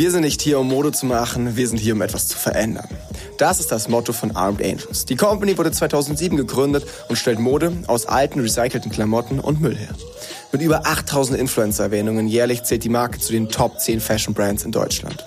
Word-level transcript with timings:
Wir 0.00 0.10
sind 0.10 0.22
nicht 0.22 0.40
hier, 0.40 0.58
um 0.58 0.66
Mode 0.66 0.92
zu 0.92 1.04
machen, 1.04 1.58
wir 1.58 1.68
sind 1.68 1.76
hier, 1.76 1.92
um 1.92 2.00
etwas 2.00 2.26
zu 2.26 2.38
verändern. 2.38 2.88
Das 3.36 3.60
ist 3.60 3.70
das 3.70 3.86
Motto 3.86 4.14
von 4.14 4.34
Armed 4.34 4.62
Angels. 4.62 5.04
Die 5.04 5.14
Company 5.14 5.58
wurde 5.58 5.72
2007 5.72 6.38
gegründet 6.38 6.86
und 7.10 7.16
stellt 7.16 7.38
Mode 7.38 7.70
aus 7.86 8.06
alten, 8.06 8.40
recycelten 8.40 8.90
Klamotten 8.90 9.38
und 9.40 9.60
Müll 9.60 9.76
her. 9.76 9.94
Mit 10.52 10.62
über 10.62 10.86
8000 10.86 11.38
Influencer-Erwähnungen 11.38 12.28
jährlich 12.28 12.62
zählt 12.62 12.82
die 12.82 12.88
Marke 12.88 13.18
zu 13.18 13.32
den 13.32 13.50
Top 13.50 13.78
10 13.78 14.00
Fashion-Brands 14.00 14.64
in 14.64 14.72
Deutschland. 14.72 15.22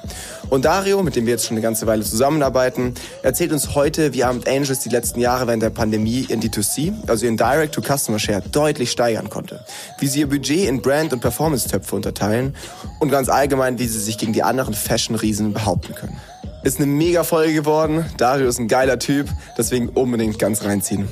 Und 0.53 0.65
Dario, 0.65 1.01
mit 1.01 1.15
dem 1.15 1.25
wir 1.25 1.33
jetzt 1.33 1.47
schon 1.47 1.57
eine 1.57 1.63
ganze 1.63 1.87
Weile 1.87 2.03
zusammenarbeiten, 2.03 2.93
erzählt 3.23 3.51
uns 3.51 3.73
heute, 3.73 4.13
wie 4.13 4.23
Armed 4.23 4.47
Angels 4.47 4.81
die 4.81 4.89
letzten 4.89 5.19
Jahre 5.19 5.47
während 5.47 5.63
der 5.63 5.71
Pandemie 5.71 6.27
in 6.29 6.43
D2C, 6.43 6.93
also 7.07 7.25
in 7.25 7.37
Direct-to-Customer-Share, 7.37 8.43
deutlich 8.51 8.91
steigern 8.91 9.31
konnte. 9.31 9.65
Wie 9.97 10.05
sie 10.05 10.19
ihr 10.19 10.29
Budget 10.29 10.69
in 10.69 10.79
Brand- 10.79 11.11
und 11.11 11.21
Performance-Töpfe 11.21 11.95
unterteilen 11.95 12.55
und 12.99 13.09
ganz 13.09 13.29
allgemein, 13.29 13.79
wie 13.79 13.87
sie 13.87 13.99
sich 13.99 14.19
gegen 14.19 14.31
die 14.31 14.43
anderen 14.43 14.75
Fashion-Riesen 14.75 15.53
behaupten 15.53 15.95
können. 15.95 16.17
Ist 16.63 16.77
eine 16.77 16.85
mega 16.85 17.23
Folge 17.23 17.55
geworden. 17.55 18.05
Dario 18.17 18.47
ist 18.47 18.59
ein 18.59 18.67
geiler 18.67 18.99
Typ, 18.99 19.29
deswegen 19.57 19.89
unbedingt 19.89 20.37
ganz 20.37 20.63
reinziehen. 20.63 21.07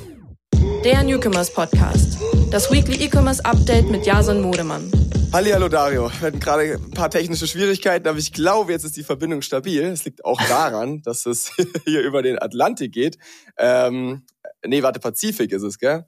Der 0.84 1.02
Newcomers 1.02 1.52
Podcast. 1.52 2.16
Das 2.52 2.70
Weekly 2.70 3.06
E-Commerce 3.06 3.44
Update 3.44 3.90
mit 3.90 4.06
Jason 4.06 4.40
Modemann. 4.40 4.88
Hallo 5.32 5.68
Dario, 5.68 6.10
wir 6.10 6.26
hatten 6.26 6.40
gerade 6.40 6.74
ein 6.74 6.90
paar 6.90 7.08
technische 7.08 7.46
Schwierigkeiten, 7.46 8.06
aber 8.06 8.18
ich 8.18 8.34
glaube, 8.34 8.70
jetzt 8.72 8.84
ist 8.84 8.98
die 8.98 9.02
Verbindung 9.02 9.40
stabil. 9.40 9.82
Es 9.82 10.04
liegt 10.04 10.26
auch 10.26 10.38
daran, 10.46 11.00
dass 11.04 11.24
es 11.24 11.52
hier 11.86 12.02
über 12.02 12.20
den 12.20 12.38
Atlantik 12.38 12.92
geht. 12.92 13.16
Ähm, 13.56 14.26
nee, 14.66 14.82
warte, 14.82 15.00
Pazifik 15.00 15.50
ist 15.52 15.62
es, 15.62 15.78
gell? 15.78 16.04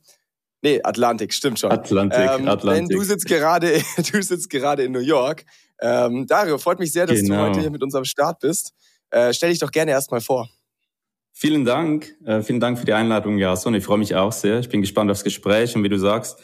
Nee, 0.61 0.81
Atlantik, 0.85 1.33
stimmt 1.33 1.59
schon. 1.59 1.73
Atlantik, 1.73 2.21
ähm, 2.21 2.49
Atlantik. 2.49 2.89
Denn 2.91 2.99
du 2.99 3.03
sitzt 3.03 3.27
gerade, 3.27 3.83
du 4.13 4.23
sitzt 4.23 4.51
gerade 4.51 4.85
in 4.85 4.93
New 4.93 5.01
York. 5.01 5.47
Ähm, 5.81 6.27
Dario, 6.27 6.59
freut 6.59 6.79
mich 6.79 6.93
sehr, 6.93 7.07
dass 7.07 7.21
genau. 7.21 7.37
du 7.37 7.49
heute 7.49 7.61
hier 7.61 7.71
mit 7.71 7.83
unserem 7.83 8.05
Start 8.05 8.41
bist. 8.41 8.75
Äh, 9.09 9.33
stell 9.33 9.49
dich 9.49 9.59
doch 9.59 9.71
gerne 9.71 9.93
erstmal 9.93 10.21
vor. 10.21 10.51
Vielen 11.33 11.65
Dank. 11.65 12.15
Äh, 12.27 12.43
vielen 12.43 12.61
Dank 12.61 12.79
für 12.79 12.85
die 12.85 12.93
Einladung, 12.93 13.39
Jason. 13.39 13.75
Ich 13.75 13.85
freue 13.85 13.99
mich 13.99 14.15
auch 14.15 14.33
sehr. 14.33 14.59
Ich 14.59 14.69
bin 14.69 14.83
gespannt 14.83 15.11
aufs 15.11 15.25
Gespräch 15.25 15.75
und 15.75 15.83
wie 15.83 15.89
du 15.89 15.99
sagst, 15.99 16.39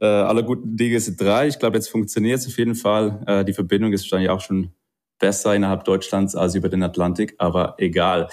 äh, 0.00 0.06
alle 0.06 0.44
guten 0.44 0.76
Dinge 0.76 1.00
sind 1.00 1.20
drei. 1.20 1.48
Ich 1.48 1.58
glaube, 1.58 1.76
jetzt 1.76 1.88
funktioniert 1.88 2.38
es 2.38 2.46
auf 2.46 2.58
jeden 2.58 2.74
Fall. 2.74 3.22
Äh, 3.26 3.44
die 3.44 3.52
Verbindung 3.52 3.92
ist 3.92 4.04
wahrscheinlich 4.04 4.30
auch 4.30 4.40
schon 4.40 4.70
besser 5.18 5.54
innerhalb 5.54 5.84
Deutschlands 5.84 6.34
als 6.34 6.54
über 6.54 6.68
den 6.68 6.82
Atlantik, 6.82 7.34
aber 7.38 7.74
egal. 7.78 8.28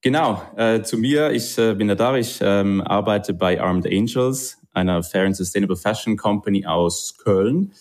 Genau, 0.00 0.42
äh, 0.56 0.82
zu 0.82 0.98
mir. 0.98 1.32
Ich 1.32 1.56
äh, 1.58 1.74
bin 1.74 1.86
der 1.86 1.96
Dar, 1.96 2.18
ich 2.18 2.38
ähm, 2.42 2.82
arbeite 2.82 3.32
bei 3.32 3.60
Armed 3.60 3.86
Angels, 3.86 4.58
einer 4.72 5.02
Fair 5.02 5.26
and 5.26 5.36
Sustainable 5.36 5.76
Fashion 5.76 6.16
Company 6.16 6.66
aus 6.66 7.16
Köln. 7.16 7.72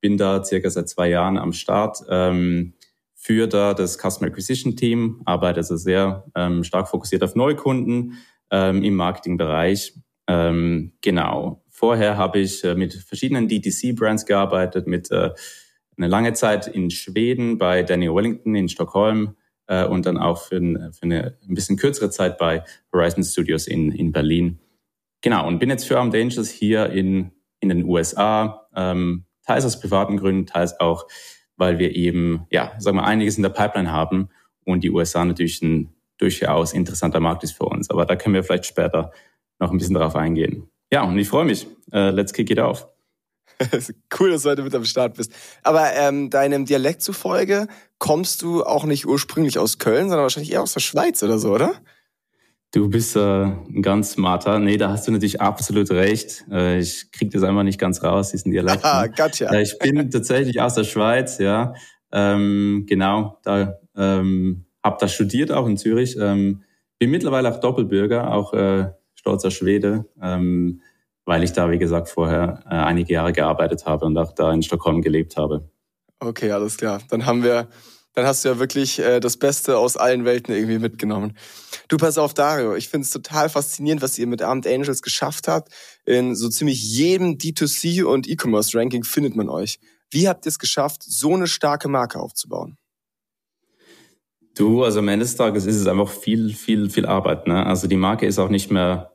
Bin 0.00 0.16
da 0.16 0.44
circa 0.44 0.70
seit 0.70 0.88
zwei 0.88 1.08
Jahren 1.08 1.38
am 1.38 1.52
Start. 1.52 1.98
Ähm, 2.08 2.74
für 3.14 3.46
da 3.46 3.72
das 3.74 3.98
Customer 3.98 4.28
Acquisition 4.28 4.76
Team, 4.76 5.22
arbeite 5.24 5.60
also 5.60 5.76
sehr 5.76 6.24
ähm, 6.34 6.64
stark 6.64 6.88
fokussiert 6.88 7.22
auf 7.22 7.36
Neukunden 7.36 8.18
ähm, 8.50 8.82
im 8.82 8.94
Marketingbereich. 8.94 9.94
Ähm, 10.26 10.92
genau, 11.00 11.61
Vorher 11.82 12.16
habe 12.16 12.38
ich 12.38 12.62
äh, 12.62 12.76
mit 12.76 12.94
verschiedenen 12.94 13.48
DTC-Brands 13.48 14.24
gearbeitet, 14.24 14.86
mit 14.86 15.10
äh, 15.10 15.30
eine 15.96 16.06
lange 16.06 16.32
Zeit 16.32 16.68
in 16.68 16.92
Schweden 16.92 17.58
bei 17.58 17.82
Daniel 17.82 18.14
Wellington 18.14 18.54
in 18.54 18.68
Stockholm 18.68 19.34
äh, 19.66 19.84
und 19.84 20.06
dann 20.06 20.16
auch 20.16 20.42
für, 20.42 20.60
für 20.60 21.02
eine 21.02 21.36
ein 21.42 21.54
bisschen 21.54 21.76
kürzere 21.76 22.10
Zeit 22.10 22.38
bei 22.38 22.62
Horizon 22.92 23.24
Studios 23.24 23.66
in, 23.66 23.90
in 23.90 24.12
Berlin. 24.12 24.60
Genau, 25.22 25.44
und 25.44 25.58
bin 25.58 25.70
jetzt 25.70 25.84
für 25.84 25.98
Armed 25.98 26.14
Angels 26.14 26.50
hier 26.50 26.88
in, 26.90 27.32
in 27.58 27.68
den 27.68 27.82
USA, 27.82 28.68
ähm, 28.76 29.24
teils 29.44 29.64
aus 29.64 29.80
privaten 29.80 30.18
Gründen, 30.18 30.46
teils 30.46 30.78
auch, 30.78 31.08
weil 31.56 31.80
wir 31.80 31.96
eben, 31.96 32.46
ja, 32.52 32.74
sagen 32.78 32.98
wir, 32.98 33.04
einiges 33.06 33.38
in 33.38 33.42
der 33.42 33.50
Pipeline 33.50 33.90
haben 33.90 34.28
und 34.64 34.84
die 34.84 34.90
USA 34.92 35.24
natürlich 35.24 35.60
ein 35.62 35.92
durchaus 36.18 36.74
interessanter 36.74 37.18
Markt 37.18 37.42
ist 37.42 37.56
für 37.56 37.64
uns. 37.64 37.90
Aber 37.90 38.06
da 38.06 38.14
können 38.14 38.36
wir 38.36 38.44
vielleicht 38.44 38.66
später 38.66 39.10
noch 39.58 39.72
ein 39.72 39.78
bisschen 39.78 39.94
darauf 39.94 40.14
eingehen. 40.14 40.68
Ja, 40.92 41.04
und 41.04 41.18
ich 41.18 41.28
freue 41.28 41.46
mich. 41.46 41.66
Uh, 41.90 42.10
let's 42.10 42.34
kick 42.34 42.50
it 42.50 42.58
off. 42.58 42.86
cool, 44.20 44.30
dass 44.30 44.42
du 44.42 44.50
heute 44.50 44.62
mit 44.62 44.74
am 44.74 44.84
Start 44.84 45.16
bist. 45.16 45.32
Aber 45.62 45.90
ähm, 45.94 46.28
deinem 46.28 46.66
Dialekt 46.66 47.00
zufolge 47.00 47.66
kommst 47.98 48.42
du 48.42 48.62
auch 48.62 48.84
nicht 48.84 49.06
ursprünglich 49.06 49.58
aus 49.58 49.78
Köln, 49.78 50.08
sondern 50.08 50.22
wahrscheinlich 50.22 50.52
eher 50.52 50.62
aus 50.62 50.74
der 50.74 50.80
Schweiz 50.80 51.22
oder 51.22 51.38
so, 51.38 51.54
oder? 51.54 51.72
Du 52.72 52.90
bist 52.90 53.16
äh, 53.16 53.20
ein 53.20 53.80
ganz 53.80 54.12
smarter. 54.12 54.58
Nee, 54.58 54.76
da 54.76 54.90
hast 54.90 55.08
du 55.08 55.12
natürlich 55.12 55.40
absolut 55.40 55.90
recht. 55.90 56.44
Äh, 56.50 56.80
ich 56.80 57.10
krieg 57.10 57.30
das 57.30 57.42
einfach 57.42 57.62
nicht 57.62 57.80
ganz 57.80 58.02
raus, 58.02 58.30
diesen 58.30 58.52
Dialekt. 58.52 58.84
Ah, 58.84 59.06
gotcha. 59.06 59.50
Äh, 59.50 59.62
ich 59.62 59.78
bin 59.78 60.10
tatsächlich 60.10 60.60
aus 60.60 60.74
der 60.74 60.84
Schweiz, 60.84 61.38
ja. 61.38 61.72
Ähm, 62.10 62.84
genau, 62.86 63.38
da 63.44 63.78
ähm, 63.96 64.66
hab 64.82 64.98
da 64.98 65.08
studiert 65.08 65.52
auch 65.52 65.66
in 65.66 65.78
Zürich. 65.78 66.18
Ähm, 66.20 66.64
bin 66.98 67.10
mittlerweile 67.10 67.50
auch 67.50 67.60
Doppelbürger, 67.60 68.32
auch 68.32 68.52
äh, 68.52 68.90
stolzer 69.22 69.50
Schwede, 69.50 70.04
ähm, 70.20 70.82
weil 71.24 71.44
ich 71.44 71.52
da, 71.52 71.70
wie 71.70 71.78
gesagt, 71.78 72.08
vorher 72.08 72.64
äh, 72.66 72.74
einige 72.74 73.14
Jahre 73.14 73.32
gearbeitet 73.32 73.86
habe 73.86 74.04
und 74.04 74.18
auch 74.18 74.32
da 74.32 74.52
in 74.52 74.62
Stockholm 74.62 75.00
gelebt 75.00 75.36
habe. 75.36 75.70
Okay, 76.18 76.50
alles 76.50 76.76
klar. 76.76 77.00
Dann 77.08 77.24
haben 77.24 77.44
wir, 77.44 77.68
dann 78.14 78.26
hast 78.26 78.44
du 78.44 78.48
ja 78.48 78.58
wirklich 78.58 78.98
äh, 78.98 79.20
das 79.20 79.36
Beste 79.36 79.78
aus 79.78 79.96
allen 79.96 80.24
Welten 80.24 80.52
irgendwie 80.54 80.80
mitgenommen. 80.80 81.36
Du 81.86 81.96
pass 81.96 82.18
auf, 82.18 82.34
Dario. 82.34 82.74
Ich 82.74 82.88
finde 82.88 83.04
es 83.04 83.10
total 83.10 83.48
faszinierend, 83.48 84.02
was 84.02 84.18
ihr 84.18 84.26
mit 84.26 84.42
Armed 84.42 84.66
Angels 84.66 85.02
geschafft 85.02 85.46
habt. 85.46 85.72
In 86.04 86.34
so 86.34 86.48
ziemlich 86.48 86.82
jedem 86.82 87.38
D2C 87.38 88.02
und 88.02 88.28
E-Commerce 88.28 88.76
Ranking 88.76 89.04
findet 89.04 89.36
man 89.36 89.48
euch. 89.48 89.78
Wie 90.10 90.28
habt 90.28 90.46
ihr 90.46 90.50
es 90.50 90.58
geschafft, 90.58 91.02
so 91.04 91.32
eine 91.32 91.46
starke 91.46 91.88
Marke 91.88 92.18
aufzubauen? 92.18 92.76
Du, 94.56 94.84
also 94.84 94.98
am 94.98 95.08
Ende 95.08 95.24
des 95.24 95.36
Tages 95.36 95.64
ist 95.64 95.76
es 95.76 95.86
einfach 95.86 96.10
viel, 96.10 96.52
viel, 96.54 96.90
viel 96.90 97.06
Arbeit. 97.06 97.46
Ne? 97.46 97.64
Also 97.64 97.86
die 97.86 97.96
Marke 97.96 98.26
ist 98.26 98.38
auch 98.38 98.50
nicht 98.50 98.70
mehr 98.70 99.11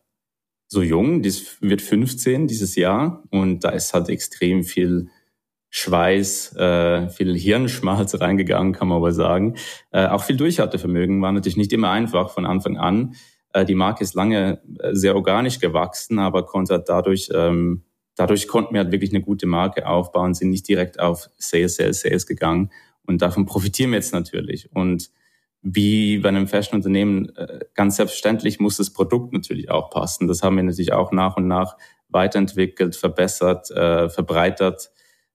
so 0.68 0.82
jung, 0.82 1.22
die 1.22 1.34
wird 1.62 1.82
15 1.82 2.48
dieses 2.48 2.76
Jahr 2.76 3.24
und 3.30 3.64
da 3.64 3.70
ist 3.70 3.94
halt 3.94 4.10
extrem 4.10 4.64
viel 4.64 5.10
Schweiß, 5.70 6.56
äh, 6.56 7.10
viel 7.10 7.38
Hirnschmalz 7.38 8.20
reingegangen, 8.20 8.74
kann 8.74 8.88
man 8.88 8.98
aber 8.98 9.12
sagen. 9.12 9.56
Äh, 9.92 10.08
auch 10.08 10.24
viel 10.24 10.38
Durchhaltevermögen 10.38 11.22
war 11.22 11.32
natürlich 11.32 11.58
nicht 11.58 11.74
immer 11.74 11.92
einfach 11.92 12.32
von 12.32 12.46
Anfang 12.46 12.78
an. 12.78 13.16
Äh, 13.54 13.66
die 13.66 13.76
Marke 13.76 14.04
ist 14.04 14.14
lange 14.14 14.62
äh, 14.80 14.94
sehr 14.94 15.16
organisch 15.16 15.60
gewachsen, 15.60 16.20
aber 16.20 16.46
konnte 16.46 16.74
halt 16.74 16.90
dadurch, 16.90 17.30
ähm, 17.34 17.84
dadurch 18.16 18.48
konnten 18.48 18.74
wir 18.74 18.82
halt 18.82 18.92
wirklich 18.92 19.12
eine 19.12 19.22
gute 19.22 19.46
Marke 19.46 19.88
aufbauen, 19.88 20.34
sind 20.34 20.50
nicht 20.50 20.68
direkt 20.68 21.00
auf 21.00 21.30
Sales, 21.38 21.76
Sales, 21.76 22.02
Sales 22.02 22.26
gegangen 22.26 22.72
und 23.06 23.22
davon 23.22 23.46
profitieren 23.46 23.92
wir 23.92 23.98
jetzt 23.98 24.14
natürlich. 24.14 24.70
Und 24.74 25.12
wie 25.62 26.20
bei 26.20 26.30
einem 26.30 26.48
Fashion-Unternehmen 26.48 27.36
äh, 27.36 27.60
ganz 27.74 27.98
selbstverständlich 27.98 28.60
muss 28.60 28.78
das 28.78 28.92
Produkt 28.92 29.34
natürlich 29.34 29.70
auch 29.70 29.90
passen. 29.90 30.28
Das 30.28 30.44
haben 30.44 30.56
wir 30.56 30.64
natürlich 30.64 30.94
auch 30.94 31.12
nach 31.12 31.38
und 31.38 31.48
nach 31.48 31.78
weiterentwickelt, 32.10 32.96
verbessert, 32.96 33.70
äh, 33.72 34.10
verbreitert. 34.10 34.92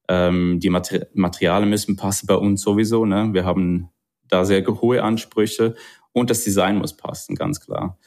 Ähm, 0.09 0.59
die 0.61 0.71
Mater 0.71 1.07
Materialien 1.13 1.69
müssen 1.69 1.97
passen 1.97 2.27
bei 2.27 2.35
uns 2.35 2.63
sowieso. 2.63 3.05
Ne? 3.05 3.31
Wir 3.33 3.45
haben 3.45 3.91
da 4.29 4.45
sehr 4.45 4.67
hohe 4.67 5.03
Ansprüche 5.03 5.75
und 6.13 6.31
das 6.31 6.45
Design 6.45 6.79
muss 6.79 6.97
passen, 6.97 7.35
ganz 7.35 7.61
klar. 7.61 7.99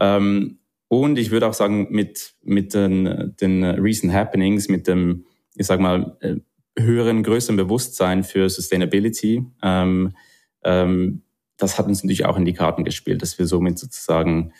Ähm, 0.00 0.58
und 0.88 1.18
ich 1.18 1.30
würde 1.30 1.48
auch 1.48 1.54
sagen, 1.54 1.88
mit, 1.90 2.34
mit 2.42 2.74
den, 2.74 3.34
den 3.40 3.64
Recent 3.64 4.12
Happenings, 4.12 4.68
mit 4.68 4.86
dem, 4.86 5.26
ich 5.54 5.66
sag 5.66 5.80
mal, 5.80 6.16
äh, 6.20 6.36
höheren, 6.78 7.22
größeren 7.22 7.56
Bewusstsein 7.56 8.24
für 8.24 8.48
Sustainability, 8.48 9.44
ähm, 9.62 10.14
ähm, 10.62 11.22
das 11.56 11.78
hat 11.78 11.86
uns 11.86 12.02
natürlich 12.02 12.26
auch 12.26 12.36
in 12.36 12.44
die 12.44 12.52
Karten 12.52 12.84
gespielt, 12.84 13.22
dass 13.22 13.38
wir 13.38 13.46
somit 13.46 13.78
sozusagen 13.78 14.52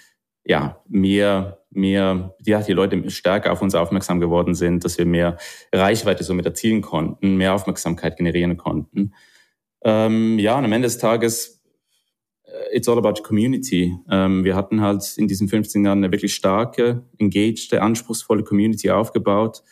ja 0.45 0.83
mehr, 0.89 1.65
mehr, 1.71 2.37
ja, 2.45 2.61
die 2.61 2.73
Leute 2.73 3.11
stärker 3.11 3.53
auf 3.53 3.63
uns 3.63 3.75
aufmerksam 3.75 4.21
geworden 4.21 4.55
sind, 4.55 4.85
dass 4.85 4.99
wir 4.99 5.07
mehr 5.07 5.39
Reichweite 5.73 6.23
somit 6.23 6.47
erzielen 6.47 6.83
konnten, 6.83 7.37
mehr 7.37 7.55
Aufmerksamkeit 7.55 8.17
generieren 8.17 8.57
konnten. 8.57 9.15
Ähm, 9.83 10.39
ja, 10.39 10.57
und 10.59 10.65
am 10.65 10.73
Ende 10.73 10.87
des 10.87 10.99
Tages, 10.99 11.63
äh, 12.45 12.77
it's 12.77 12.89
all 12.89 12.99
about 12.99 13.23
community. 13.23 13.97
Ähm, 14.11 14.45
wir 14.45 14.55
hatten 14.55 14.81
halt 14.81 15.17
in 15.17 15.29
diesen 15.29 15.49
15 15.49 15.85
Jahren 15.85 15.99
eine 15.99 16.13
wirklich 16.13 16.35
starke, 16.35 17.05
engaged, 17.19 17.73
anspruchsvolle 17.75 18.45
Community 18.45 18.91
aufgebaut. 18.91 19.63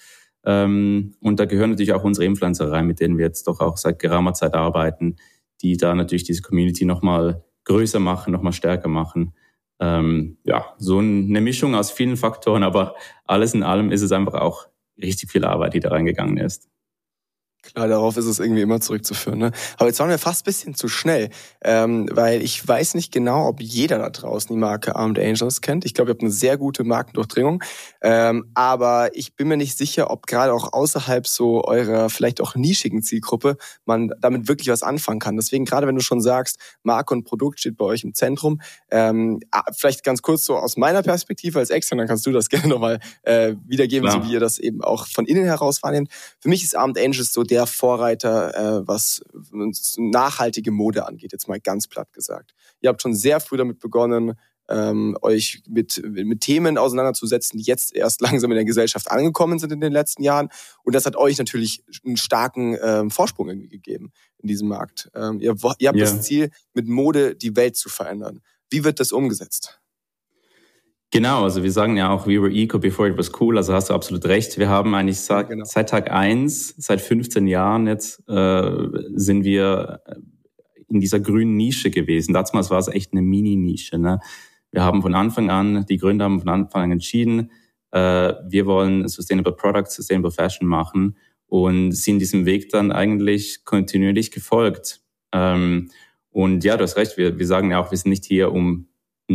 Ähm, 0.45 1.15
und 1.21 1.39
da 1.39 1.45
gehören 1.45 1.71
natürlich 1.71 1.93
auch 1.93 2.05
unsere 2.05 2.25
Influencer 2.25 2.71
rein, 2.71 2.87
mit 2.87 3.01
denen 3.01 3.17
wir 3.17 3.27
jetzt 3.27 3.47
doch 3.47 3.61
auch 3.61 3.77
seit 3.77 3.99
geraumer 3.99 4.35
Zeit 4.35 4.55
arbeiten, 4.55 5.17
die 5.63 5.77
da 5.77 5.95
natürlich 5.95 6.25
diese 6.25 6.43
Community 6.43 6.85
nochmal 6.85 7.45
größer 7.65 8.01
machen, 8.01 8.33
nochmal 8.33 8.53
stärker 8.53 8.89
machen. 8.89 9.35
Ähm, 9.81 10.39
ja, 10.45 10.75
so 10.79 10.99
eine 10.99 11.41
Mischung 11.41 11.75
aus 11.75 11.91
vielen 11.91 12.17
Faktoren, 12.17 12.63
aber 12.63 12.95
alles 13.25 13.55
in 13.55 13.63
allem 13.63 13.91
ist 13.91 14.03
es 14.03 14.13
einfach 14.13 14.35
auch 14.35 14.69
richtig 15.01 15.31
viel 15.31 15.45
Arbeit, 15.45 15.75
die 15.75 15.81
da 15.81 15.91
reingegangen 15.91 16.37
ist. 16.37 16.69
Klar, 17.63 17.87
darauf 17.87 18.17
ist 18.17 18.27
es 18.27 18.41
irgendwie 18.41 18.61
immer 18.61 18.81
zurückzuführen. 18.81 19.39
Ne? 19.39 19.53
Aber 19.79 19.87
jetzt 19.87 20.01
waren 20.01 20.11
wir 20.11 20.19
fast 20.19 20.45
bisschen 20.45 20.75
zu 20.75 20.89
schnell, 20.89 21.31
ähm, 21.63 22.09
weil 22.11 22.43
ich 22.43 22.67
weiß 22.67 22.95
nicht 22.95 23.13
genau, 23.13 23.47
ob 23.47 23.61
jeder 23.61 23.99
da 23.99 24.11
draußen 24.11 24.55
die 24.55 24.59
Marke 24.59 24.97
Armed 24.97 25.19
Angels 25.21 25.61
kennt. 25.61 25.85
Ich 25.85 25.95
glaube, 25.95 26.11
ihr 26.11 26.15
habt 26.15 26.23
eine 26.23 26.33
sehr 26.33 26.59
gute 26.59 26.83
Markendurchdringung. 26.83 27.63
Ähm, 28.01 28.51
aber 28.55 29.11
ich 29.15 29.37
bin 29.37 29.47
mir 29.47 29.57
nicht 29.57 29.79
sicher, 29.79 30.11
ob 30.11 30.27
gerade 30.27 30.53
auch 30.53 30.73
außerhalb 30.73 31.25
so 31.27 31.63
eurer 31.65 32.11
vielleicht 32.11 32.41
auch 32.41 32.57
nischigen 32.57 33.01
Zielgruppe 33.03 33.57
man 33.85 34.11
damit 34.21 34.49
wirklich 34.49 34.69
was 34.69 34.83
anfangen 34.83 35.21
kann. 35.21 35.37
Deswegen 35.37 35.65
gerade, 35.65 35.87
wenn 35.87 35.95
du 35.95 36.03
schon 36.03 36.21
sagst, 36.21 36.59
Marke 36.83 37.15
und 37.15 37.23
Produkt 37.23 37.61
steht 37.61 37.77
bei 37.77 37.85
euch 37.85 38.03
im 38.03 38.13
Zentrum, 38.13 38.61
ähm, 38.91 39.39
vielleicht 39.77 40.03
ganz 40.03 40.21
kurz 40.21 40.45
so 40.45 40.57
aus 40.57 40.77
meiner 40.77 41.03
Perspektive 41.03 41.61
als 41.61 41.71
Extern, 41.71 41.99
dann 41.99 42.09
kannst 42.09 42.27
du 42.27 42.33
das 42.33 42.49
gerne 42.49 42.67
nochmal 42.67 42.99
äh, 43.23 43.55
wiedergeben, 43.67 44.09
Klar. 44.09 44.25
so 44.25 44.29
wie 44.29 44.33
ihr 44.33 44.41
das 44.41 44.59
eben 44.59 44.83
auch 44.83 45.07
von 45.07 45.27
innen 45.27 45.45
heraus 45.45 45.81
wahrnehmt. 45.85 46.11
Für 46.41 46.49
mich 46.49 46.65
ist 46.65 46.77
Armed 46.77 46.99
Angels 46.99 47.33
so 47.33 47.45
der 47.53 47.67
Vorreiter, 47.67 48.55
äh, 48.81 48.89
was 48.89 49.23
nachhaltige 49.99 50.71
Mode 50.71 51.07
angeht, 51.07 51.33
jetzt 51.33 51.49
mal 51.49 51.61
ganz 51.61 51.87
platt 51.87 52.11
gesagt. 52.15 52.55
Ihr 52.81 52.89
habt 52.89 53.03
schon 53.03 53.15
sehr 53.15 53.41
früh 53.41 53.59
damit 53.59 53.79
begonnen, 53.79 54.39
ähm, 54.71 55.19
euch 55.21 55.63
mit, 55.69 56.01
mit 56.03 56.41
Themen 56.41 56.79
auseinanderzusetzen, 56.79 57.59
die 57.59 57.65
jetzt 57.65 57.95
erst 57.95 58.21
langsam 58.23 58.51
in 58.53 58.55
der 58.55 58.65
Gesellschaft 58.65 59.11
angekommen 59.11 59.59
sind 59.59 59.71
in 59.71 59.83
den 59.83 59.93
letzten 59.93 60.23
Jahren. 60.23 60.49
Und 60.83 60.95
das 60.95 61.05
hat 61.05 61.15
euch 61.15 61.37
natürlich 61.37 61.85
einen 62.07 62.17
starken 62.17 62.79
ähm, 62.83 63.11
Vorsprung 63.11 63.51
irgendwie 63.51 63.69
gegeben 63.69 64.13
in 64.39 64.49
diesem 64.49 64.69
Markt. 64.69 65.11
Ähm, 65.15 65.39
ihr, 65.39 65.55
ihr 65.79 65.89
habt 65.89 65.99
yeah. 65.99 66.07
das 66.07 66.23
Ziel, 66.23 66.51
mit 66.73 66.89
Mode 66.89 67.37
die 67.37 67.55
Welt 67.55 67.77
zu 67.77 67.91
verändern. 67.91 68.41
Wie 68.71 68.83
wird 68.83 68.99
das 68.99 69.13
umgesetzt? 69.13 69.82
Genau, 71.13 71.43
also 71.45 71.63
wir 71.63 71.71
sagen 71.71 71.99
ja 71.99 72.11
auch, 72.11 72.27
we 72.27 72.41
were 72.41 72.51
eco 72.51 72.79
before 72.79 73.07
it 73.07 73.19
was 73.19 73.31
cool, 73.39 73.59
also 73.59 73.75
hast 73.75 73.91
du 73.91 73.95
absolut 73.95 74.25
recht. 74.25 74.57
Wir 74.57 74.71
haben 74.71 74.95
eigentlich 74.95 75.21
seit, 75.21 75.51
genau. 75.51 75.65
seit 75.67 75.91
Tag 75.91 76.11
eins, 76.11 76.75
seit 76.79 77.03
15 77.03 77.47
Jahren 77.47 77.87
jetzt, 77.87 78.27
äh, 78.31 78.73
sind 79.15 79.45
wir 79.45 80.01
in 80.89 81.01
dieser 81.01 81.21
grünen 81.21 81.55
Nische 81.55 81.91
gewesen. 81.91 82.33
Damals 82.33 82.71
war 82.71 82.79
es 82.79 82.89
echt 82.89 83.13
eine 83.13 83.21
Mini-Nische. 83.21 83.99
Ne? 83.99 84.21
Wir 84.71 84.85
haben 84.85 85.03
von 85.03 85.15
Anfang 85.15 85.51
an, 85.51 85.85
die 85.87 85.99
Gründer 85.99 86.25
haben 86.25 86.41
von 86.41 86.49
Anfang 86.49 86.85
an 86.85 86.93
entschieden, 86.93 87.51
äh, 87.91 88.33
wir 88.49 88.65
wollen 88.65 89.07
Sustainable 89.07 89.53
Products, 89.53 89.97
Sustainable 89.97 90.31
Fashion 90.31 90.67
machen 90.67 91.19
und 91.47 91.93
sind 91.93 92.21
diesem 92.21 92.47
Weg 92.47 92.71
dann 92.71 92.91
eigentlich 92.91 93.67
kontinuierlich 93.67 94.31
gefolgt. 94.31 95.03
Ähm, 95.33 95.91
und 96.31 96.65
ja, 96.65 96.79
du 96.79 96.85
hast 96.85 96.97
recht, 96.97 97.19
wir, 97.19 97.39
wir 97.39 97.47
sagen 97.47 97.71
ja 97.71 97.81
auch, 97.81 97.91
wir 97.91 97.99
sind 97.99 98.09
nicht 98.09 98.25
hier, 98.25 98.51
um 98.51 98.89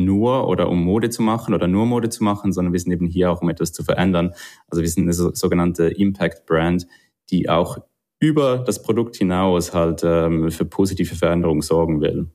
nur 0.06 0.48
oder 0.48 0.70
um 0.70 0.84
Mode 0.84 1.10
zu 1.10 1.22
machen 1.22 1.54
oder 1.54 1.68
nur 1.68 1.86
Mode 1.86 2.10
zu 2.10 2.24
machen, 2.24 2.52
sondern 2.54 2.74
wir 2.74 2.80
sind 2.80 2.92
eben 2.92 3.08
hier 3.08 3.32
auch, 3.32 3.42
um 3.42 3.50
etwas 3.50 3.74
zu 3.74 3.84
verändern. 3.84 4.34
Also 4.68 4.82
wir 4.82 4.90
sind 4.90 5.04
eine 5.04 5.14
sogenannte 5.14 5.88
Impact 5.88 6.46
Brand, 6.46 6.88
die 7.30 7.50
auch 7.50 7.78
über 8.20 8.60
das 8.60 8.82
Produkt 8.82 9.16
hinaus 9.16 9.74
halt 9.74 10.02
ähm, 10.04 10.50
für 10.52 10.66
positive 10.66 11.16
Veränderungen 11.16 11.62
sorgen 11.62 12.02
will. 12.02 12.32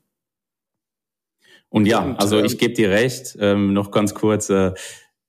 Und 1.69 1.87
ja, 1.87 2.15
also 2.17 2.39
ich 2.39 2.59
gebe 2.59 2.75
dir 2.75 2.91
recht, 2.91 3.37
ähm, 3.41 3.73
noch 3.73 3.91
ganz 3.91 4.15
kurz, 4.15 4.51
äh, 4.51 4.75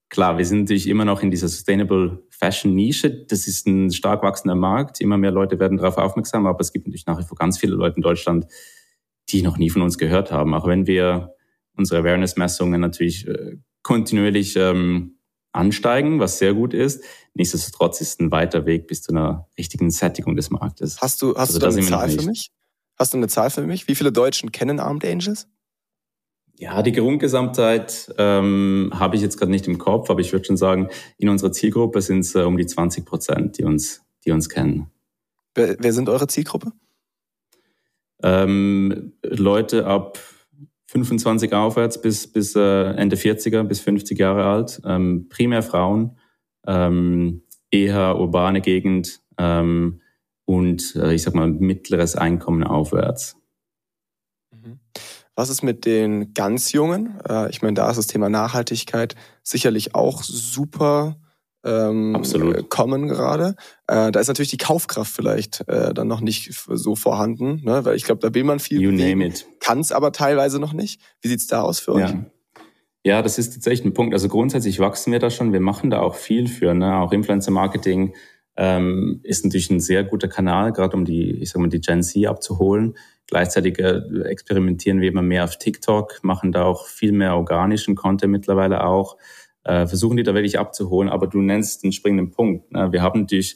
klar, 0.10 0.38
wir 0.38 0.46
sind 0.46 0.62
natürlich 0.62 0.88
immer 0.88 1.06
noch 1.06 1.24
in 1.24 1.32
dieser 1.32 1.48
Sustainable 1.48 2.22
Fashion 2.30 2.76
Nische. 2.76 3.10
Das 3.10 3.48
ist 3.48 3.66
ein 3.66 3.92
stark 3.92 4.24
wachsender 4.24 4.56
Markt. 4.56 5.00
Immer 5.00 5.18
mehr 5.18 5.32
Leute 5.32 5.60
werden 5.60 5.78
darauf 5.78 5.98
aufmerksam, 5.98 6.46
aber 6.46 6.60
es 6.60 6.74
gibt 6.74 6.86
natürlich 6.86 7.06
nach 7.06 7.18
wie 7.18 7.24
vor 7.24 7.38
ganz 7.38 7.58
viele 7.58 7.76
Leute 7.76 7.96
in 7.96 8.02
Deutschland, 8.02 8.46
die 9.30 9.42
noch 9.42 9.58
nie 9.58 9.70
von 9.70 9.82
uns 9.82 9.98
gehört 9.98 10.32
haben. 10.32 10.54
Auch 10.54 10.68
wenn 10.68 10.86
wir 10.86 11.34
unsere 11.75 12.02
Awareness-Messungen 12.02 12.80
natürlich 12.80 13.28
äh, 13.28 13.58
kontinuierlich 13.81 14.56
ähm, 14.56 15.18
ansteigen, 15.52 16.20
was 16.20 16.40
sehr 16.40 16.54
gut 16.54 16.74
ist. 16.74 17.04
Nichtsdestotrotz 17.34 18.02
ist 18.02 18.20
ein 18.20 18.31
weiter 18.31 18.66
Weg 18.66 18.88
bis 18.88 19.02
zu 19.02 19.12
einer 19.12 19.48
richtigen 19.58 19.92
Sättigung 19.92 20.36
des 20.36 20.50
Marktes. 20.50 21.00
Hast 21.02 21.22
du, 21.22 21.36
hast 21.36 21.56
also 21.56 21.60
du 21.60 21.66
da 21.66 21.72
eine 21.72 21.81
Zahl 21.81 22.10
für 22.10 22.24
mich? 22.24 22.52
Hast 22.98 23.14
du 23.14 23.18
eine 23.18 23.28
Zahl 23.28 23.50
für 23.50 23.66
mich? 23.66 23.88
Wie 23.88 23.96
viele 23.96 24.12
Deutschen 24.12 24.52
kennen 24.52 24.80
Armed 24.80 25.06
Angels? 25.06 25.48
Ja, 26.56 26.81
die 26.84 26.92
Grundgesamtheit 26.92 28.14
ähm, 28.18 28.92
habe 28.94 29.16
ich 29.16 29.22
jetzt 29.22 29.38
gerade 29.38 29.52
nicht 29.52 29.68
im 29.68 29.80
Kopf, 29.80 30.10
aber 30.10 30.22
ich 30.22 30.31
würde 30.31 30.46
schon 30.46 30.58
sagen, 30.58 30.90
in 31.18 31.30
unserer 31.30 31.52
Zielgruppe 31.52 32.02
sind 32.02 32.20
es 32.20 32.36
äh, 32.36 32.42
um 32.42 32.58
die 32.58 32.66
20 32.66 33.06
Prozent, 33.06 33.58
die 33.58 33.64
uns, 33.64 34.02
die 34.24 34.31
uns 34.31 34.50
kennen. 34.50 34.92
Wer, 35.56 35.75
wer 35.80 35.94
sind 35.94 36.10
eure 36.10 36.28
Zielgruppe? 36.28 36.72
Ähm, 38.22 39.14
Leute 39.24 39.88
ab 39.88 40.20
25 40.94 41.54
aufwärts 41.54 42.00
bis, 42.00 42.31
bis 42.31 42.56
äh, 42.56 42.92
Ende 42.94 43.16
40er, 43.16 43.63
bis 43.63 43.80
50 43.80 44.18
Jahre 44.19 44.45
alt. 44.45 44.80
Ähm, 44.86 45.28
primär 45.28 45.63
Frauen, 45.63 46.19
ähm, 46.68 47.42
eher 47.72 48.19
urbane 48.19 48.62
Gegend 48.62 49.22
ähm, 49.40 50.01
und 50.45 50.95
äh, 50.95 51.13
ich 51.13 51.24
sag 51.24 51.34
mal 51.34 51.50
mittleres 51.50 52.16
Einkommen 52.16 52.63
aufwärts. 52.63 53.38
Mhm. 54.51 54.80
Was 55.36 55.50
ist 55.50 55.63
mit 55.63 55.86
den 55.86 56.36
ganz 56.36 56.74
Jungen? 56.74 57.19
Äh, 57.28 57.50
ich 57.50 57.63
meine, 57.63 57.74
da 57.74 57.89
ist 57.89 57.98
das 57.98 58.06
Thema 58.06 58.30
Nachhaltigkeit 58.30 59.16
sicherlich 59.42 59.96
auch 59.96 60.22
super 60.22 61.18
ähm, 61.63 62.15
Absolut. 62.15 62.69
kommen 62.69 63.07
gerade. 63.07 63.56
Äh, 63.88 64.12
da 64.12 64.19
ist 64.19 64.27
natürlich 64.27 64.51
die 64.51 64.57
Kaufkraft 64.57 65.12
vielleicht 65.13 65.68
äh, 65.68 65.94
dann 65.94 66.07
noch 66.07 66.21
nicht 66.21 66.54
so 66.68 66.95
vorhanden, 66.95 67.62
ne? 67.63 67.86
weil 67.86 67.95
ich 67.95 68.04
glaube, 68.04 68.21
da 68.21 68.33
will 68.33 68.44
man 68.44 68.60
viel. 68.60 68.81
You 68.81 68.92
name 68.92 69.25
it. 69.25 69.45
Kann 69.60 69.80
es 69.80 69.92
aber 69.92 70.12
teilweise 70.12 70.60
noch 70.60 70.74
nicht. 70.74 71.01
Wie 71.21 71.30
sieht's 71.30 71.48
da 71.48 71.62
aus 71.62 71.80
für 71.80 71.94
euch? 71.94 72.10
Ja. 72.10 72.25
ja, 73.04 73.21
das 73.21 73.38
ist 73.38 73.54
tatsächlich 73.54 73.86
ein 73.86 73.94
Punkt. 73.94 74.13
Also 74.13 74.27
grundsätzlich 74.27 74.80
wachsen 74.80 75.12
wir 75.12 75.19
da 75.19 75.30
schon. 75.30 75.54
Wir 75.54 75.62
machen 75.62 75.89
da 75.89 76.01
auch 76.01 76.15
viel 76.15 76.48
für, 76.48 76.74
ne? 76.74 76.98
auch 76.98 77.13
Influencer-Marketing. 77.13 78.13
Ähm, 78.56 79.21
ist 79.24 79.45
natürlich 79.45 79.71
ein 79.71 79.80
sehr 79.80 80.04
guter 80.04 80.27
Kanal, 80.27 80.74
gerade 80.74 80.95
um 80.95 81.06
die, 81.06 81.31
ich 81.31 81.50
sag 81.50 81.60
mal, 81.60 81.69
die 81.69 81.81
Gen 81.81 82.04
Z 82.04 82.27
abzuholen. 82.27 82.95
Gleichzeitig 83.27 83.80
äh, 83.80 84.01
experimentieren 84.25 85.01
wir 85.01 85.07
immer 85.07 85.21
mehr 85.21 85.45
auf 85.45 85.57
TikTok, 85.57 86.24
machen 86.24 86.51
da 86.51 86.65
auch 86.65 86.88
viel 86.88 87.13
mehr 87.13 87.36
organischen 87.36 87.95
Content 87.95 88.31
mittlerweile 88.31 88.86
auch 88.86 89.18
äh, 89.63 89.88
versuchen 89.88 90.18
die 90.18 90.24
da 90.24 90.33
wirklich 90.33 90.60
abzuholen. 90.60 91.10
Aber 91.10 91.27
du 91.27 91.42
nennst 91.42 91.83
den 91.83 91.92
springenden 91.92 92.31
Punkt. 92.31 92.71
Ne? 92.71 92.92
Wir 92.92 93.01
haben 93.01 93.21
natürlich 93.21 93.56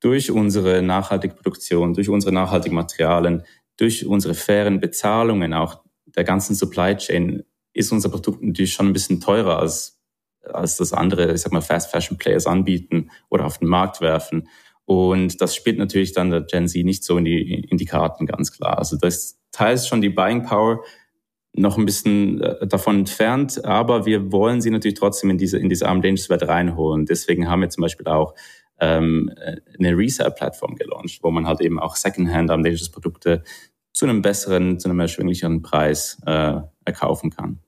durch 0.00 0.30
unsere 0.30 0.82
nachhaltige 0.82 1.34
Produktion, 1.34 1.94
durch 1.94 2.08
unsere 2.08 2.32
nachhaltigen 2.32 2.74
Materialien, 2.74 3.42
durch 3.76 4.06
unsere 4.06 4.34
fairen 4.34 4.80
Bezahlungen 4.80 5.54
auch 5.54 5.82
der 6.06 6.24
ganzen 6.24 6.54
Supply 6.54 6.96
Chain 6.96 7.42
ist 7.72 7.92
unser 7.92 8.08
Produkt 8.08 8.42
natürlich 8.42 8.72
schon 8.72 8.86
ein 8.86 8.92
bisschen 8.92 9.20
teurer 9.20 9.58
als, 9.58 10.00
als 10.44 10.76
das 10.76 10.92
andere, 10.92 11.32
ich 11.32 11.40
sag 11.40 11.52
mal, 11.52 11.60
Fast 11.60 11.90
Fashion 11.90 12.18
Players 12.18 12.46
anbieten 12.46 13.10
oder 13.30 13.46
auf 13.46 13.58
den 13.58 13.68
Markt 13.68 14.00
werfen. 14.00 14.48
Und 14.84 15.40
das 15.40 15.56
spielt 15.56 15.78
natürlich 15.78 16.12
dann 16.12 16.30
der 16.30 16.42
Gen 16.42 16.68
Z 16.68 16.84
nicht 16.84 17.04
so 17.04 17.16
in 17.18 17.24
die, 17.24 17.64
in 17.64 17.78
die 17.78 17.86
Karten, 17.86 18.26
ganz 18.26 18.52
klar. 18.52 18.78
Also 18.78 18.96
das 18.96 19.40
teils 19.50 19.88
schon 19.88 20.02
die 20.02 20.10
Buying 20.10 20.44
Power 20.44 20.84
noch 21.54 21.78
ein 21.78 21.86
bisschen 21.86 22.40
äh, 22.40 22.66
davon 22.66 23.00
entfernt, 23.00 23.64
aber 23.64 24.06
wir 24.06 24.32
wollen 24.32 24.60
sie 24.60 24.70
natürlich 24.70 24.98
trotzdem 24.98 25.30
in 25.30 25.38
diese, 25.38 25.58
in 25.58 25.68
diese 25.68 25.88
Arm 25.88 26.02
Dangerous 26.02 26.28
Welt 26.28 26.42
reinholen. 26.46 27.06
Deswegen 27.06 27.48
haben 27.48 27.62
wir 27.62 27.70
zum 27.70 27.82
Beispiel 27.82 28.06
auch 28.06 28.34
ähm, 28.80 29.32
eine 29.78 29.96
Resale-Plattform 29.96 30.74
gelauncht, 30.74 31.20
wo 31.22 31.30
man 31.30 31.46
halt 31.46 31.60
eben 31.60 31.78
auch 31.78 31.96
Secondhand 31.96 32.50
Arm 32.50 32.64
Dangerous 32.64 32.90
Produkte 32.90 33.44
zu 33.92 34.06
einem 34.06 34.22
besseren, 34.22 34.80
zu 34.80 34.88
einem 34.88 35.00
erschwinglicheren 35.00 35.62
Preis 35.62 36.18
äh, 36.26 36.56
erkaufen 36.84 37.30
kann. 37.30 37.60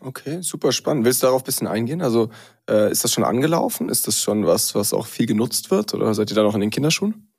Okay, 0.00 0.40
super 0.40 0.72
spannend. 0.72 1.04
Willst 1.04 1.22
du 1.22 1.26
darauf 1.26 1.42
ein 1.42 1.46
bisschen 1.46 1.66
eingehen? 1.66 2.00
Also 2.00 2.30
äh, 2.68 2.90
ist 2.90 3.04
das 3.04 3.12
schon 3.12 3.24
angelaufen? 3.24 3.88
Ist 3.88 4.06
das 4.06 4.20
schon 4.20 4.46
was, 4.46 4.74
was 4.74 4.94
auch 4.94 5.06
viel 5.06 5.26
genutzt 5.26 5.70
wird? 5.70 5.92
Oder 5.92 6.14
seid 6.14 6.30
ihr 6.30 6.36
da 6.36 6.42
noch 6.42 6.54
in 6.54 6.60
den 6.60 6.70
Kinderschuhen? 6.70 7.29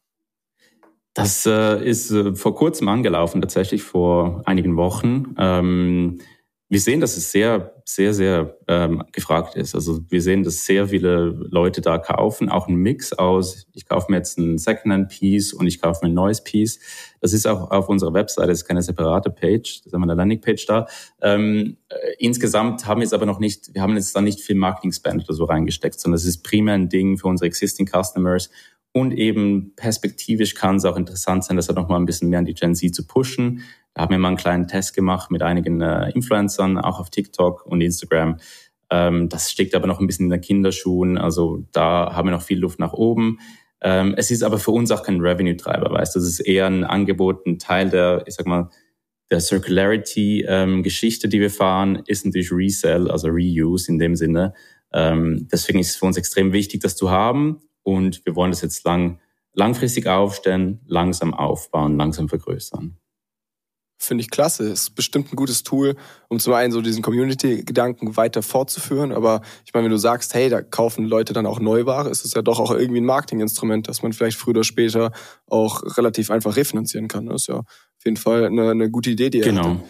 Das 1.14 1.46
äh, 1.46 1.84
ist 1.84 2.12
äh, 2.12 2.36
vor 2.36 2.56
kurzem 2.56 2.88
angelaufen, 2.88 3.42
tatsächlich 3.42 3.84
vor 3.84 4.44
einigen 4.46 4.78
Wochen. 4.78 5.36
Ähm, 5.38 6.20
wir 6.72 6.80
sehen, 6.80 7.02
dass 7.02 7.18
es 7.18 7.34
sehr, 7.34 7.74
sehr, 7.84 8.14
sehr 8.14 8.58
ähm, 8.70 9.04
gefragt 9.12 9.56
ist. 9.56 9.76
Also 9.76 10.00
wir 10.08 10.22
sehen, 10.22 10.44
dass 10.44 10.66
sehr 10.66 10.88
viele 10.88 11.26
Leute 11.26 11.82
da 11.82 11.98
kaufen, 11.98 12.48
auch 12.48 12.70
ein 12.70 12.76
Mix 12.76 13.12
aus, 13.12 13.68
ich 13.74 13.86
kaufe 13.86 14.10
mir 14.10 14.20
jetzt 14.20 14.40
ein 14.40 14.58
Secondhand-Piece 14.58 15.52
und 15.52 15.68
ich 15.68 15.82
kaufe 15.82 16.06
mir 16.06 16.10
ein 16.10 16.14
neues 16.14 16.46
Piece. 16.46 16.80
Das 17.20 17.34
ist 17.34 17.46
auch 17.46 17.72
auf 17.72 17.90
unserer 17.90 18.14
Webseite, 18.14 18.48
das 18.48 18.60
ist 18.60 18.68
keine 18.70 18.82
separate 18.82 19.30
Page, 19.32 19.82
das 19.84 19.92
haben 19.92 20.00
wir 20.00 20.06
eine 20.06 20.14
Landingpage 20.14 20.66
da. 20.66 20.88
Ähm, 21.22 21.76
äh, 21.90 21.96
insgesamt 22.20 22.88
haben 22.88 23.02
wir 23.02 23.06
es 23.06 23.12
aber 23.12 23.26
noch 23.26 23.40
nicht, 23.40 23.74
wir 23.74 23.82
haben 23.82 23.96
jetzt 23.96 24.16
da 24.16 24.22
nicht 24.22 24.40
viel 24.40 24.56
Marketing-Spend 24.56 25.26
oder 25.26 25.34
so 25.34 25.44
reingesteckt, 25.44 26.00
sondern 26.00 26.16
es 26.16 26.26
ist 26.26 26.42
primär 26.42 26.76
ein 26.76 26.88
Ding 26.88 27.18
für 27.18 27.28
unsere 27.28 27.48
existing 27.48 27.86
Customers 27.86 28.50
und 28.94 29.14
eben 29.14 29.74
perspektivisch 29.76 30.56
kann 30.56 30.76
es 30.76 30.86
auch 30.86 30.98
interessant 30.98 31.44
sein, 31.44 31.56
das 31.56 31.70
auch 31.70 31.76
nochmal 31.76 32.00
ein 32.00 32.06
bisschen 32.06 32.30
mehr 32.30 32.40
an 32.40 32.46
die 32.46 32.54
Gen 32.54 32.76
Z 32.76 32.94
zu 32.94 33.08
pushen. 33.08 33.64
Da 33.94 34.04
haben 34.04 34.12
wir 34.12 34.20
mal 34.20 34.30
einen 34.30 34.38
kleinen 34.38 34.68
Test 34.68 34.94
gemacht 34.94 35.32
mit 35.32 35.42
einigen 35.42 35.82
äh, 35.82 36.10
Influencern, 36.12 36.78
auch 36.78 37.00
auf 37.00 37.10
TikTok 37.10 37.66
und 37.66 37.82
Instagram. 37.82 38.38
Ähm, 38.90 39.30
das 39.30 39.52
steckt 39.52 39.76
aber 39.76 39.88
noch 39.88 40.00
ein 40.00 40.08
bisschen 40.08 40.26
in 40.26 40.32
den 40.32 40.42
Kinderschuhen. 40.42 41.18
Also 41.18 41.66
da 41.72 42.14
haben 42.14 42.28
wir 42.28 42.32
noch 42.32 42.42
viel 42.42 42.60
Luft 42.60 42.80
nach 42.80 42.94
oben. 42.94 43.40
Ähm, 43.82 44.14
es 44.18 44.30
ist 44.30 44.44
aber 44.44 44.60
für 44.60 44.72
uns 44.72 44.92
auch 44.92 45.04
kein 45.04 45.22
Revenue-Treiber, 45.22 45.92
weißt 45.92 46.16
du. 46.16 46.20
Das 46.20 46.28
ist 46.28 46.42
eher 46.42 46.68
ein 46.68 46.84
Angebot, 46.84 47.46
ein 47.46 47.60
Teil 47.60 47.90
der, 47.90 48.24
ich 48.28 48.36
sag 48.36 48.46
mal, 48.46 48.70
der 49.30 49.40
Circularity-Geschichte, 49.40 51.28
ähm, 51.28 51.32
die 51.32 51.40
wir 51.40 51.50
fahren, 51.50 52.04
ist 52.06 52.26
natürlich 52.26 52.52
Resell, 52.52 53.10
also 53.10 53.30
Reuse 53.30 53.90
in 53.90 53.98
dem 53.98 54.16
Sinne. 54.18 54.54
Ähm, 54.94 55.48
deswegen 55.50 55.80
ist 55.80 55.92
es 55.92 55.96
für 55.96 56.06
uns 56.06 56.18
extrem 56.18 56.52
wichtig, 56.52 56.82
das 56.82 56.98
zu 56.98 57.10
haben 57.10 57.62
und 57.84 58.26
wir 58.26 58.36
wollen 58.36 58.52
das 58.52 58.62
jetzt 58.62 58.84
lang 58.86 59.20
langfristig 59.54 60.08
aufstellen, 60.08 60.80
langsam 60.86 61.34
aufbauen, 61.34 61.98
langsam 61.98 62.30
vergrößern. 62.30 62.98
Finde 63.98 64.24
ich 64.24 64.32
klasse. 64.32 64.64
Ist 64.68 64.96
bestimmt 64.96 65.32
ein 65.32 65.36
gutes 65.36 65.62
Tool, 65.62 65.96
um 66.28 66.40
zum 66.40 66.54
einen 66.54 66.72
so 66.72 66.82
diesen 66.82 67.04
Community-Gedanken 67.04 68.18
weiter 68.18 68.42
fortzuführen. 68.42 69.12
Aber 69.12 69.42
ich 69.64 69.74
meine, 69.74 69.86
wenn 69.86 69.92
du 69.92 69.98
sagst, 69.98 70.34
hey, 70.34 70.50
da 70.50 70.64
kaufen 70.64 71.06
Leute 71.06 71.34
dann 71.34 71.46
auch 71.46 71.60
Neuware, 71.60 72.10
ist 72.10 72.26
es 72.26 72.34
ja 72.34 72.42
doch 72.42 72.60
auch 72.60 72.72
irgendwie 72.72 73.00
ein 73.00 73.06
Marketinginstrument, 73.06 73.88
das 73.88 74.02
man 74.02 74.12
vielleicht 74.12 74.38
früher 74.38 74.52
oder 74.52 74.64
später 74.64 75.12
auch 75.46 75.84
relativ 75.98 76.32
einfach 76.32 76.56
refinanzieren 76.56 77.10
kann. 77.10 77.28
Das 77.28 77.44
ist 77.44 77.48
ja 77.48 77.58
auf 77.58 78.06
jeden 78.06 78.18
Fall 78.18 78.46
eine, 78.46 78.72
eine 78.72 78.90
gute 78.90 79.12
Idee, 79.12 79.30
die 79.30 79.42
Genau. 79.42 79.66
Hatte. 79.66 79.84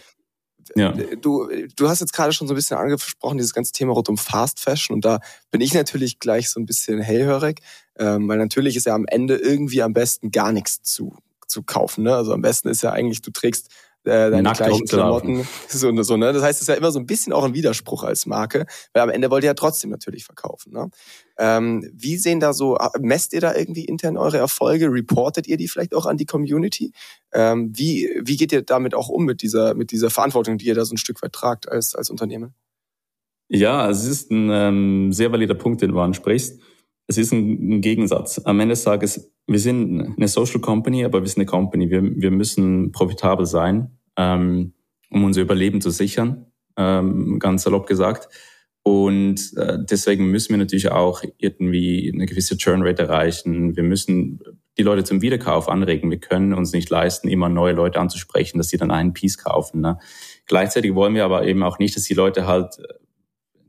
Ja. 0.76 0.92
Du, 1.22 1.50
du 1.76 1.90
hast 1.90 2.02
jetzt 2.02 2.14
gerade 2.14 2.34
schon 2.34 2.48
so 2.48 2.54
ein 2.54 2.56
bisschen 2.56 2.78
angesprochen, 2.78 3.38
dieses 3.38 3.54
ganze 3.54 3.72
Thema 3.72 3.94
rund 3.94 4.10
um 4.10 4.18
Fast 4.18 4.60
Fashion. 4.60 4.94
Und 4.96 5.06
da 5.06 5.20
bin 5.52 5.62
ich 5.62 5.74
natürlich 5.74 6.20
gleich 6.20 6.50
so 6.50 6.60
ein 6.60 6.66
bisschen 6.66 7.00
hellhörig, 7.00 7.62
ähm, 7.98 8.28
weil 8.28 8.38
natürlich 8.38 8.76
ist 8.76 8.86
ja 8.86 8.96
am 8.96 9.06
Ende 9.08 9.36
irgendwie 9.36 9.82
am 9.82 9.94
besten 9.94 10.32
gar 10.32 10.52
nichts 10.52 10.82
zu, 10.84 11.16
zu 11.48 11.64
kaufen. 11.64 12.04
Ne? 12.04 12.16
Also 12.16 12.34
am 12.34 12.42
besten 12.42 12.70
ist 12.70 12.82
ja 12.82 12.92
eigentlich, 12.92 13.22
du 13.22 13.32
trägst 13.32 13.70
äh, 14.04 14.32
deine 14.32 14.42
Nackt 14.42 14.58
gleichen 14.58 14.86
Klamotten. 14.86 15.48
So, 15.68 16.02
so, 16.02 16.18
ne? 16.18 16.34
Das 16.34 16.42
heißt, 16.42 16.58
es 16.58 16.62
ist 16.64 16.68
ja 16.68 16.74
immer 16.76 16.92
so 16.92 17.00
ein 17.00 17.06
bisschen 17.06 17.34
auch 17.34 17.44
ein 17.44 17.54
Widerspruch 17.54 18.04
als 18.04 18.26
Marke, 18.26 18.66
weil 18.94 19.04
am 19.04 19.10
Ende 19.10 19.30
wollt 19.30 19.44
ihr 19.44 19.48
ja 19.48 19.54
trotzdem 19.54 19.90
natürlich 19.90 20.26
verkaufen. 20.26 20.74
Ne? 20.74 20.90
Ähm, 21.38 21.90
wie 21.94 22.18
sehen 22.18 22.40
da 22.40 22.54
so, 22.54 22.78
messt 23.00 23.34
ihr 23.34 23.42
da 23.42 23.56
irgendwie 23.56 23.86
intern 23.86 24.18
eure 24.18 24.38
Erfolge? 24.38 24.88
Reportet 24.88 25.48
ihr 25.48 25.58
die 25.58 25.68
vielleicht 25.68 25.94
auch 25.94 26.06
an 26.06 26.18
die 26.18 26.26
Community? 26.26 26.92
Ähm, 27.32 27.72
wie, 27.76 28.10
wie 28.24 28.38
geht 28.38 28.52
ihr 28.52 28.64
damit 28.64 28.96
auch 28.96 29.10
um 29.10 29.26
mit 29.26 29.42
dieser, 29.42 29.76
mit 29.76 29.92
dieser 29.92 30.10
Verantwortung, 30.10 30.58
die 30.58 30.66
ihr 30.66 30.76
da 30.76 30.84
so 30.84 30.96
ein 30.96 30.98
Stück 30.98 31.22
weit 31.22 31.34
tragt 31.34 31.70
als, 31.70 31.96
als 31.96 32.10
Unternehmen? 32.10 32.54
Ja, 33.50 33.90
es 33.90 34.06
ist 34.06 34.32
ein 34.32 34.50
ähm, 34.50 35.12
sehr 35.12 35.32
valider 35.32 35.56
Punkt, 35.56 35.82
den 35.82 35.92
du 35.92 36.00
ansprichst. 36.00 36.60
Es 37.12 37.18
ist 37.18 37.34
ein, 37.34 37.78
ein 37.78 37.82
Gegensatz. 37.82 38.40
Am 38.46 38.58
Ende 38.62 38.72
des 38.72 38.86
Tages, 38.86 39.30
wir 39.46 39.60
sind 39.60 40.16
eine 40.16 40.30
Social 40.30 40.62
Company, 40.62 41.04
aber 41.04 41.20
wir 41.20 41.28
sind 41.28 41.40
eine 41.40 41.46
Company. 41.46 41.90
Wir, 41.90 42.02
wir 42.04 42.32
müssen 42.32 42.94
profitabel 42.94 43.46
sein, 43.46 43.92
ähm, 44.16 44.72
um 45.10 45.26
unser 45.26 45.42
Überleben 45.42 45.82
zu 45.82 45.90
sichern, 45.90 46.46
ähm, 46.78 47.38
ganz 47.38 47.64
salopp 47.64 47.86
gesagt. 47.86 48.30
Und 48.84 49.52
äh, 49.58 49.80
deswegen 49.82 50.32
müssen 50.32 50.52
wir 50.52 50.58
natürlich 50.58 50.90
auch 50.90 51.22
irgendwie 51.38 52.10
eine 52.14 52.26
gewisse 52.28 52.56
Churn-Rate 52.56 53.04
erreichen. 53.04 53.76
Wir 53.76 53.84
müssen 53.84 54.40
die 54.78 54.84
Leute 54.84 55.04
zum 55.04 55.22
Wiederkauf 55.22 55.68
anregen. 55.68 56.10
Wir 56.10 56.20
können 56.20 56.54
uns 56.54 56.72
nicht 56.72 56.90
leisten, 56.90 57.28
immer 57.28 57.50
neue 57.50 57.74
Leute 57.74 58.00
anzusprechen, 58.00 58.58
dass 58.58 58.70
sie 58.70 58.78
dann 58.78 58.90
einen 58.90 59.12
Piece 59.12 59.38
kaufen. 59.38 59.82
Ne? 59.82 60.00
Gleichzeitig 60.46 60.96
wollen 60.96 61.14
wir 61.14 61.26
aber 61.26 61.46
eben 61.46 61.62
auch 61.62 61.78
nicht, 61.78 61.98
dass 61.98 62.04
die 62.04 62.14
Leute 62.14 62.48
halt 62.48 62.78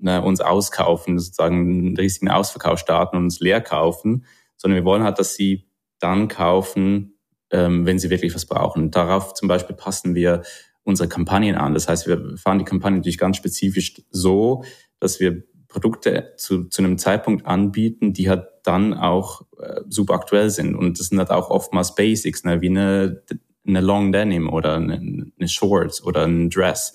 ne, 0.03 0.21
uns 0.23 0.41
auskaufen, 0.41 1.19
sozusagen 1.19 1.57
einen 1.57 1.97
riesigen 1.97 2.29
Ausverkauf 2.29 2.79
starten 2.79 3.17
und 3.17 3.25
uns 3.25 3.41
leer 3.41 3.61
kaufen, 3.61 4.27
sondern 4.57 4.77
wir 4.77 4.85
wollen 4.85 5.03
halt, 5.03 5.19
dass 5.19 5.35
sie 5.35 5.67
dann 5.99 6.29
kaufen, 6.29 7.19
ähm, 7.51 7.87
wenn 7.87 7.99
sie 7.99 8.11
wirklich 8.11 8.35
was 8.35 8.47
brauchen. 8.47 8.91
Darauf 8.91 9.35
zum 9.35 9.49
Beispiel 9.49 9.77
passen 9.77 10.15
wir 10.15 10.43
unsere 10.83 11.09
Kampagnen 11.09 11.55
an. 11.55 11.75
Das 11.75 11.89
heißt, 11.89 12.09
wir 12.09 12.37
fahren 12.37 12.59
die 12.59 12.65
Kampagne 12.65 12.99
natürlich 12.99 13.19
ganz 13.19 13.37
spezifisch 13.37 14.03
so, 14.11 14.65
dass 14.99 15.21
wir 15.21 15.45
Produkte 15.69 16.35
zu, 16.37 16.65
zu 16.65 16.83
einem 16.83 16.99
Zeitpunkt 16.99 17.47
anbieten, 17.47 18.13
die 18.13 18.29
halt 18.29 18.47
dann 18.65 18.95
auch 18.95 19.43
äh, 19.59 19.81
super 19.89 20.15
aktuell 20.15 20.51
sind. 20.51 20.75
Und 20.75 20.99
das 20.99 21.07
sind 21.07 21.19
halt 21.19 21.31
auch 21.31 21.51
oftmals 21.51 21.95
Basics, 21.95 22.45
ne, 22.45 22.61
wie 22.61 22.69
eine, 22.69 23.23
eine 23.67 23.81
Long 23.81 24.13
Denim 24.13 24.51
oder 24.51 24.77
eine, 24.77 24.95
eine 25.39 25.49
Shorts 25.49 26.03
oder 26.03 26.27
ein 26.27 26.51
Dress. 26.51 26.93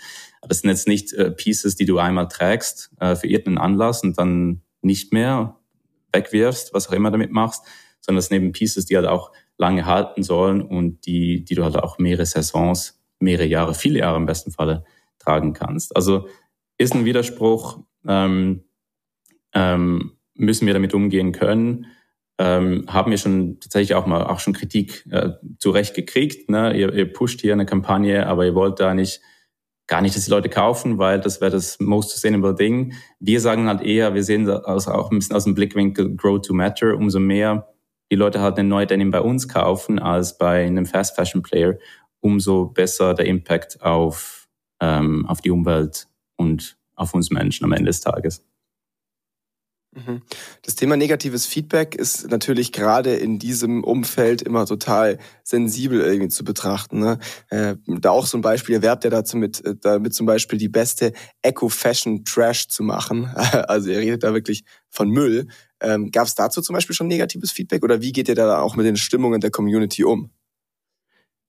Das 0.48 0.60
sind 0.60 0.70
jetzt 0.70 0.88
nicht 0.88 1.14
äh, 1.14 1.32
Pieces, 1.32 1.76
die 1.76 1.86
du 1.86 2.00
einmal 2.00 2.28
trägst 2.28 2.92
äh, 3.00 3.16
für 3.16 3.28
irgendeinen 3.28 3.58
Anlass 3.58 4.04
und 4.04 4.18
dann 4.18 4.62
nicht 4.82 5.14
mehr 5.14 5.58
wegwirfst, 6.14 6.74
was 6.74 6.88
auch 6.88 6.94
immer 6.94 7.12
damit 7.12 7.32
machst, 7.32 7.64
sondern 8.02 8.18
das 8.18 8.28
sind 8.28 8.38
eben 8.38 8.52
Pieces, 8.52 8.86
die 8.86 8.96
halt 8.96 9.08
auch 9.08 9.32
lange 9.58 9.86
halten 9.86 10.24
sollen 10.24 10.62
und 10.62 11.06
die, 11.06 11.44
die 11.44 11.56
du 11.56 11.64
halt 11.64 11.76
auch 11.78 11.98
mehrere 11.98 12.26
Saisons, 12.26 13.02
mehrere 13.20 13.46
Jahre, 13.46 13.74
viele 13.74 14.00
Jahre 14.00 14.18
im 14.18 14.26
besten 14.26 14.52
Falle 14.52 14.86
tragen 15.20 15.54
kannst. 15.54 15.96
Also 15.96 16.28
ist 16.78 16.94
ein 16.94 17.06
Widerspruch, 17.06 17.80
ähm, 18.08 18.64
ähm, 19.54 20.18
müssen 20.36 20.68
wir 20.68 20.74
damit 20.74 20.94
umgehen 20.94 21.32
können. 21.32 21.88
Ähm, 22.40 22.86
haben 22.88 23.10
wir 23.10 23.18
schon 23.18 23.60
tatsächlich 23.60 23.96
auch 23.96 24.06
mal 24.06 24.24
auch 24.24 24.40
schon 24.40 24.54
Kritik 24.54 25.08
äh, 25.10 25.32
zurecht 25.58 25.96
gekriegt. 25.96 26.50
Ne? 26.52 26.78
Ihr, 26.78 26.94
ihr 26.94 27.12
pusht 27.12 27.42
hier 27.42 27.54
eine 27.54 27.66
Kampagne, 27.66 28.28
aber 28.28 28.46
ihr 28.46 28.54
wollt 28.54 28.80
da 28.80 28.94
nicht 28.94 29.22
gar 29.88 30.02
nicht, 30.02 30.16
dass 30.16 30.26
die 30.26 30.32
Leute 30.32 30.50
kaufen, 30.50 30.98
weil 30.98 31.20
das 31.20 31.42
wäre 31.42 31.52
das 31.52 31.80
most 31.80 32.12
sustainable 32.12 32.54
Ding. 32.54 32.94
Wir 33.20 33.40
sagen 33.40 33.68
halt 33.68 33.82
eher, 33.82 34.14
wir 34.14 34.24
sehen 34.24 34.46
das 34.46 34.88
auch 34.88 35.12
ein 35.12 35.20
bisschen 35.20 35.36
aus 35.36 35.46
dem 35.46 35.56
Blickwinkel 35.56 36.16
Grow 36.16 36.42
to 36.42 36.54
Matter. 36.54 36.96
Umso 36.96 37.20
mehr 37.20 37.68
die 38.12 38.16
Leute 38.16 38.42
halt 38.42 38.58
eine 38.58 38.68
neue 38.68 38.88
Denim 38.88 39.12
bei 39.12 39.22
uns 39.22 39.48
kaufen 39.48 40.00
als 40.00 40.38
bei 40.38 40.66
einem 40.66 40.86
Fast 40.86 41.16
Fashion 41.16 41.42
Player, 41.42 41.78
umso 42.20 42.66
besser 42.66 43.14
der 43.14 43.26
Impact 43.26 43.82
auf, 43.82 44.48
ähm, 44.82 45.26
auf 45.26 45.42
die 45.42 45.52
Umwelt 45.52 46.08
und 46.36 46.78
auf 46.96 47.14
uns 47.14 47.32
Menschen 47.32 47.66
am 47.66 47.72
Ende 47.72 47.88
des 47.88 48.02
Tages. 48.02 48.46
Mhm. 49.98 50.22
Das 50.62 50.76
Thema 50.76 50.96
negatives 50.96 51.48
Feedback 51.48 51.96
ist 51.96 52.30
natürlich 52.30 52.72
gerade 52.72 53.16
in 53.16 53.40
diesem 53.40 53.84
Umfeld 53.84 54.44
immer 54.44 54.66
total 54.68 55.18
sensibel 55.44 56.02
irgendwie 56.02 56.30
zu 56.30 56.44
betrachten. 56.44 57.00
Ne? 57.00 57.18
Äh, 57.50 57.76
da 57.88 58.12
auch 58.12 58.28
so 58.28 58.38
ein 58.38 58.42
Beispiel, 58.42 58.76
ihr 58.76 58.82
werbt 58.84 59.04
ja 59.04 59.10
dazu 59.10 59.38
mit, 59.38 59.66
äh, 59.66 59.76
damit 59.82 60.14
zum 60.14 60.28
Beispiel 60.28 60.60
die 60.60 60.70
beste 60.70 61.14
Eco-Fashion-Trash 61.42 62.68
zu 62.68 62.84
machen. 62.84 63.30
Also 63.68 63.90
ihr 63.90 64.00
redet 64.00 64.24
da 64.24 64.34
wirklich 64.34 64.64
von 64.90 65.10
Müll. 65.10 65.48
Ähm, 65.82 66.12
Gab 66.12 66.28
es 66.28 66.36
dazu 66.36 66.62
zum 66.62 66.74
Beispiel 66.74 66.96
schon 66.96 67.08
negatives 67.08 67.52
Feedback 67.52 67.84
oder 67.84 68.02
wie 68.02 68.12
geht 68.12 68.30
ihr 68.30 68.36
da 68.36 68.62
auch 68.62 68.76
mit 68.76 68.86
den 68.86 68.98
Stimmungen 68.98 69.42
der 69.42 69.52
Community 69.52 70.04
um? 70.04 70.30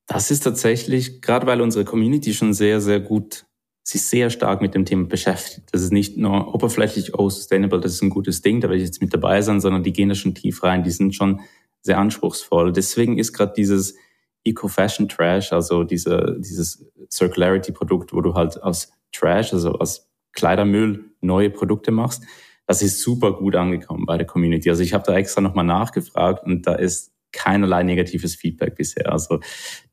Das 0.07 0.31
ist 0.31 0.40
tatsächlich, 0.40 1.21
gerade 1.21 1.47
weil 1.47 1.61
unsere 1.61 1.85
Community 1.85 2.33
schon 2.33 2.55
sehr, 2.55 2.81
sehr 2.81 3.00
gut 3.00 3.48
sich 3.88 4.07
sehr 4.07 4.28
stark 4.28 4.61
mit 4.61 4.75
dem 4.75 4.85
Thema 4.85 5.07
beschäftigt. 5.07 5.71
Das 5.73 5.80
ist 5.80 5.92
nicht 5.92 6.18
nur 6.18 6.54
oberflächlich, 6.54 7.14
oh, 7.14 7.30
sustainable, 7.30 7.80
das 7.80 7.95
ist 7.95 8.02
ein 8.02 8.11
gutes 8.11 8.42
Ding, 8.42 8.61
da 8.61 8.68
will 8.68 8.76
ich 8.76 8.85
jetzt 8.85 9.00
mit 9.00 9.14
dabei 9.14 9.40
sein, 9.40 9.62
sondern 9.62 9.83
die 9.83 9.95
gehen 9.95 10.11
da 10.11 10.14
schon 10.14 10.35
tief 10.35 10.62
rein, 10.62 10.83
die 10.83 10.90
sind 10.90 11.14
schon 11.14 11.40
sehr 11.80 11.97
anspruchsvoll. 11.97 12.71
Deswegen 12.71 13.16
ist 13.16 13.33
gerade 13.33 13.54
dieses 13.57 13.97
Eco-Fashion 14.45 15.09
Trash, 15.09 15.54
also 15.54 15.85
diese, 15.85 16.37
dieses 16.38 16.85
Circularity-Produkt, 17.11 18.12
wo 18.12 18.21
du 18.21 18.35
halt 18.35 18.62
aus 18.62 18.92
Trash, 19.11 19.54
also 19.54 19.73
aus 19.73 20.11
Kleidermüll 20.33 21.07
neue 21.23 21.49
Produkte 21.49 21.90
machst, 21.90 22.25
das 22.66 22.83
ist 22.83 23.00
super 23.00 23.33
gut 23.33 23.57
angekommen 23.57 24.04
bei 24.04 24.18
der 24.18 24.26
Community. 24.26 24.68
Also 24.68 24.83
ich 24.83 24.92
habe 24.92 25.04
da 25.07 25.16
extra 25.16 25.40
nochmal 25.40 25.64
nachgefragt 25.64 26.45
und 26.45 26.66
da 26.66 26.75
ist 26.75 27.14
keinerlei 27.32 27.82
negatives 27.82 28.35
Feedback 28.35 28.76
bisher. 28.76 29.12
Also 29.12 29.40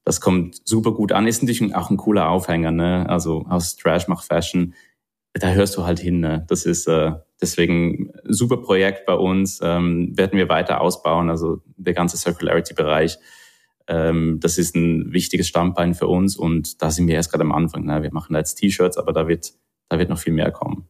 das 0.03 0.21
kommt 0.21 0.59
super 0.67 0.91
gut 0.93 1.11
an. 1.11 1.27
Ist 1.27 1.43
natürlich 1.43 1.75
auch 1.75 1.89
ein 1.89 1.97
cooler 1.97 2.29
Aufhänger, 2.29 2.71
ne? 2.71 3.09
Also 3.09 3.45
aus 3.49 3.75
Trash 3.75 4.07
macht 4.07 4.25
Fashion, 4.25 4.73
da 5.33 5.51
hörst 5.51 5.75
du 5.77 5.85
halt 5.85 5.99
hin. 5.99 6.19
Ne? 6.19 6.45
Das 6.47 6.65
ist 6.65 6.87
äh, 6.87 7.11
deswegen 7.41 8.11
super 8.23 8.57
Projekt 8.57 9.05
bei 9.05 9.15
uns. 9.15 9.59
Ähm, 9.61 10.17
werden 10.17 10.37
wir 10.37 10.49
weiter 10.49 10.81
ausbauen. 10.81 11.29
Also 11.29 11.61
der 11.75 11.93
ganze 11.93 12.17
Circularity-Bereich. 12.17 13.17
Ähm, 13.87 14.39
das 14.39 14.57
ist 14.57 14.75
ein 14.75 15.11
wichtiges 15.13 15.47
Standbein 15.47 15.93
für 15.93 16.07
uns 16.07 16.37
und 16.37 16.81
da 16.81 16.89
sind 16.89 17.07
wir 17.07 17.15
erst 17.15 17.31
gerade 17.31 17.43
am 17.43 17.51
Anfang. 17.51 17.85
Ne? 17.85 18.01
Wir 18.01 18.13
machen 18.13 18.33
da 18.33 18.39
jetzt 18.39 18.55
T-Shirts, 18.55 18.97
aber 18.97 19.13
da 19.13 19.27
wird, 19.27 19.53
da 19.89 19.99
wird 19.99 20.09
noch 20.09 20.19
viel 20.19 20.33
mehr 20.33 20.51
kommen. 20.51 20.87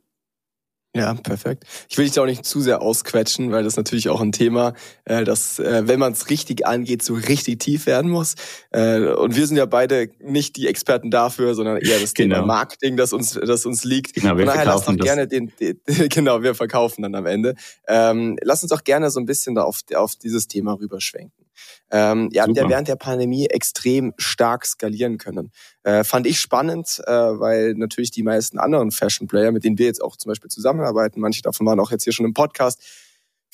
Ja, 0.95 1.13
perfekt. 1.13 1.65
Ich 1.89 1.97
will 1.97 2.05
dich 2.05 2.13
da 2.13 2.21
auch 2.21 2.25
nicht 2.25 2.45
zu 2.45 2.61
sehr 2.61 2.81
ausquetschen, 2.81 3.51
weil 3.51 3.65
das 3.65 3.75
natürlich 3.75 4.07
auch 4.07 4.21
ein 4.21 4.31
Thema, 4.31 4.73
äh, 5.03 5.25
das, 5.25 5.59
äh, 5.59 5.83
wenn 5.87 5.99
man 5.99 6.13
es 6.13 6.29
richtig 6.29 6.65
angeht, 6.65 7.03
so 7.03 7.15
richtig 7.15 7.59
tief 7.59 7.85
werden 7.85 8.09
muss. 8.09 8.35
Äh, 8.71 9.01
und 9.01 9.35
wir 9.35 9.45
sind 9.45 9.57
ja 9.57 9.65
beide 9.65 10.09
nicht 10.19 10.55
die 10.55 10.67
Experten 10.67 11.11
dafür, 11.11 11.53
sondern 11.53 11.77
eher 11.77 11.99
das 11.99 12.13
genau. 12.13 12.35
Thema 12.35 12.47
Marketing, 12.47 12.95
das 12.95 13.11
uns, 13.11 13.33
das 13.33 13.65
uns 13.65 13.83
liegt. 13.83 14.13
Genau, 14.13 14.37
wir 14.37 14.45
Von 14.45 14.53
daher 14.53 14.65
lass 14.65 14.85
doch 14.85 14.95
gerne 14.95 15.27
den, 15.27 15.51
den, 15.59 15.81
genau, 16.09 16.41
wir 16.41 16.55
verkaufen 16.55 17.01
dann 17.01 17.13
am 17.13 17.25
Ende. 17.25 17.55
Ähm, 17.89 18.37
lass 18.41 18.63
uns 18.63 18.71
auch 18.71 18.85
gerne 18.85 19.11
so 19.11 19.19
ein 19.19 19.25
bisschen 19.25 19.53
da 19.53 19.63
auf, 19.63 19.81
auf 19.95 20.15
dieses 20.15 20.47
Thema 20.47 20.79
rüberschwenken. 20.79 21.44
Ähm, 21.91 22.29
ihr 22.31 22.43
habt 22.43 22.55
ja 22.57 22.67
während 22.69 22.87
der 22.87 22.95
Pandemie 22.95 23.47
extrem 23.47 24.13
stark 24.17 24.65
skalieren 24.65 25.17
können. 25.17 25.51
Äh, 25.83 26.03
fand 26.03 26.27
ich 26.27 26.39
spannend, 26.39 27.01
äh, 27.05 27.11
weil 27.11 27.73
natürlich 27.75 28.11
die 28.11 28.23
meisten 28.23 28.59
anderen 28.59 28.91
Fashion 28.91 29.27
Player, 29.27 29.51
mit 29.51 29.63
denen 29.63 29.77
wir 29.77 29.85
jetzt 29.85 30.01
auch 30.01 30.17
zum 30.17 30.29
Beispiel 30.29 30.49
zusammenarbeiten, 30.49 31.19
manche 31.19 31.41
davon 31.41 31.65
waren 31.65 31.79
auch 31.79 31.91
jetzt 31.91 32.03
hier 32.03 32.13
schon 32.13 32.25
im 32.25 32.33
Podcast, 32.33 32.81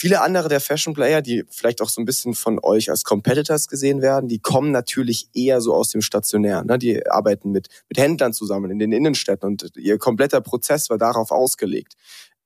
Viele 0.01 0.21
andere 0.21 0.49
der 0.49 0.61
Fashion 0.61 0.95
Player, 0.95 1.21
die 1.21 1.43
vielleicht 1.47 1.79
auch 1.79 1.87
so 1.87 2.01
ein 2.01 2.05
bisschen 2.05 2.33
von 2.33 2.57
euch 2.63 2.89
als 2.89 3.03
Competitors 3.03 3.67
gesehen 3.67 4.01
werden, 4.01 4.27
die 4.27 4.39
kommen 4.39 4.71
natürlich 4.71 5.29
eher 5.35 5.61
so 5.61 5.75
aus 5.75 5.89
dem 5.89 6.01
Stationären. 6.01 6.65
Ne? 6.65 6.79
Die 6.79 7.05
arbeiten 7.05 7.51
mit, 7.51 7.67
mit 7.87 7.99
Händlern 7.99 8.33
zusammen 8.33 8.71
in 8.71 8.79
den 8.79 8.93
Innenstädten 8.93 9.47
und 9.47 9.71
ihr 9.77 9.99
kompletter 9.99 10.41
Prozess 10.41 10.89
war 10.89 10.97
darauf 10.97 11.29
ausgelegt. 11.29 11.93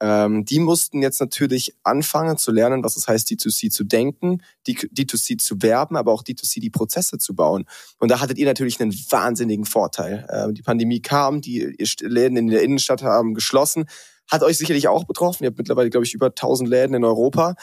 Ähm, 0.01 0.43
die 0.43 0.59
mussten 0.59 1.01
jetzt 1.01 1.21
natürlich 1.21 1.73
anfangen 1.83 2.37
zu 2.37 2.51
lernen, 2.51 2.83
was 2.83 2.97
es 2.97 3.07
heißt, 3.07 3.29
D2C 3.29 3.69
zu 3.69 3.85
denken, 3.85 4.41
D2C 4.67 5.37
zu 5.37 5.61
werben, 5.61 5.95
aber 5.95 6.11
auch 6.11 6.23
D2C 6.23 6.59
die 6.59 6.69
Prozesse 6.69 7.19
zu 7.19 7.35
bauen. 7.35 7.63
Und 7.99 8.11
da 8.11 8.19
hattet 8.19 8.37
ihr 8.37 8.47
natürlich 8.47 8.81
einen 8.81 8.91
wahnsinnigen 8.91 9.63
Vorteil. 9.63 10.27
Ähm, 10.29 10.55
die 10.55 10.61
Pandemie 10.61 11.01
kam, 11.01 11.39
die 11.39 11.73
Läden 12.01 12.35
in 12.35 12.47
der 12.47 12.63
Innenstadt 12.63 13.01
haben 13.01 13.33
geschlossen, 13.33 13.85
hat 14.31 14.43
euch 14.43 14.57
sicherlich 14.57 14.87
auch 14.87 15.05
betroffen. 15.05 15.43
Ihr 15.43 15.49
habt 15.49 15.57
mittlerweile, 15.57 15.89
glaube 15.89 16.05
ich, 16.05 16.13
über 16.13 16.27
1000 16.27 16.69
Läden 16.69 16.95
in 16.95 17.03
Europa. 17.03 17.55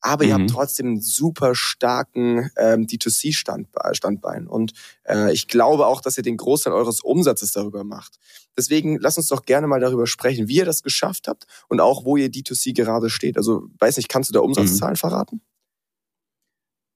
aber 0.00 0.24
mhm. 0.24 0.28
ihr 0.28 0.34
habt 0.34 0.44
mhm. 0.44 0.48
trotzdem 0.48 0.86
einen 0.86 1.00
super 1.00 1.54
starken 1.54 2.50
ähm, 2.56 2.86
D2C-Standbein. 2.86 4.46
Und 4.46 4.72
äh, 5.04 5.32
ich 5.32 5.46
glaube 5.48 5.86
auch, 5.86 6.00
dass 6.00 6.16
ihr 6.16 6.22
den 6.22 6.36
Großteil 6.38 6.72
eures 6.72 7.00
Umsatzes 7.00 7.52
darüber 7.52 7.84
macht. 7.84 8.18
Deswegen 8.56 8.98
lasst 8.98 9.18
uns 9.18 9.28
doch 9.28 9.44
gerne 9.44 9.66
mal 9.66 9.80
darüber 9.80 10.06
sprechen, 10.06 10.48
wie 10.48 10.56
ihr 10.56 10.64
das 10.64 10.82
geschafft 10.82 11.28
habt 11.28 11.44
und 11.68 11.80
auch, 11.80 12.04
wo 12.04 12.16
ihr 12.16 12.28
D2C 12.28 12.74
gerade 12.74 13.10
steht. 13.10 13.36
Also, 13.36 13.68
weiß 13.78 13.96
nicht, 13.98 14.08
kannst 14.08 14.30
du 14.30 14.34
da 14.34 14.40
Umsatzzahlen 14.40 14.94
mhm. 14.94 14.98
verraten? 14.98 15.42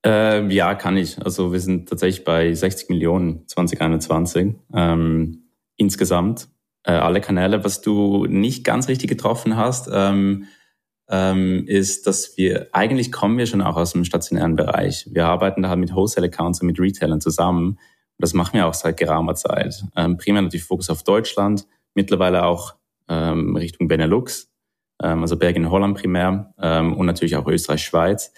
Äh, 0.04 0.46
ja, 0.52 0.74
kann 0.74 0.96
ich. 0.96 1.18
Also 1.24 1.52
wir 1.52 1.60
sind 1.60 1.88
tatsächlich 1.88 2.24
bei 2.24 2.52
60 2.52 2.90
Millionen 2.90 3.48
2021 3.48 4.54
ähm, 4.74 5.50
insgesamt. 5.76 6.48
Äh, 6.84 6.92
alle 6.92 7.20
Kanäle, 7.20 7.64
was 7.64 7.80
du 7.80 8.26
nicht 8.26 8.62
ganz 8.64 8.88
richtig 8.88 9.08
getroffen 9.08 9.56
hast, 9.56 9.88
ähm, 9.92 10.46
ähm, 11.08 11.66
ist, 11.66 12.06
dass 12.06 12.36
wir 12.36 12.68
eigentlich 12.72 13.12
kommen 13.12 13.36
wir 13.36 13.46
schon 13.46 13.62
auch 13.62 13.76
aus 13.76 13.92
dem 13.92 14.04
stationären 14.04 14.56
Bereich. 14.56 15.08
Wir 15.10 15.26
arbeiten 15.26 15.62
da 15.62 15.70
halt 15.70 15.80
mit 15.80 15.94
Wholesale-Accounts 15.94 16.60
und 16.60 16.66
mit 16.66 16.78
Retailern 16.78 17.20
zusammen. 17.20 17.68
Und 17.68 17.78
das 18.18 18.34
machen 18.34 18.54
wir 18.54 18.66
auch 18.66 18.74
seit 18.74 18.96
geraumer 18.96 19.34
Zeit. 19.34 19.84
Ähm, 19.96 20.16
primär 20.16 20.42
natürlich 20.42 20.64
Fokus 20.64 20.90
auf 20.90 21.02
Deutschland, 21.02 21.66
mittlerweile 21.94 22.44
auch 22.44 22.74
ähm, 23.08 23.56
Richtung 23.56 23.88
Benelux, 23.88 24.50
ähm, 25.02 25.22
also 25.22 25.36
Belgien, 25.36 25.70
Holland 25.70 25.98
primär 25.98 26.54
ähm, 26.58 26.94
und 26.94 27.06
natürlich 27.06 27.36
auch 27.36 27.46
Österreich, 27.46 27.84
Schweiz. 27.84 28.32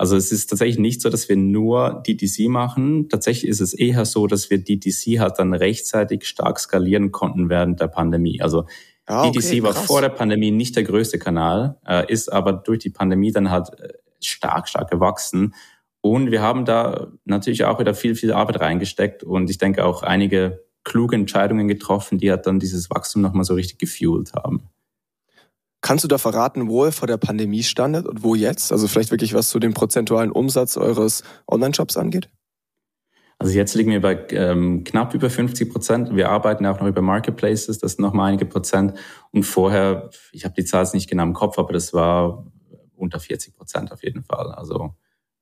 Also 0.00 0.16
es 0.16 0.32
ist 0.32 0.48
tatsächlich 0.48 0.78
nicht 0.78 1.02
so, 1.02 1.10
dass 1.10 1.28
wir 1.28 1.36
nur 1.36 2.02
DTC 2.06 2.48
machen. 2.48 3.10
Tatsächlich 3.10 3.50
ist 3.50 3.60
es 3.60 3.74
eher 3.74 4.06
so, 4.06 4.26
dass 4.26 4.48
wir 4.48 4.56
DTC 4.56 5.20
halt 5.20 5.38
dann 5.38 5.52
rechtzeitig 5.52 6.24
stark 6.24 6.58
skalieren 6.58 7.12
konnten 7.12 7.50
während 7.50 7.80
der 7.80 7.88
Pandemie. 7.88 8.40
Also 8.40 8.64
ah, 9.04 9.28
okay, 9.28 9.38
DTC 9.38 9.62
war 9.62 9.74
krass. 9.74 9.84
vor 9.84 10.00
der 10.00 10.08
Pandemie 10.08 10.52
nicht 10.52 10.74
der 10.74 10.84
größte 10.84 11.18
Kanal, 11.18 11.76
äh, 11.86 12.10
ist 12.10 12.32
aber 12.32 12.54
durch 12.54 12.78
die 12.78 12.88
Pandemie 12.88 13.30
dann 13.30 13.50
halt 13.50 13.78
äh, 13.78 13.92
stark, 14.22 14.70
stark 14.70 14.90
gewachsen. 14.90 15.52
Und 16.00 16.30
wir 16.30 16.40
haben 16.40 16.64
da 16.64 17.08
natürlich 17.26 17.66
auch 17.66 17.78
wieder 17.78 17.92
viel, 17.92 18.14
viel 18.14 18.32
Arbeit 18.32 18.58
reingesteckt 18.60 19.22
und 19.22 19.50
ich 19.50 19.58
denke 19.58 19.84
auch 19.84 20.02
einige 20.02 20.64
kluge 20.82 21.14
Entscheidungen 21.14 21.68
getroffen, 21.68 22.16
die 22.16 22.30
halt 22.30 22.46
dann 22.46 22.58
dieses 22.58 22.88
Wachstum 22.88 23.20
nochmal 23.20 23.44
so 23.44 23.52
richtig 23.52 23.76
gefuelt 23.76 24.32
haben. 24.32 24.70
Kannst 25.82 26.04
du 26.04 26.08
da 26.08 26.18
verraten, 26.18 26.68
wo 26.68 26.84
ihr 26.84 26.92
vor 26.92 27.08
der 27.08 27.16
Pandemie 27.16 27.62
standet 27.62 28.06
und 28.06 28.22
wo 28.22 28.34
jetzt? 28.34 28.70
Also 28.70 28.86
vielleicht 28.86 29.10
wirklich 29.10 29.32
was 29.32 29.48
zu 29.48 29.58
dem 29.58 29.72
prozentualen 29.72 30.30
Umsatz 30.30 30.76
eures 30.76 31.22
Online-Shops 31.48 31.96
angeht? 31.96 32.28
Also 33.38 33.54
jetzt 33.54 33.74
liegen 33.74 33.90
wir 33.90 34.02
bei 34.02 34.26
ähm, 34.32 34.84
knapp 34.84 35.14
über 35.14 35.30
50 35.30 35.72
Prozent. 35.72 36.14
Wir 36.14 36.28
arbeiten 36.28 36.66
auch 36.66 36.78
noch 36.78 36.86
über 36.86 37.00
Marketplaces, 37.00 37.78
das 37.78 37.92
sind 37.92 38.02
noch 38.02 38.12
mal 38.12 38.26
einige 38.26 38.44
Prozent. 38.44 38.98
Und 39.30 39.44
vorher, 39.44 40.10
ich 40.32 40.44
habe 40.44 40.54
die 40.54 40.66
Zahl 40.66 40.86
nicht 40.92 41.08
genau 41.08 41.22
im 41.22 41.32
Kopf, 41.32 41.58
aber 41.58 41.72
das 41.72 41.94
war 41.94 42.44
unter 42.94 43.18
40 43.18 43.56
Prozent 43.56 43.92
auf 43.92 44.02
jeden 44.02 44.22
Fall. 44.22 44.52
Also 44.52 44.94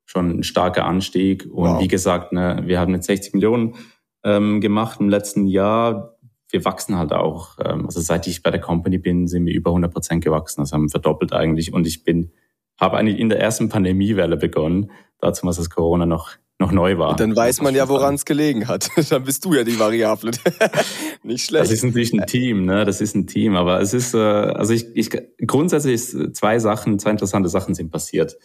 schon 0.05 0.39
ein 0.39 0.43
starker 0.45 0.85
Anstieg. 0.85 1.47
Und 1.47 1.71
wow. 1.71 1.83
wie 1.83 1.89
gesagt, 1.89 2.33
ne, 2.33 2.63
wir 2.65 2.79
haben 2.79 2.95
jetzt 2.95 3.07
60 3.07 3.35
Millionen 3.35 3.75
ähm, 4.23 4.61
gemacht 4.61 5.01
im 5.01 5.09
letzten 5.09 5.47
Jahr 5.47 6.18
wir 6.51 6.65
wachsen 6.65 6.97
halt 6.97 7.13
auch. 7.13 7.57
Ähm, 7.65 7.87
also 7.87 8.01
seit 8.01 8.27
ich 8.27 8.43
bei 8.43 8.51
der 8.51 8.61
Company 8.61 8.99
bin, 8.99 9.29
sind 9.29 9.47
wir 9.47 9.55
über 9.55 9.71
100 9.71 9.93
Prozent 9.93 10.25
gewachsen. 10.25 10.61
Also 10.61 10.75
haben 10.75 10.89
verdoppelt 10.89 11.33
eigentlich. 11.33 11.73
Und 11.73 11.87
ich 11.87 12.05
bin, 12.05 12.33
habe 12.81 12.97
eigentlich 12.97 13.19
in 13.19 13.29
der 13.29 13.41
ersten 13.41 13.69
Pandemiewelle 13.69 14.37
begonnen, 14.37 14.91
dazu 15.21 15.47
was 15.47 15.57
das 15.57 15.71
Corona 15.71 16.07
noch 16.07 16.37
noch 16.61 16.73
neu 16.73 16.99
war. 16.99 17.11
Und 17.11 17.21
dann 17.21 17.37
weiß 17.37 17.63
man 17.63 17.75
ja, 17.75 17.89
woran 17.89 18.17
es 18.17 18.25
gelegen 18.25 18.67
hat. 18.67 18.91
dann 19.11 19.23
bist 19.23 19.45
du 19.45 19.55
ja 19.55 19.65
die 19.65 19.79
Variable. 19.79 20.33
Nicht 21.23 21.47
schlecht. 21.47 21.65
Das 21.65 21.71
ist 21.71 21.85
natürlich 21.85 22.13
ein 22.13 22.27
Team, 22.27 22.65
ne? 22.65 22.85
Das 22.85 23.01
ist 23.01 23.15
ein 23.15 23.27
Team. 23.27 23.55
Aber 23.55 23.81
es 23.81 23.95
ist, 23.95 24.15
äh, 24.15 24.19
also 24.19 24.73
ich, 24.73 24.87
ich 24.95 25.11
grundsätzlich 25.47 25.95
ist 25.95 26.37
zwei 26.37 26.59
Sachen, 26.59 26.99
zwei 26.99 27.11
interessante 27.11 27.49
Sachen 27.49 27.75
sind 27.75 27.93
passiert. 27.93 28.37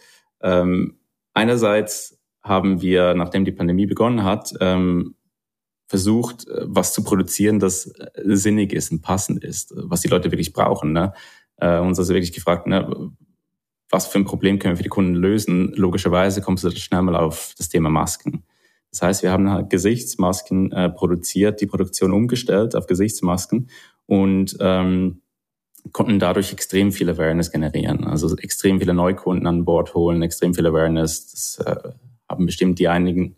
Ähm, 0.42 0.98
einerseits 1.32 2.20
haben 2.42 2.82
wir, 2.82 3.14
nachdem 3.14 3.44
die 3.44 3.52
Pandemie 3.52 3.86
begonnen 3.86 4.22
hat, 4.22 4.52
ähm, 4.60 5.16
versucht, 5.86 6.48
äh, 6.48 6.62
was 6.64 6.92
zu 6.92 7.04
produzieren, 7.04 7.60
das 7.60 7.86
äh, 7.86 8.10
sinnig 8.24 8.72
ist 8.72 8.92
und 8.92 9.02
passend 9.02 9.44
ist, 9.44 9.72
was 9.76 10.00
die 10.00 10.08
Leute 10.08 10.30
wirklich 10.30 10.52
brauchen. 10.52 10.92
Ne? 10.92 11.12
Äh, 11.56 11.78
uns 11.78 11.98
also 11.98 12.14
wirklich 12.14 12.32
gefragt, 12.32 12.66
ne, 12.66 13.12
was 13.90 14.06
für 14.06 14.18
ein 14.18 14.24
Problem 14.24 14.58
können 14.58 14.72
wir 14.72 14.78
für 14.78 14.82
die 14.82 14.88
Kunden 14.88 15.14
lösen? 15.14 15.72
Logischerweise 15.76 16.40
kommst 16.40 16.64
du 16.64 16.70
schnell 16.72 17.02
mal 17.02 17.16
auf 17.16 17.54
das 17.58 17.68
Thema 17.68 17.90
Masken. 17.90 18.44
Das 18.90 19.02
heißt, 19.02 19.22
wir 19.22 19.32
haben 19.32 19.50
halt 19.50 19.70
Gesichtsmasken 19.70 20.72
äh, 20.72 20.88
produziert, 20.88 21.60
die 21.60 21.66
Produktion 21.66 22.12
umgestellt 22.12 22.76
auf 22.76 22.86
Gesichtsmasken 22.86 23.68
und 24.06 24.56
ähm, 24.60 25.22
konnten 25.92 26.18
dadurch 26.18 26.52
extrem 26.52 26.92
viel 26.92 27.10
Awareness 27.10 27.50
generieren. 27.50 28.04
Also 28.04 28.36
extrem 28.36 28.78
viele 28.78 28.94
Neukunden 28.94 29.46
an 29.46 29.64
Bord 29.64 29.94
holen, 29.94 30.22
extrem 30.22 30.54
viel 30.54 30.66
Awareness. 30.66 31.30
Das 31.30 31.66
äh, 31.66 31.90
haben 32.28 32.46
bestimmt 32.46 32.78
die 32.78 32.88
einigen 32.88 33.36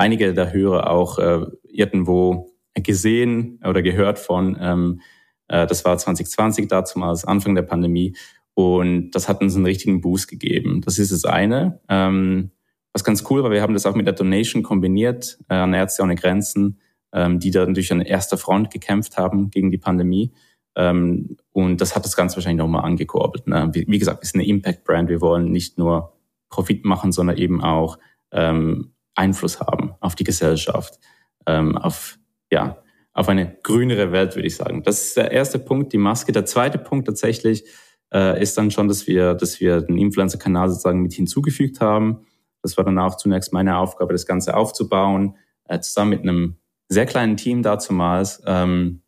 einige 0.00 0.32
der 0.32 0.52
Hörer 0.52 0.90
auch 0.90 1.18
äh, 1.18 1.46
irgendwo 1.68 2.50
gesehen 2.74 3.60
oder 3.64 3.82
gehört 3.82 4.18
von. 4.18 4.56
Ähm, 4.58 5.00
äh, 5.48 5.66
das 5.66 5.84
war 5.84 5.96
2020 5.96 6.68
damals, 6.68 7.24
Anfang 7.24 7.54
der 7.54 7.62
Pandemie. 7.62 8.16
Und 8.54 9.10
das 9.12 9.28
hat 9.28 9.40
uns 9.42 9.54
einen 9.54 9.66
richtigen 9.66 10.00
Boost 10.00 10.28
gegeben. 10.28 10.80
Das 10.80 10.98
ist 10.98 11.12
das 11.12 11.24
eine. 11.24 11.80
Ähm, 11.88 12.50
was 12.92 13.04
ganz 13.04 13.24
cool 13.30 13.42
war, 13.42 13.50
wir 13.50 13.62
haben 13.62 13.74
das 13.74 13.86
auch 13.86 13.94
mit 13.94 14.06
der 14.06 14.14
Donation 14.14 14.62
kombiniert 14.62 15.38
äh, 15.48 15.54
an 15.54 15.74
Ärzte 15.74 16.02
ohne 16.02 16.16
Grenzen, 16.16 16.80
ähm, 17.12 17.38
die 17.38 17.50
da 17.50 17.64
natürlich 17.64 17.92
an 17.92 18.00
erster 18.00 18.36
Front 18.38 18.70
gekämpft 18.70 19.16
haben 19.16 19.50
gegen 19.50 19.70
die 19.70 19.78
Pandemie. 19.78 20.32
Ähm, 20.76 21.36
und 21.52 21.80
das 21.80 21.94
hat 21.94 22.04
das 22.04 22.16
Ganze 22.16 22.36
wahrscheinlich 22.36 22.58
nochmal 22.58 22.84
angekurbelt. 22.84 23.46
Ne? 23.46 23.70
Wie, 23.72 23.86
wie, 23.86 23.98
gesagt, 23.98 24.22
wir 24.22 24.26
sind 24.26 24.40
eine 24.40 24.48
Impact-Brand. 24.48 25.08
Wir 25.08 25.20
wollen 25.20 25.50
nicht 25.52 25.78
nur 25.78 26.14
Profit 26.48 26.84
machen, 26.84 27.12
sondern 27.12 27.36
eben 27.36 27.62
auch 27.62 27.98
ähm, 28.32 28.92
Einfluss 29.14 29.60
haben 29.60 29.94
auf 30.00 30.14
die 30.14 30.24
Gesellschaft, 30.24 30.98
ähm, 31.46 31.76
auf, 31.76 32.18
ja, 32.50 32.82
auf 33.12 33.28
eine 33.28 33.56
grünere 33.62 34.12
Welt, 34.12 34.36
würde 34.36 34.46
ich 34.46 34.56
sagen. 34.56 34.82
Das 34.82 35.02
ist 35.02 35.16
der 35.16 35.32
erste 35.32 35.58
Punkt, 35.58 35.92
die 35.92 35.98
Maske. 35.98 36.32
Der 36.32 36.46
zweite 36.46 36.78
Punkt 36.78 37.06
tatsächlich 37.06 37.64
äh, 38.12 38.40
ist 38.40 38.56
dann 38.56 38.70
schon, 38.70 38.88
dass 38.88 39.06
wir, 39.06 39.34
dass 39.34 39.60
wir 39.60 39.80
den 39.80 39.98
Influencer-Kanal 39.98 40.68
sozusagen 40.68 41.02
mit 41.02 41.12
hinzugefügt 41.12 41.80
haben. 41.80 42.26
Das 42.62 42.76
war 42.76 42.84
dann 42.84 42.98
auch 42.98 43.16
zunächst 43.16 43.52
meine 43.52 43.78
Aufgabe, 43.78 44.12
das 44.12 44.26
Ganze 44.26 44.56
aufzubauen, 44.56 45.36
äh, 45.64 45.80
zusammen 45.80 46.10
mit 46.10 46.22
einem 46.22 46.56
sehr 46.88 47.06
kleinen 47.06 47.36
Team 47.36 47.62
dazumals. 47.62 48.42
Ähm, 48.46 49.02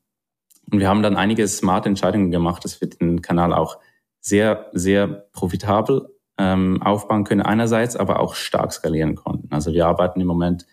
und 0.70 0.78
wir 0.78 0.88
haben 0.88 1.02
dann 1.02 1.16
einige 1.16 1.46
smarte 1.46 1.88
Entscheidungen 1.88 2.30
gemacht, 2.30 2.64
dass 2.64 2.80
wir 2.80 2.88
den 2.88 3.20
Kanal 3.20 3.52
auch 3.52 3.78
sehr, 4.20 4.70
sehr 4.72 5.06
profitabel 5.32 6.08
ähm, 6.42 6.82
aufbauen 6.82 7.22
können 7.24 7.42
einerseits, 7.42 7.94
aber 7.94 8.18
auch 8.18 8.34
stark 8.34 8.72
skalieren 8.72 9.14
konnten. 9.14 9.52
Also 9.52 9.72
wir 9.72 9.86
arbeiten 9.86 10.20
im 10.20 10.26
Moment 10.26 10.66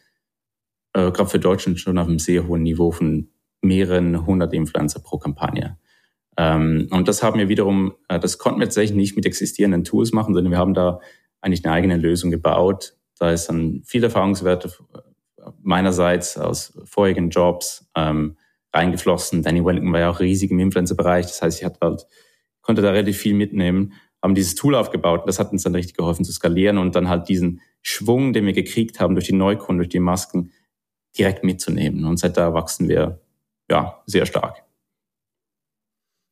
äh, 0.94 1.12
gerade 1.12 1.30
für 1.30 1.40
Deutschland 1.40 1.80
schon 1.80 2.00
auf 2.00 2.08
einem 2.08 2.20
sehr 2.20 2.48
hohen 2.48 2.64
Niveau 2.64 2.92
von 2.92 3.30
mehreren 3.62 4.26
hundert 4.26 4.54
Influencer 4.54 5.00
pro 5.02 5.20
Kampagne. 5.20 5.78
Ähm, 6.38 6.88
und 6.92 7.08
das 7.08 7.22
haben 7.22 7.38
wir 7.38 7.50
wiederum, 7.50 7.94
äh, 8.08 8.20
das 8.20 8.38
konnten 8.40 8.60
wir 8.60 8.66
tatsächlich 8.66 8.98
nicht 8.98 9.16
mit 9.16 9.26
existierenden 9.26 9.84
Tools 9.84 10.12
machen, 10.12 10.34
sondern 10.34 10.52
wir 10.52 10.58
haben 10.58 10.74
da 10.74 11.00
eigentlich 11.42 11.64
eine 11.64 11.74
eigene 11.74 11.98
Lösung 11.98 12.32
gebaut. 12.32 12.96
Da 13.20 13.32
ist 13.32 13.48
dann 13.48 13.84
viel 13.86 14.04
Erfahrungswerte 14.04 14.72
meinerseits 15.62 16.38
aus 16.38 16.80
vorigen 16.86 17.30
Jobs 17.30 17.90
ähm, 17.96 18.38
reingeflossen. 18.74 19.44
Danny 19.44 19.64
Wellington 19.64 19.94
war 19.94 20.00
ja 20.00 20.10
auch 20.10 20.20
riesig 20.20 20.52
im 20.52 20.60
Influencer-Bereich. 20.60 21.28
Das 21.28 21.42
heißt, 21.42 21.60
ich 21.60 21.66
hatte 21.66 21.80
halt, 21.82 22.08
konnte 22.62 22.82
da 22.82 22.92
relativ 22.92 23.18
viel 23.18 23.34
mitnehmen 23.34 23.94
haben 24.22 24.36
dieses 24.36 24.56
Tool 24.56 24.76
aufgebaut. 24.76 25.24
Das 25.28 25.40
hat 25.40 25.52
uns 25.52 25.64
dann 25.64 25.76
richtig 25.76 25.96
geholfen 25.96 26.26
zu 26.26 26.32
skalieren 26.32 26.78
und 26.78 26.96
dann 26.96 27.10
halt 27.10 27.30
diesen 27.30 27.62
Schwung, 27.82 28.34
den 28.34 28.46
wir 28.46 28.54
gekriegt 28.54 29.00
haben 29.00 29.16
durch 29.16 29.28
die 29.28 29.34
Neukunden, 29.34 29.78
durch 29.78 29.90
die 29.90 30.00
Masken, 30.00 30.52
direkt 31.18 31.44
mitzunehmen. 31.44 32.06
Und 32.06 32.18
seit 32.18 32.38
da 32.38 32.54
wachsen 32.54 32.88
wir 32.88 33.22
ja 33.70 34.02
sehr 34.06 34.26
stark. 34.26 34.64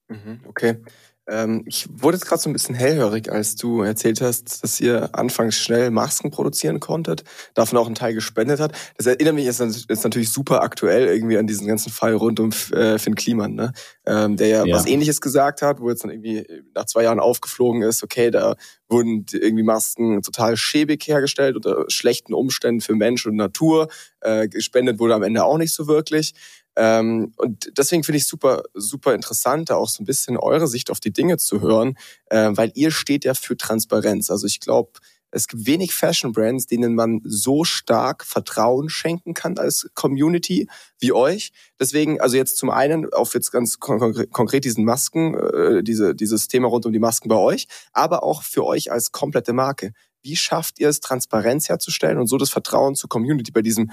Mhm, 0.10 0.42
okay. 0.48 0.78
Ähm, 1.28 1.64
ich 1.66 1.88
wurde 1.92 2.18
jetzt 2.18 2.26
gerade 2.26 2.42
so 2.42 2.50
ein 2.50 2.54
bisschen 2.54 2.76
hellhörig, 2.76 3.32
als 3.32 3.56
du 3.56 3.82
erzählt 3.82 4.22
hast, 4.22 4.64
dass 4.64 4.80
ihr 4.80 5.10
anfangs 5.14 5.56
schnell 5.56 5.92
Masken 5.92 6.32
produzieren 6.32 6.80
konntet, 6.80 7.24
davon 7.54 7.78
auch 7.78 7.86
einen 7.86 7.96
Teil 7.96 8.14
gespendet 8.14 8.60
hat. 8.60 8.72
Das 8.98 9.08
erinnert 9.08 9.36
mich 9.36 9.46
jetzt, 9.46 9.60
jetzt 9.60 10.04
natürlich 10.04 10.32
super 10.32 10.62
aktuell 10.62 11.08
irgendwie 11.08 11.38
an 11.38 11.48
diesen 11.48 11.68
ganzen 11.68 11.92
Fall 11.92 12.14
rund 12.14 12.40
um 12.40 12.52
äh, 12.72 12.98
Finn 12.98 13.16
Kliman, 13.16 13.56
ne? 13.56 13.74
Ähm, 14.06 14.38
der 14.38 14.48
ja, 14.48 14.66
ja, 14.66 14.76
was 14.76 14.86
ähnliches 14.86 15.20
gesagt 15.20 15.62
hat, 15.62 15.82
wo 15.82 15.90
jetzt 15.90 16.04
dann 16.04 16.12
irgendwie 16.12 16.46
nach 16.74 16.86
zwei 16.86 17.04
Jahren 17.04 17.20
aufgeflogen 17.20 17.82
ist, 17.82 18.04
okay, 18.04 18.32
da 18.32 18.56
wurden 18.90 19.26
irgendwie 19.34 19.64
Masken 19.64 20.22
total 20.22 20.56
schäbig 20.56 21.06
hergestellt 21.08 21.56
unter 21.56 21.86
schlechten 21.90 22.34
Umständen 22.34 22.82
für 22.82 22.96
Mensch 22.96 23.26
und 23.26 23.36
Natur. 23.36 23.90
Äh, 24.22 24.48
gespendet 24.48 25.00
wurde 25.00 25.16
am 25.16 25.24
Ende 25.24 25.44
auch 25.44 25.58
nicht 25.58 25.74
so 25.74 25.88
wirklich. 25.88 26.34
Ähm, 26.78 27.34
und 27.38 27.72
deswegen 27.76 28.04
finde 28.04 28.18
ich 28.18 28.28
super, 28.28 28.62
super 28.76 29.16
interessant, 29.16 29.72
da 29.72 29.76
auch 29.76 29.90
so 29.90 30.04
ein 30.04 30.06
bisschen 30.06 30.38
eure 30.38 30.68
Sicht 30.68 30.92
auf 30.92 31.00
die 31.00 31.12
Dinge 31.12 31.38
zu 31.38 31.60
hören, 31.60 31.98
äh, 32.28 32.52
weil 32.54 32.72
ihr 32.76 32.92
steht 32.92 33.26
ja 33.26 33.34
für 33.34 33.58
Transparenz. 33.58 34.30
Also 34.30 34.46
ich 34.46 34.60
glaube, 34.60 34.92
es 35.32 35.48
gibt 35.48 35.66
wenig 35.66 35.94
Fashion 35.94 36.32
Brands, 36.32 36.68
denen 36.68 36.96
man 36.96 37.22
so 37.26 37.64
stark 37.64 38.24
Vertrauen 38.24 38.90
schenken 38.90 39.34
kann 39.34 39.58
als 39.58 39.90
Community 39.94 40.70
wie 41.00 41.12
euch. 41.12 41.52
Deswegen, 41.80 42.22
also 42.22 42.38
jetzt 42.38 42.58
zum 42.58 42.70
einen 42.70 43.12
auf 43.12 43.34
jetzt 43.34 43.52
ganz 43.52 43.80
konkret, 43.80 44.64
diesen 44.64 44.86
Masken, 44.86 45.34
äh, 45.36 45.84
diese, 45.84 46.16
dieses 46.16 46.48
Thema 46.48 46.68
rund 46.68 46.86
um 46.86 46.94
die 46.94 47.00
Masken 47.00 47.28
bei 47.28 47.36
euch, 47.36 47.68
aber 47.92 48.24
auch 48.24 48.44
für 48.44 48.66
euch 48.66 48.92
als 48.92 49.12
komplette 49.12 49.52
Marke. 49.52 49.94
wie 50.24 50.36
schafft 50.36 50.80
ihr 50.80 50.90
es, 50.90 51.00
Transparenz 51.00 51.70
herzustellen 51.70 52.18
und 52.18 52.28
so 52.28 52.38
das 52.38 52.50
Vertrauen 52.50 52.96
zur 52.96 53.10
Community 53.10 53.52
bei 53.52 53.62
diesem 53.62 53.92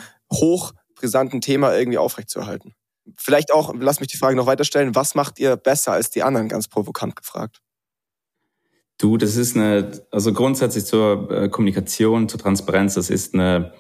hochbrisanten 1.04 1.40
Thema 1.40 1.76
irgendwie 1.76 1.98
aufrechtzuerhalten? 1.98 2.74
Vielleicht 3.16 3.52
auch, 3.52 3.74
lass 3.78 4.00
mich 4.00 4.08
die 4.08 4.16
Frage 4.16 4.36
noch 4.36 4.46
weiter 4.46 4.64
stellen, 4.64 4.94
was 4.94 5.14
macht 5.14 5.38
ihr 5.38 5.56
besser 5.56 5.92
als 5.92 6.10
die 6.10 6.22
anderen, 6.22 6.48
ganz 6.48 6.68
provokant 6.68 7.16
gefragt? 7.16 7.60
Du, 8.96 9.18
das 9.18 9.36
ist 9.36 9.56
eine, 9.56 10.06
also 10.10 10.32
grundsätzlich 10.32 10.86
zur 10.86 11.30
äh, 11.30 11.48
Kommunikation, 11.48 12.28
zur 12.28 12.40
Transparenz, 12.40 12.94
das 12.94 13.10
ist 13.10 13.34
eine, 13.34 13.74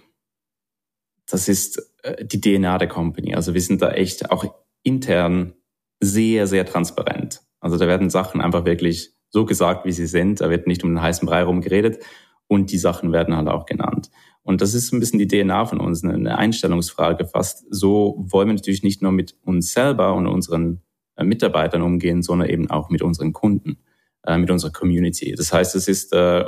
das 1.26 1.48
ist 1.48 1.90
äh, 2.02 2.24
die 2.24 2.40
DNA 2.40 2.78
der 2.78 2.88
Company. 2.88 3.34
Also 3.34 3.54
wir 3.54 3.60
sind 3.60 3.80
da 3.80 3.92
echt 3.92 4.30
auch 4.30 4.44
intern 4.82 5.54
sehr, 6.00 6.46
sehr 6.46 6.66
transparent. 6.66 7.40
Also 7.60 7.78
da 7.78 7.86
werden 7.86 8.10
Sachen 8.10 8.42
einfach 8.42 8.66
wirklich 8.66 9.14
so 9.30 9.46
gesagt, 9.46 9.86
wie 9.86 9.92
sie 9.92 10.06
sind. 10.06 10.42
Da 10.42 10.50
wird 10.50 10.66
nicht 10.66 10.84
um 10.84 10.90
den 10.90 11.00
heißen 11.00 11.26
Brei 11.26 11.44
rumgeredet 11.44 12.04
und 12.46 12.70
die 12.70 12.78
Sachen 12.78 13.12
werden 13.12 13.34
halt 13.34 13.48
auch 13.48 13.64
genannt. 13.64 14.10
Und 14.44 14.60
das 14.60 14.74
ist 14.74 14.92
ein 14.92 15.00
bisschen 15.00 15.18
die 15.18 15.26
DNA 15.26 15.66
von 15.66 15.80
uns, 15.80 16.04
eine 16.04 16.38
Einstellungsfrage 16.38 17.26
fast. 17.26 17.64
So 17.70 18.24
wollen 18.28 18.48
wir 18.48 18.54
natürlich 18.54 18.82
nicht 18.82 19.02
nur 19.02 19.10
mit 19.10 19.36
uns 19.42 19.72
selber 19.72 20.14
und 20.14 20.26
unseren 20.26 20.82
äh, 21.16 21.24
Mitarbeitern 21.24 21.82
umgehen, 21.82 22.22
sondern 22.22 22.48
eben 22.48 22.70
auch 22.70 22.90
mit 22.90 23.02
unseren 23.02 23.32
Kunden 23.32 23.78
äh, 24.26 24.38
mit 24.38 24.50
unserer 24.50 24.72
Community. 24.72 25.34
Das 25.34 25.52
heißt, 25.52 25.74
es 25.74 25.88
ist, 25.88 26.12
äh, 26.12 26.44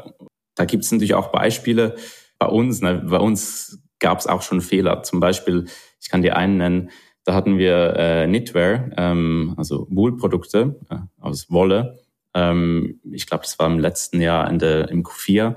da 0.54 0.64
gibt 0.64 0.84
es 0.84 0.92
natürlich 0.92 1.14
auch 1.14 1.30
Beispiele 1.30 1.96
bei 2.38 2.46
uns. 2.46 2.80
Ne? 2.80 3.04
Bei 3.08 3.18
uns 3.18 3.82
gab 3.98 4.18
es 4.18 4.26
auch 4.26 4.42
schon 4.42 4.60
Fehler. 4.60 5.02
Zum 5.02 5.20
Beispiel, 5.20 5.66
ich 6.00 6.08
kann 6.08 6.22
dir 6.22 6.36
einen 6.36 6.56
nennen, 6.58 6.90
da 7.24 7.34
hatten 7.34 7.58
wir 7.58 7.96
äh, 7.96 8.26
Knitwear, 8.26 8.90
ähm, 8.96 9.54
also 9.56 9.86
Wohlprodukte 9.90 10.78
äh, 10.90 10.96
aus 11.20 11.50
Wolle. 11.50 11.98
Ähm, 12.34 13.00
ich 13.10 13.26
glaube, 13.26 13.42
das 13.42 13.58
war 13.58 13.66
im 13.66 13.80
letzten 13.80 14.20
Jahr 14.20 14.48
Ende 14.48 14.86
im 14.90 15.02
Q4 15.02 15.56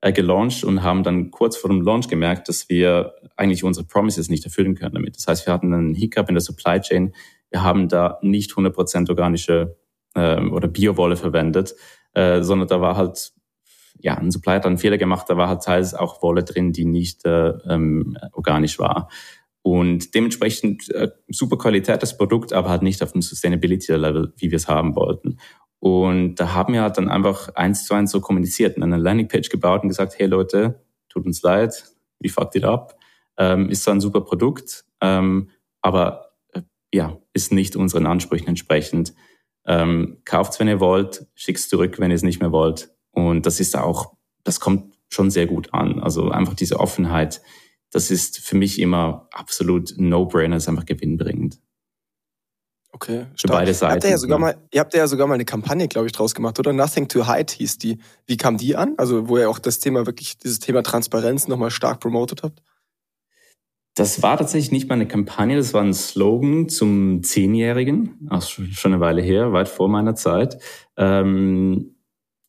äh, 0.00 0.12
gelauncht 0.12 0.64
und 0.64 0.82
haben 0.82 1.02
dann 1.02 1.30
kurz 1.30 1.56
vor 1.56 1.70
dem 1.70 1.82
Launch 1.82 2.08
gemerkt, 2.08 2.48
dass 2.48 2.68
wir 2.68 3.14
eigentlich 3.36 3.64
unsere 3.64 3.86
Promises 3.86 4.28
nicht 4.28 4.44
erfüllen 4.44 4.74
können 4.74 4.94
damit. 4.94 5.16
Das 5.16 5.26
heißt, 5.26 5.46
wir 5.46 5.52
hatten 5.52 5.72
einen 5.72 5.94
Hiccup 5.94 6.28
in 6.28 6.34
der 6.34 6.42
Supply 6.42 6.80
Chain. 6.80 7.14
Wir 7.50 7.62
haben 7.62 7.88
da 7.88 8.18
nicht 8.22 8.52
100% 8.52 9.08
organische 9.08 9.76
äh, 10.14 10.40
oder 10.40 10.68
Biowolle 10.68 11.16
verwendet, 11.16 11.74
äh, 12.14 12.42
sondern 12.42 12.68
da 12.68 12.80
war 12.80 12.96
halt 12.96 13.32
ja, 14.00 14.14
ein 14.16 14.30
Supplier 14.30 14.56
hat 14.56 14.66
einen 14.66 14.78
Fehler 14.78 14.98
gemacht, 14.98 15.28
da 15.28 15.36
war 15.36 15.48
halt 15.48 15.62
teils 15.62 15.94
auch 15.94 16.22
Wolle 16.22 16.44
drin, 16.44 16.72
die 16.72 16.84
nicht 16.84 17.24
äh, 17.24 17.48
ähm, 17.68 18.16
organisch 18.32 18.78
war. 18.78 19.08
Und 19.62 20.14
dementsprechend 20.14 20.88
äh, 20.90 21.10
super 21.28 21.58
Qualität 21.58 22.02
das 22.02 22.16
Produkt, 22.16 22.52
aber 22.52 22.70
halt 22.70 22.82
nicht 22.82 23.02
auf 23.02 23.12
dem 23.12 23.22
Sustainability-Level, 23.22 24.32
wie 24.36 24.50
wir 24.50 24.56
es 24.56 24.68
haben 24.68 24.94
wollten. 24.94 25.38
Und 25.80 26.36
da 26.36 26.54
haben 26.54 26.74
wir 26.74 26.82
halt 26.82 26.98
dann 26.98 27.08
einfach 27.08 27.54
eins 27.54 27.84
zu 27.84 27.94
eins 27.94 28.10
so 28.10 28.20
kommuniziert 28.20 28.76
und 28.76 28.82
eine 28.82 28.96
Landingpage 28.96 29.48
gebaut 29.48 29.82
und 29.82 29.88
gesagt, 29.88 30.18
hey 30.18 30.26
Leute, 30.26 30.82
tut 31.08 31.24
uns 31.24 31.42
leid, 31.42 31.84
we 32.20 32.28
fucked 32.28 32.56
it 32.56 32.64
up. 32.64 32.98
Ähm, 33.36 33.70
ist 33.70 33.84
zwar 33.84 33.94
ein 33.94 34.00
super 34.00 34.22
Produkt, 34.22 34.84
ähm, 35.00 35.50
aber 35.80 36.32
äh, 36.52 36.62
ja, 36.92 37.16
ist 37.32 37.52
nicht 37.52 37.76
unseren 37.76 38.06
Ansprüchen 38.06 38.48
entsprechend. 38.48 39.14
Ähm, 39.66 40.18
kauft's, 40.24 40.58
wenn 40.58 40.66
ihr 40.66 40.80
wollt, 40.80 41.26
schickt's 41.34 41.68
zurück, 41.68 42.00
wenn 42.00 42.10
ihr 42.10 42.16
es 42.16 42.22
nicht 42.22 42.40
mehr 42.40 42.52
wollt. 42.52 42.90
Und 43.12 43.46
das 43.46 43.60
ist 43.60 43.76
auch, 43.76 44.14
das 44.42 44.58
kommt 44.58 44.94
schon 45.08 45.30
sehr 45.30 45.46
gut 45.46 45.72
an. 45.72 46.00
Also 46.00 46.30
einfach 46.30 46.54
diese 46.54 46.80
Offenheit, 46.80 47.40
das 47.90 48.10
ist 48.10 48.38
für 48.38 48.56
mich 48.56 48.80
immer 48.80 49.28
absolut 49.32 49.94
No-Brainer, 49.96 50.56
ist 50.56 50.68
einfach 50.68 50.86
gewinnbringend. 50.86 51.60
Okay, 53.00 53.26
stark. 53.36 53.40
Für 53.40 53.48
beide 53.48 53.74
Seiten. 53.74 53.92
Habt 53.94 54.04
ihr, 54.04 54.10
ja 54.10 54.18
sogar 54.18 54.38
mal, 54.40 54.56
ihr 54.72 54.80
habt 54.80 54.92
ja 54.92 55.06
sogar 55.06 55.28
mal 55.28 55.34
eine 55.34 55.44
Kampagne, 55.44 55.86
glaube 55.86 56.08
ich, 56.08 56.12
draus 56.12 56.34
gemacht, 56.34 56.58
oder? 56.58 56.72
Nothing 56.72 57.06
to 57.06 57.32
Hide 57.32 57.52
hieß 57.52 57.78
die. 57.78 57.98
Wie 58.26 58.36
kam 58.36 58.56
die 58.56 58.74
an? 58.74 58.94
Also, 58.96 59.28
wo 59.28 59.38
ihr 59.38 59.48
auch 59.48 59.60
das 59.60 59.78
Thema 59.78 60.04
wirklich, 60.04 60.36
dieses 60.38 60.58
Thema 60.58 60.82
Transparenz 60.82 61.46
nochmal 61.46 61.70
stark 61.70 62.00
promotet 62.00 62.42
habt? 62.42 62.60
Das 63.94 64.20
war 64.20 64.36
tatsächlich 64.36 64.72
nicht 64.72 64.88
mal 64.88 64.96
eine 64.96 65.06
Kampagne, 65.06 65.56
das 65.56 65.74
war 65.74 65.82
ein 65.82 65.94
Slogan 65.94 66.68
zum 66.68 67.22
Zehnjährigen, 67.22 68.28
also 68.30 68.64
schon 68.72 68.92
eine 68.92 69.00
Weile 69.00 69.22
her, 69.22 69.52
weit 69.52 69.68
vor 69.68 69.88
meiner 69.88 70.16
Zeit. 70.16 70.60
Ähm, 70.96 71.94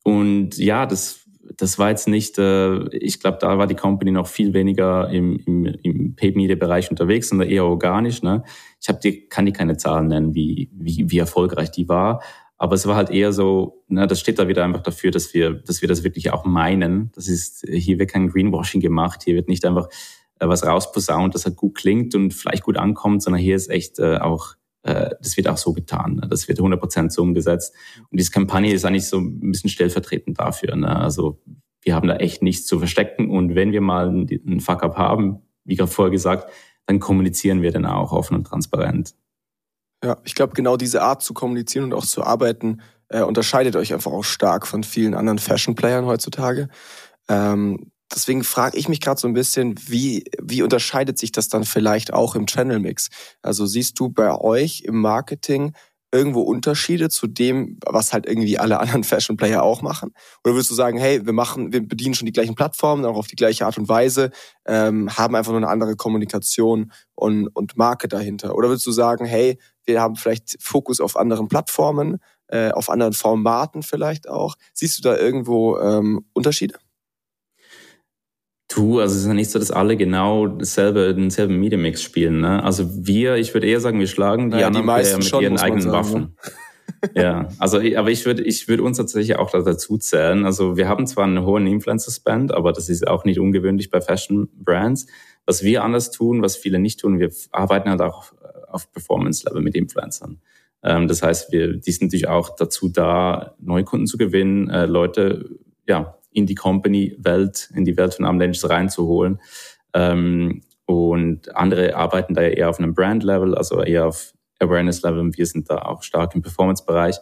und 0.03 0.57
ja, 0.57 0.87
das, 0.87 1.18
das 1.59 1.77
war 1.77 1.89
jetzt 1.89 2.07
nicht, 2.07 2.37
äh, 2.39 2.87
ich 2.95 3.19
glaube, 3.19 3.37
da 3.41 3.57
war 3.57 3.67
die 3.67 3.75
Company 3.75 4.11
noch 4.11 4.27
viel 4.27 4.53
weniger 4.53 5.09
im, 5.09 5.39
im, 5.45 5.65
im 5.65 6.15
Paid-Media-Bereich 6.15 6.89
unterwegs, 6.89 7.29
sondern 7.29 7.49
eher 7.49 7.65
organisch. 7.65 8.23
Ne? 8.23 8.43
Ich 8.81 8.87
hab 8.87 9.01
die, 9.01 9.27
kann 9.27 9.45
die 9.45 9.51
keine 9.51 9.75
Zahlen 9.75 10.07
nennen, 10.07 10.33
wie, 10.33 10.69
wie, 10.73 11.05
wie 11.09 11.17
erfolgreich 11.17 11.69
die 11.71 11.89
war. 11.89 12.21
Aber 12.57 12.75
es 12.75 12.87
war 12.87 12.95
halt 12.95 13.09
eher 13.09 13.33
so, 13.33 13.83
ne, 13.87 14.05
das 14.07 14.19
steht 14.19 14.39
da 14.39 14.47
wieder 14.47 14.63
einfach 14.65 14.81
dafür, 14.81 15.11
dass 15.11 15.33
wir, 15.33 15.51
dass 15.51 15.81
wir 15.81 15.87
das 15.87 16.03
wirklich 16.03 16.31
auch 16.31 16.45
meinen. 16.45 17.11
Das 17.15 17.27
ist, 17.27 17.65
hier 17.69 17.99
wird 17.99 18.11
kein 18.11 18.29
Greenwashing 18.29 18.81
gemacht, 18.81 19.23
hier 19.23 19.35
wird 19.35 19.47
nicht 19.47 19.65
einfach 19.65 19.87
äh, 20.39 20.47
was 20.47 20.65
rausposaunt, 20.65 21.35
das 21.35 21.45
halt 21.45 21.55
gut 21.55 21.75
klingt 21.75 22.15
und 22.15 22.33
vielleicht 22.33 22.63
gut 22.63 22.77
ankommt, 22.77 23.23
sondern 23.23 23.41
hier 23.41 23.55
ist 23.55 23.69
echt 23.69 23.99
äh, 23.99 24.17
auch, 24.17 24.55
äh, 24.83 25.11
das 25.21 25.37
wird 25.37 25.47
auch 25.47 25.57
so 25.57 25.73
getan. 25.73 26.15
Ne? 26.15 26.27
Das 26.29 26.47
wird 26.47 26.59
100% 26.59 27.09
so 27.09 27.21
umgesetzt. 27.21 27.73
Und 28.09 28.19
diese 28.19 28.31
Kampagne 28.31 28.73
ist 28.73 28.85
eigentlich 28.85 29.07
so 29.07 29.19
ein 29.19 29.51
bisschen 29.51 29.69
stellvertretend 29.69 30.39
dafür. 30.39 30.75
Ne? 30.75 30.95
Also 30.95 31.41
wir 31.81 31.95
haben 31.95 32.07
da 32.07 32.17
echt 32.17 32.41
nichts 32.41 32.65
zu 32.65 32.79
verstecken 32.79 33.29
und 33.29 33.55
wenn 33.55 33.71
wir 33.71 33.81
mal 33.81 34.09
einen 34.09 34.59
Fuck-up 34.59 34.97
haben, 34.97 35.39
wie 35.63 35.75
gerade 35.75 35.91
vorher 35.91 36.11
gesagt, 36.11 36.51
dann 36.85 36.99
kommunizieren 36.99 37.61
wir 37.61 37.71
dann 37.71 37.85
auch 37.85 38.11
offen 38.11 38.35
und 38.35 38.45
transparent. 38.45 39.15
Ja, 40.03 40.17
ich 40.23 40.35
glaube, 40.35 40.53
genau 40.53 40.77
diese 40.77 41.01
Art 41.01 41.21
zu 41.21 41.33
kommunizieren 41.33 41.85
und 41.85 41.93
auch 41.93 42.05
zu 42.05 42.23
arbeiten 42.23 42.81
äh, 43.09 43.21
unterscheidet 43.21 43.75
euch 43.75 43.93
einfach 43.93 44.11
auch 44.11 44.23
stark 44.23 44.65
von 44.65 44.83
vielen 44.83 45.13
anderen 45.13 45.39
Fashion-Playern 45.39 46.05
heutzutage. 46.05 46.69
Ähm, 47.27 47.91
Deswegen 48.13 48.43
frage 48.43 48.77
ich 48.77 48.89
mich 48.89 49.01
gerade 49.01 49.19
so 49.19 49.27
ein 49.27 49.33
bisschen, 49.33 49.75
wie, 49.87 50.23
wie 50.41 50.63
unterscheidet 50.63 51.19
sich 51.19 51.31
das 51.31 51.47
dann 51.47 51.63
vielleicht 51.63 52.11
auch 52.11 52.35
im 52.35 52.47
Channel-Mix? 52.47 53.09
Also 53.41 53.65
siehst 53.65 53.99
du 53.99 54.09
bei 54.09 54.33
euch 54.33 54.81
im 54.81 54.99
Marketing 54.99 55.73
irgendwo 56.11 56.41
Unterschiede 56.41 57.09
zu 57.09 57.27
dem, 57.27 57.77
was 57.85 58.13
halt 58.13 58.25
irgendwie 58.25 58.57
alle 58.57 58.79
anderen 58.79 59.03
Fashion 59.05 59.37
Player 59.37 59.63
auch 59.63 59.81
machen? 59.81 60.11
Oder 60.43 60.55
würdest 60.55 60.71
du 60.71 60.75
sagen, 60.75 60.97
hey, 60.97 61.25
wir 61.25 61.33
machen, 61.33 61.71
wir 61.71 61.87
bedienen 61.87 62.15
schon 62.15 62.25
die 62.25 62.31
gleichen 62.31 62.55
Plattformen, 62.55 63.05
auch 63.05 63.15
auf 63.15 63.27
die 63.27 63.35
gleiche 63.35 63.65
Art 63.65 63.77
und 63.77 63.89
Weise, 63.89 64.31
ähm, 64.65 65.15
haben 65.15 65.35
einfach 65.35 65.51
nur 65.51 65.59
eine 65.59 65.69
andere 65.69 65.95
Kommunikation 65.95 66.91
und, 67.15 67.47
und 67.49 67.77
Marke 67.77 68.07
dahinter? 68.07 68.55
Oder 68.55 68.69
würdest 68.69 68.87
du 68.87 68.91
sagen, 68.91 69.25
hey, 69.25 69.59
wir 69.85 70.01
haben 70.01 70.15
vielleicht 70.15 70.57
Fokus 70.59 70.99
auf 70.99 71.15
anderen 71.15 71.47
Plattformen, 71.47 72.17
äh, 72.47 72.71
auf 72.71 72.89
anderen 72.89 73.13
Formaten 73.13 73.83
vielleicht 73.83 74.27
auch? 74.27 74.55
Siehst 74.73 74.97
du 74.97 75.03
da 75.03 75.15
irgendwo 75.15 75.77
ähm, 75.79 76.25
Unterschiede? 76.33 76.79
Du, 78.69 78.99
also 78.99 79.15
es 79.15 79.21
ist 79.21 79.27
ja 79.27 79.33
nicht 79.33 79.49
so, 79.49 79.57
dass 79.57 79.71
alle 79.71 79.97
genau 79.97 80.45
dasselbe, 80.45 81.15
denselben 81.15 81.59
Mediamix 81.59 82.03
spielen. 82.03 82.39
Ne? 82.39 82.63
Also 82.63 82.87
wir, 83.05 83.35
ich 83.37 83.53
würde 83.55 83.67
eher 83.67 83.79
sagen, 83.79 83.99
wir 83.99 84.07
schlagen 84.07 84.51
die 84.51 84.63
anderen 84.63 84.85
die 84.85 84.91
Player 84.91 85.17
mit 85.17 85.25
schon, 85.25 85.41
ihren 85.41 85.57
eigenen 85.57 85.81
sagen, 85.81 85.93
Waffen. 85.93 86.21
Ne? 86.21 87.11
ja, 87.15 87.49
also 87.57 87.77
aber 87.77 88.11
ich 88.11 88.25
würde 88.25 88.43
ich 88.43 88.67
würde 88.67 88.83
uns 88.83 88.97
tatsächlich 88.97 89.37
auch 89.37 89.49
dazu 89.51 89.97
zählen. 89.97 90.45
Also 90.45 90.77
wir 90.77 90.87
haben 90.87 91.07
zwar 91.07 91.23
einen 91.23 91.43
hohen 91.45 91.65
Influencer-Spend, 91.65 92.51
aber 92.51 92.71
das 92.71 92.89
ist 92.89 93.07
auch 93.07 93.25
nicht 93.25 93.39
ungewöhnlich 93.39 93.89
bei 93.89 94.01
Fashion-Brands. 94.01 95.07
Was 95.45 95.63
wir 95.63 95.83
anders 95.83 96.11
tun, 96.11 96.43
was 96.43 96.55
viele 96.55 96.77
nicht 96.77 96.99
tun, 96.99 97.19
wir 97.19 97.31
arbeiten 97.51 97.89
halt 97.89 98.01
auch 98.01 98.25
auf 98.67 98.91
Performance-Level 98.91 99.61
mit 99.61 99.75
Influencern. 99.75 100.41
Ähm, 100.83 101.07
das 101.07 101.23
heißt, 101.23 101.51
wir, 101.51 101.77
die 101.77 101.91
sind 101.91 102.07
natürlich 102.07 102.27
auch 102.27 102.55
dazu 102.55 102.89
da, 102.89 103.55
neue 103.59 103.83
Kunden 103.83 104.05
zu 104.05 104.17
gewinnen, 104.17 104.69
äh, 104.69 104.85
Leute 104.85 105.49
ja, 105.87 106.18
in 106.31 106.45
die 106.45 106.55
Company-Welt, 106.55 107.71
in 107.75 107.85
die 107.85 107.97
Welt 107.97 108.13
von 108.13 108.25
Armlengths 108.25 108.69
reinzuholen. 108.69 109.41
Ähm, 109.93 110.61
und 110.85 111.55
andere 111.55 111.95
arbeiten 111.95 112.33
da 112.33 112.41
eher 112.41 112.69
auf 112.69 112.79
einem 112.79 112.93
Brand-Level, 112.93 113.55
also 113.55 113.81
eher 113.81 114.07
auf 114.07 114.33
Awareness-Level 114.59 115.19
und 115.19 115.37
wir 115.37 115.45
sind 115.45 115.69
da 115.69 115.83
auch 115.83 116.03
stark 116.03 116.35
im 116.35 116.41
Performance-Bereich. 116.41 117.17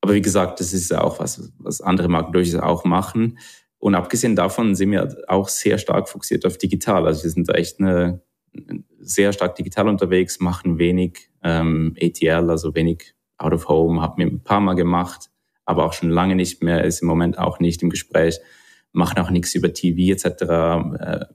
Aber 0.00 0.14
wie 0.14 0.22
gesagt, 0.22 0.60
das 0.60 0.72
ist 0.72 0.90
ja 0.90 1.02
auch 1.02 1.18
was, 1.18 1.52
was 1.58 1.80
andere 1.80 2.08
Marken 2.08 2.32
durchaus 2.32 2.60
auch 2.60 2.84
machen. 2.84 3.38
Und 3.78 3.94
abgesehen 3.94 4.36
davon 4.36 4.74
sind 4.74 4.90
wir 4.90 5.16
auch 5.28 5.48
sehr 5.48 5.78
stark 5.78 6.08
fokussiert 6.08 6.46
auf 6.46 6.58
digital. 6.58 7.06
Also 7.06 7.24
wir 7.24 7.30
sind 7.30 7.48
da 7.48 7.52
echt 7.54 7.80
eine, 7.80 8.22
sehr 9.00 9.32
stark 9.32 9.56
digital 9.56 9.88
unterwegs, 9.88 10.40
machen 10.40 10.78
wenig 10.78 11.30
ähm, 11.42 11.96
ATL, 12.00 12.50
also 12.50 12.74
wenig 12.74 13.14
Out 13.36 13.52
of 13.52 13.68
Home, 13.68 14.00
haben 14.00 14.18
wir 14.18 14.26
ein 14.26 14.42
paar 14.42 14.60
Mal 14.60 14.74
gemacht, 14.74 15.30
aber 15.64 15.84
auch 15.84 15.92
schon 15.92 16.10
lange 16.10 16.34
nicht 16.36 16.62
mehr, 16.62 16.84
ist 16.84 17.02
im 17.02 17.08
Moment 17.08 17.38
auch 17.38 17.58
nicht 17.60 17.82
im 17.82 17.90
Gespräch, 17.90 18.38
machen 18.92 19.18
auch 19.18 19.30
nichts 19.30 19.54
über 19.54 19.72
TV 19.72 20.12
etc. 20.12 20.42
Äh, 21.00 21.26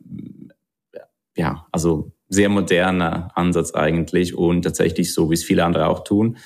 ja, 1.35 1.67
also 1.71 2.11
sehr 2.27 2.49
moderner 2.49 3.31
Ansatz 3.35 3.73
eigentlich 3.73 4.35
und 4.35 4.61
tatsächlich 4.61 5.13
so, 5.13 5.29
wie 5.29 5.35
es 5.35 5.43
viele 5.43 5.65
andere 5.65 5.87
auch 5.87 6.03
tun. 6.03 6.37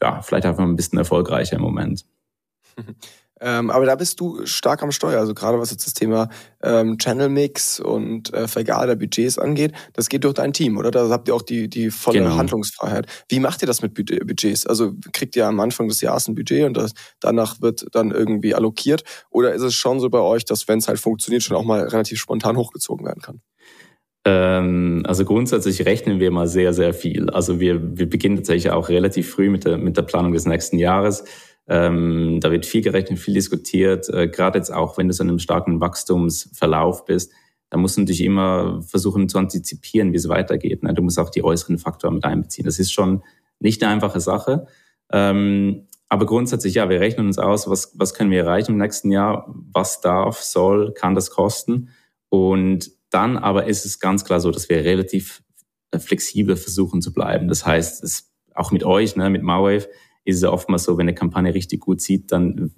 Ja, 0.00 0.20
vielleicht 0.20 0.46
einfach 0.46 0.64
ein 0.64 0.76
bisschen 0.76 0.98
erfolgreicher 0.98 1.56
im 1.56 1.62
Moment. 1.62 2.04
Ähm, 3.40 3.70
aber 3.70 3.84
da 3.84 3.94
bist 3.96 4.18
du 4.20 4.46
stark 4.46 4.82
am 4.82 4.92
Steuer. 4.92 5.20
Also 5.20 5.34
gerade 5.34 5.58
was 5.58 5.70
jetzt 5.70 5.86
das 5.86 5.92
Thema 5.92 6.28
ähm, 6.62 6.96
Channel 6.96 7.28
Mix 7.28 7.80
und 7.80 8.32
äh, 8.32 8.48
Vergabe 8.48 8.86
der 8.86 8.96
Budgets 8.96 9.38
angeht, 9.38 9.72
das 9.92 10.08
geht 10.08 10.24
durch 10.24 10.34
dein 10.34 10.52
Team, 10.52 10.78
oder? 10.78 10.90
Da 10.90 11.08
habt 11.10 11.28
ihr 11.28 11.34
auch 11.34 11.42
die, 11.42 11.68
die 11.68 11.90
volle 11.90 12.20
genau. 12.20 12.36
Handlungsfreiheit. 12.36 13.06
Wie 13.28 13.40
macht 13.40 13.62
ihr 13.62 13.66
das 13.66 13.82
mit 13.82 13.94
Budgets? 13.94 14.66
Also 14.66 14.94
kriegt 15.12 15.36
ihr 15.36 15.46
am 15.46 15.60
Anfang 15.60 15.88
des 15.88 16.00
Jahres 16.00 16.28
ein 16.28 16.34
Budget 16.34 16.64
und 16.64 16.76
das, 16.76 16.92
danach 17.20 17.60
wird 17.60 17.86
dann 17.92 18.10
irgendwie 18.10 18.54
allokiert? 18.54 19.02
Oder 19.30 19.52
ist 19.52 19.62
es 19.62 19.74
schon 19.74 20.00
so 20.00 20.08
bei 20.08 20.20
euch, 20.20 20.44
dass 20.44 20.66
wenn 20.66 20.78
es 20.78 20.88
halt 20.88 20.98
funktioniert, 20.98 21.42
schon 21.42 21.56
auch 21.56 21.64
mal 21.64 21.82
relativ 21.82 22.18
spontan 22.18 22.56
hochgezogen 22.56 23.04
werden 23.04 23.20
kann? 23.20 23.40
Ähm, 24.24 25.04
also 25.06 25.24
grundsätzlich 25.24 25.84
rechnen 25.84 26.18
wir 26.18 26.30
mal 26.32 26.48
sehr, 26.48 26.72
sehr 26.72 26.92
viel. 26.94 27.30
Also 27.30 27.60
wir, 27.60 27.96
wir 27.96 28.10
beginnen 28.10 28.36
tatsächlich 28.36 28.72
auch 28.72 28.88
relativ 28.88 29.30
früh 29.30 29.50
mit 29.50 29.64
der, 29.64 29.78
mit 29.78 29.96
der 29.96 30.02
Planung 30.02 30.32
des 30.32 30.46
nächsten 30.46 30.78
Jahres. 30.78 31.24
Ähm, 31.68 32.38
da 32.40 32.50
wird 32.50 32.66
viel 32.66 32.82
gerechnet, 32.82 33.18
viel 33.18 33.34
diskutiert. 33.34 34.08
Äh, 34.08 34.28
Gerade 34.28 34.58
jetzt 34.58 34.72
auch, 34.72 34.98
wenn 34.98 35.08
du 35.08 35.14
so 35.14 35.22
in 35.22 35.30
einem 35.30 35.38
starken 35.38 35.80
Wachstumsverlauf 35.80 37.04
bist, 37.04 37.32
da 37.70 37.78
musst 37.78 37.96
du 37.96 38.02
natürlich 38.02 38.22
immer 38.22 38.80
versuchen 38.82 39.28
zu 39.28 39.38
antizipieren, 39.38 40.12
wie 40.12 40.16
es 40.16 40.28
weitergeht. 40.28 40.82
Ne? 40.82 40.94
Du 40.94 41.02
musst 41.02 41.18
auch 41.18 41.30
die 41.30 41.42
äußeren 41.42 41.78
Faktoren 41.78 42.14
mit 42.14 42.24
einbeziehen. 42.24 42.64
Das 42.64 42.78
ist 42.78 42.92
schon 42.92 43.22
nicht 43.58 43.82
eine 43.82 43.92
einfache 43.92 44.20
Sache. 44.20 44.66
Ähm, 45.12 45.88
aber 46.08 46.26
grundsätzlich, 46.26 46.74
ja, 46.74 46.88
wir 46.88 47.00
rechnen 47.00 47.26
uns 47.26 47.38
aus, 47.38 47.68
was, 47.68 47.92
was 47.98 48.14
können 48.14 48.30
wir 48.30 48.40
erreichen 48.40 48.72
im 48.72 48.78
nächsten 48.78 49.10
Jahr, 49.10 49.52
was 49.72 50.00
darf, 50.00 50.40
soll, 50.40 50.92
kann 50.94 51.16
das 51.16 51.30
kosten. 51.30 51.88
Und 52.28 52.92
dann 53.10 53.36
aber 53.36 53.66
ist 53.66 53.84
es 53.84 53.98
ganz 53.98 54.24
klar 54.24 54.38
so, 54.40 54.52
dass 54.52 54.68
wir 54.68 54.84
relativ 54.84 55.42
flexibel 55.96 56.56
versuchen 56.56 57.02
zu 57.02 57.12
bleiben. 57.12 57.48
Das 57.48 57.66
heißt, 57.66 58.04
es, 58.04 58.32
auch 58.54 58.70
mit 58.70 58.84
euch, 58.84 59.16
ne, 59.16 59.30
mit 59.30 59.42
Mawave, 59.42 59.88
ist 60.26 60.36
es 60.36 60.42
ja 60.42 60.50
oftmals 60.50 60.84
so, 60.84 60.98
wenn 60.98 61.04
eine 61.04 61.14
Kampagne 61.14 61.54
richtig 61.54 61.80
gut 61.80 62.00
sieht, 62.00 62.32
dann 62.32 62.72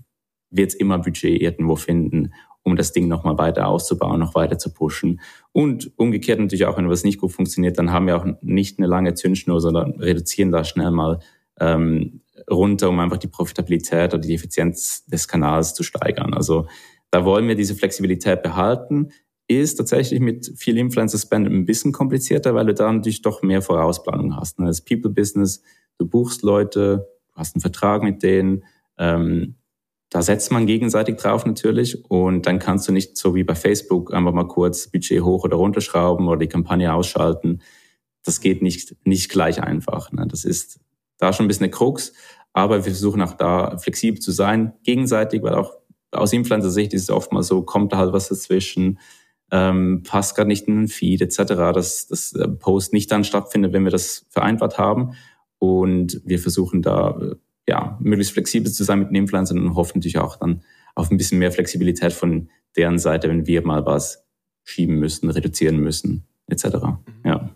wird 0.51 0.69
es 0.69 0.75
immer 0.75 0.99
Budget 0.99 1.41
irgendwo 1.41 1.77
finden, 1.77 2.33
um 2.63 2.77
das 2.77 2.93
Ding 2.93 3.09
nochmal 3.09 3.39
weiter 3.39 3.67
auszubauen, 3.67 4.21
noch 4.21 4.35
weiter 4.35 4.59
zu 4.59 4.73
pushen. 4.73 5.21
Und 5.53 5.91
umgekehrt 5.97 6.39
natürlich 6.39 6.67
auch, 6.67 6.77
wenn 6.77 6.89
was 6.89 7.05
nicht 7.05 7.19
gut 7.19 7.33
funktioniert, 7.33 7.79
dann 7.79 7.91
haben 7.91 8.07
wir 8.07 8.17
auch 8.17 8.27
nicht 8.43 8.79
eine 8.79 8.87
lange 8.87 9.15
Zündschnur, 9.15 9.61
sondern 9.61 9.93
reduzieren 9.93 10.53
da 10.53 10.65
schnell 10.65 10.91
mal 10.91 11.21
ähm, 11.59 12.21
runter, 12.51 12.91
um 12.91 13.01
einfach 13.01 13.17
die 13.17 13.29
Profitabilität 13.29 14.13
oder 14.15 14.23
die 14.23 14.35
Effizienz 14.35 15.05
des 15.07 15.27
Kanals 15.27 15.75
zu 15.75 15.83
steigern. 15.83 16.35
Also 16.35 16.67
da 17.11 17.25
wollen 17.25 17.49
wir 17.49 17.55
diese 17.55 17.75
Flexibilität 17.75 18.43
behalten. 18.43 19.09
Ist 19.49 19.77
tatsächlich 19.77 20.21
mit 20.21 20.53
viel 20.57 20.77
Influencer-Spend 20.77 21.47
ein 21.49 21.65
bisschen 21.65 21.93
komplizierter, 21.93 22.55
weil 22.55 22.67
du 22.67 22.75
da 22.75 22.93
natürlich 22.93 23.23
doch 23.23 23.43
mehr 23.43 23.63
Vorausplanung 23.63 24.37
hast. 24.37 24.59
Das 24.61 24.85
People-Business, 24.85 25.63
du 25.99 26.07
buchst 26.07 26.43
Leute, 26.43 27.09
hast 27.38 27.55
einen 27.55 27.62
Vertrag 27.62 28.03
mit 28.03 28.22
denen. 28.22 28.64
Ähm, 28.98 29.55
da 30.11 30.22
setzt 30.22 30.51
man 30.51 30.66
gegenseitig 30.66 31.16
drauf 31.16 31.44
natürlich 31.44 32.11
und 32.11 32.46
dann 32.46 32.59
kannst 32.59 32.88
du 32.88 32.92
nicht 32.92 33.16
so 33.16 33.35
wie 33.35 33.44
bei 33.44 33.55
Facebook 33.55 34.12
einfach 34.14 34.33
mal 34.33 34.48
kurz 34.48 34.88
Budget 34.88 35.22
hoch 35.22 35.44
oder 35.44 35.57
runterschrauben 35.57 36.27
oder 36.29 36.38
die 36.38 36.48
Kampagne 36.48 36.92
ausschalten. 36.92 37.61
Das 38.24 38.40
geht 38.40 38.62
nicht, 38.62 38.96
nicht 39.05 39.31
gleich 39.31 39.62
einfach. 39.62 40.11
Ne? 40.12 40.27
Das 40.27 40.44
ist 40.44 40.81
da 41.18 41.33
schon 41.33 41.44
ein 41.44 41.48
bisschen 41.48 41.64
eine 41.64 41.72
Krux, 41.72 42.14
aber 42.53 42.77
wir 42.77 42.85
versuchen 42.85 43.20
auch 43.22 43.35
da 43.35 43.77
flexibel 43.77 44.20
zu 44.20 44.33
sein, 44.33 44.72
gegenseitig, 44.83 45.42
weil 45.42 45.55
auch 45.55 45.74
aus 46.11 46.33
Influencer-Sicht 46.33 46.94
ist 46.94 47.03
es 47.03 47.11
oft 47.11 47.33
mal 47.33 47.42
so, 47.42 47.62
kommt 47.62 47.92
da 47.92 47.98
halt 47.98 48.12
was 48.14 48.29
dazwischen, 48.29 48.98
ähm, 49.51 50.03
passt 50.07 50.37
gerade 50.37 50.48
nicht 50.48 50.68
in 50.68 50.77
den 50.77 50.88
Feed 50.88 51.20
etc., 51.20 51.55
dass 51.74 52.07
das 52.07 52.35
Post 52.61 52.94
nicht 52.94 53.11
dann 53.11 53.24
stattfindet, 53.24 53.72
wenn 53.72 53.85
wir 53.85 53.90
das 53.90 54.27
vereinbart 54.31 54.79
haben. 54.79 55.12
Und 55.59 56.21
wir 56.25 56.38
versuchen 56.38 56.83
da 56.83 57.18
äh, 57.21 57.35
ja 57.68 57.99
möglichst 58.01 58.33
flexibel 58.33 58.71
zu 58.73 58.85
sein 58.85 59.01
mit 59.01 59.09
den 59.09 59.16
Influencern 59.16 59.59
und 59.59 59.75
hoffen 59.75 59.99
natürlich 59.99 60.18
auch 60.18 60.37
dann 60.37 60.62
auf 60.94 61.11
ein 61.11 61.16
bisschen 61.16 61.38
mehr 61.38 61.53
Flexibilität 61.53 62.12
von 62.12 62.49
deren 62.77 62.99
Seite, 62.99 63.29
wenn 63.29 63.47
wir 63.47 63.64
mal 63.64 63.87
was 63.87 64.25
schieben 64.64 64.97
müssen, 64.97 65.31
reduzieren 65.31 65.79
müssen, 65.79 66.27
etc. 66.49 66.64
Mhm. 66.64 67.05
Ja. 67.25 67.51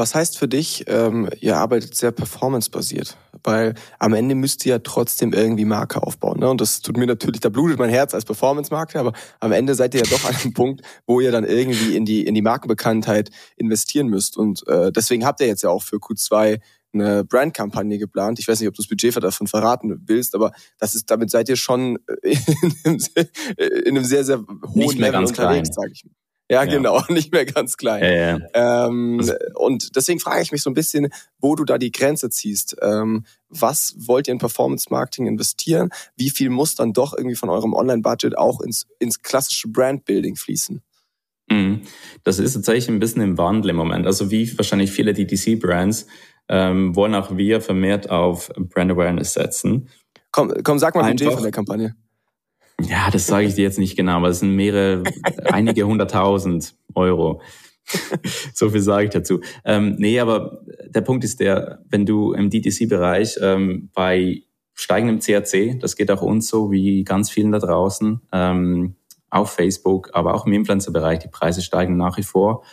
Was 0.00 0.14
heißt 0.14 0.38
für 0.38 0.48
dich, 0.48 0.84
ähm, 0.86 1.28
ihr 1.40 1.58
arbeitet 1.58 1.94
sehr 1.94 2.10
performance-basiert? 2.10 3.18
Weil 3.44 3.74
am 3.98 4.14
Ende 4.14 4.34
müsst 4.34 4.64
ihr 4.64 4.70
ja 4.70 4.78
trotzdem 4.78 5.34
irgendwie 5.34 5.66
Marke 5.66 6.02
aufbauen. 6.02 6.40
Ne? 6.40 6.48
Und 6.48 6.60
das 6.62 6.80
tut 6.80 6.96
mir 6.96 7.06
natürlich, 7.06 7.40
da 7.40 7.50
blutet 7.50 7.78
mein 7.78 7.90
Herz 7.90 8.14
als 8.14 8.24
Performance-Marke, 8.24 8.98
aber 8.98 9.12
am 9.40 9.52
Ende 9.52 9.74
seid 9.74 9.92
ihr 9.92 10.00
ja 10.00 10.06
doch 10.10 10.24
an 10.28 10.34
einem 10.36 10.54
Punkt, 10.54 10.80
wo 11.06 11.20
ihr 11.20 11.30
dann 11.32 11.44
irgendwie 11.44 11.96
in 11.96 12.06
die, 12.06 12.24
in 12.24 12.34
die 12.34 12.40
Markenbekanntheit 12.40 13.30
investieren 13.56 14.06
müsst. 14.06 14.38
Und 14.38 14.66
äh, 14.68 14.90
deswegen 14.90 15.26
habt 15.26 15.42
ihr 15.42 15.48
jetzt 15.48 15.64
ja 15.64 15.68
auch 15.68 15.82
für 15.82 15.96
Q2 15.96 16.60
eine 16.92 17.24
Brandkampagne 17.24 17.98
geplant. 17.98 18.38
Ich 18.38 18.48
weiß 18.48 18.60
nicht, 18.60 18.68
ob 18.68 18.74
du 18.74 18.82
das 18.82 18.88
Budget 18.88 19.22
davon 19.22 19.46
verraten 19.46 20.02
willst, 20.06 20.34
aber 20.34 20.52
das 20.78 20.94
ist, 20.94 21.10
damit 21.10 21.30
seid 21.30 21.48
ihr 21.48 21.56
schon 21.56 21.98
in 22.22 22.74
einem 22.84 22.98
sehr, 22.98 23.28
in 23.56 23.96
einem 23.96 24.04
sehr, 24.04 24.24
sehr 24.24 24.44
hohen 24.74 24.98
Level 24.98 25.24
unterwegs, 25.24 25.70
sage 25.74 25.92
ich 25.92 26.04
mal. 26.04 26.12
Ja, 26.50 26.64
ja, 26.64 26.70
genau, 26.70 27.00
nicht 27.08 27.32
mehr 27.32 27.46
ganz 27.46 27.76
klein. 27.76 28.02
Ja, 28.02 28.38
ja. 28.38 28.86
Ähm, 28.88 29.22
und 29.54 29.94
deswegen 29.94 30.18
frage 30.18 30.42
ich 30.42 30.50
mich 30.50 30.62
so 30.62 30.70
ein 30.70 30.74
bisschen, 30.74 31.08
wo 31.38 31.54
du 31.54 31.64
da 31.64 31.78
die 31.78 31.92
Grenze 31.92 32.28
ziehst. 32.28 32.76
Ähm, 32.82 33.24
was 33.48 33.94
wollt 33.96 34.26
ihr 34.26 34.32
in 34.32 34.38
Performance 34.38 34.88
Marketing 34.90 35.28
investieren? 35.28 35.90
Wie 36.16 36.30
viel 36.30 36.50
muss 36.50 36.74
dann 36.74 36.92
doch 36.92 37.16
irgendwie 37.16 37.36
von 37.36 37.50
eurem 37.50 37.72
Online-Budget 37.72 38.36
auch 38.36 38.60
ins, 38.60 38.88
ins 38.98 39.22
klassische 39.22 39.68
Brand-Building 39.68 40.34
fließen? 40.34 40.82
Mhm. 41.50 41.82
Das 42.24 42.40
ist 42.40 42.54
tatsächlich 42.54 42.88
ein 42.88 42.98
bisschen 42.98 43.22
im 43.22 43.38
Wandel 43.38 43.70
im 43.70 43.76
Moment. 43.76 44.06
Also 44.06 44.32
wie 44.32 44.56
wahrscheinlich 44.58 44.90
viele 44.90 45.14
DTC-Brands 45.14 46.06
ähm, 46.50 46.96
wollen 46.96 47.14
auch 47.14 47.36
wir 47.36 47.60
vermehrt 47.60 48.10
auf 48.10 48.50
Brand 48.56 48.90
Awareness 48.90 49.34
setzen. 49.34 49.88
Komm, 50.32 50.52
komm 50.64 50.78
sag 50.78 50.94
mal 50.96 51.08
Budget 51.08 51.32
von 51.32 51.42
der 51.42 51.52
Kampagne. 51.52 51.94
Ja, 52.82 53.10
das 53.10 53.26
sage 53.26 53.46
ich 53.46 53.54
dir 53.54 53.62
jetzt 53.62 53.78
nicht 53.78 53.96
genau, 53.96 54.16
aber 54.16 54.28
es 54.28 54.40
sind 54.40 54.56
mehrere, 54.56 55.04
einige 55.44 55.84
hunderttausend 55.84 56.74
Euro. 56.94 57.40
so 58.54 58.68
viel 58.68 58.80
sage 58.80 59.04
ich 59.04 59.10
dazu. 59.10 59.40
Ähm, 59.64 59.96
nee, 59.98 60.18
aber 60.18 60.62
der 60.86 61.02
Punkt 61.02 61.24
ist 61.24 61.40
der, 61.40 61.82
wenn 61.88 62.04
du 62.04 62.32
im 62.32 62.50
DTC-Bereich 62.50 63.38
ähm, 63.40 63.90
bei 63.94 64.42
steigendem 64.74 65.20
CRC, 65.20 65.78
das 65.78 65.94
geht 65.94 66.10
auch 66.10 66.22
uns 66.22 66.48
so 66.48 66.72
wie 66.72 67.04
ganz 67.04 67.30
vielen 67.30 67.52
da 67.52 67.58
draußen, 67.58 68.20
ähm, 68.32 68.96
auf 69.28 69.52
Facebook, 69.52 70.10
aber 70.14 70.34
auch 70.34 70.46
im 70.46 70.52
Influencer-Bereich, 70.52 71.20
die 71.20 71.28
Preise 71.28 71.62
steigen 71.62 71.96
nach 71.96 72.16
wie 72.16 72.22
vor. 72.24 72.64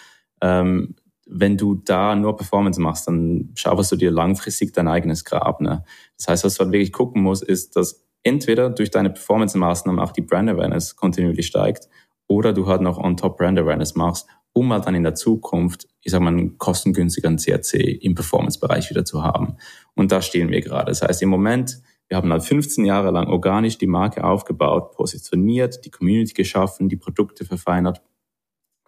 Ähm, 0.41 0.95
wenn 1.29 1.57
du 1.57 1.75
da 1.75 2.15
nur 2.15 2.35
Performance 2.35 2.79
machst, 2.79 3.07
dann 3.07 3.51
schaufelst 3.55 3.91
du 3.91 3.95
dir 3.95 4.11
langfristig 4.11 4.73
dein 4.73 4.87
eigenes 4.87 5.25
Grab. 5.25 5.61
Ne? 5.61 5.83
Das 6.17 6.27
heißt, 6.27 6.43
was 6.43 6.55
du 6.55 6.63
halt 6.63 6.71
wirklich 6.71 6.93
gucken 6.93 7.21
musst, 7.21 7.43
ist, 7.43 7.75
dass 7.75 8.05
entweder 8.23 8.69
durch 8.69 8.91
deine 8.91 9.09
Performance-Maßnahmen 9.09 9.99
auch 9.99 10.11
die 10.11 10.21
Brand 10.21 10.49
Awareness 10.49 10.95
kontinuierlich 10.95 11.47
steigt 11.47 11.87
oder 12.27 12.53
du 12.53 12.67
halt 12.67 12.81
noch 12.81 12.97
on 12.97 13.17
top 13.17 13.37
Brand 13.37 13.59
Awareness 13.59 13.95
machst, 13.95 14.27
um 14.53 14.71
halt 14.73 14.85
dann 14.85 14.95
in 14.95 15.03
der 15.03 15.15
Zukunft, 15.15 15.87
ich 16.01 16.11
sag 16.11 16.21
mal, 16.21 16.29
einen 16.29 16.57
kostengünstigeren 16.57 17.37
CRC 17.37 17.75
im 18.01 18.15
Performance-Bereich 18.15 18.89
wieder 18.89 19.05
zu 19.05 19.23
haben. 19.23 19.57
Und 19.95 20.11
da 20.11 20.21
stehen 20.21 20.49
wir 20.49 20.61
gerade. 20.61 20.91
Das 20.91 21.01
heißt, 21.01 21.21
im 21.21 21.29
Moment, 21.29 21.81
wir 22.07 22.17
haben 22.17 22.31
halt 22.31 22.43
15 22.43 22.85
Jahre 22.85 23.11
lang 23.11 23.27
organisch 23.27 23.77
die 23.77 23.87
Marke 23.87 24.23
aufgebaut, 24.23 24.91
positioniert, 24.91 25.85
die 25.85 25.91
Community 25.91 26.33
geschaffen, 26.33 26.89
die 26.89 26.95
Produkte 26.95 27.45
verfeinert. 27.45 28.01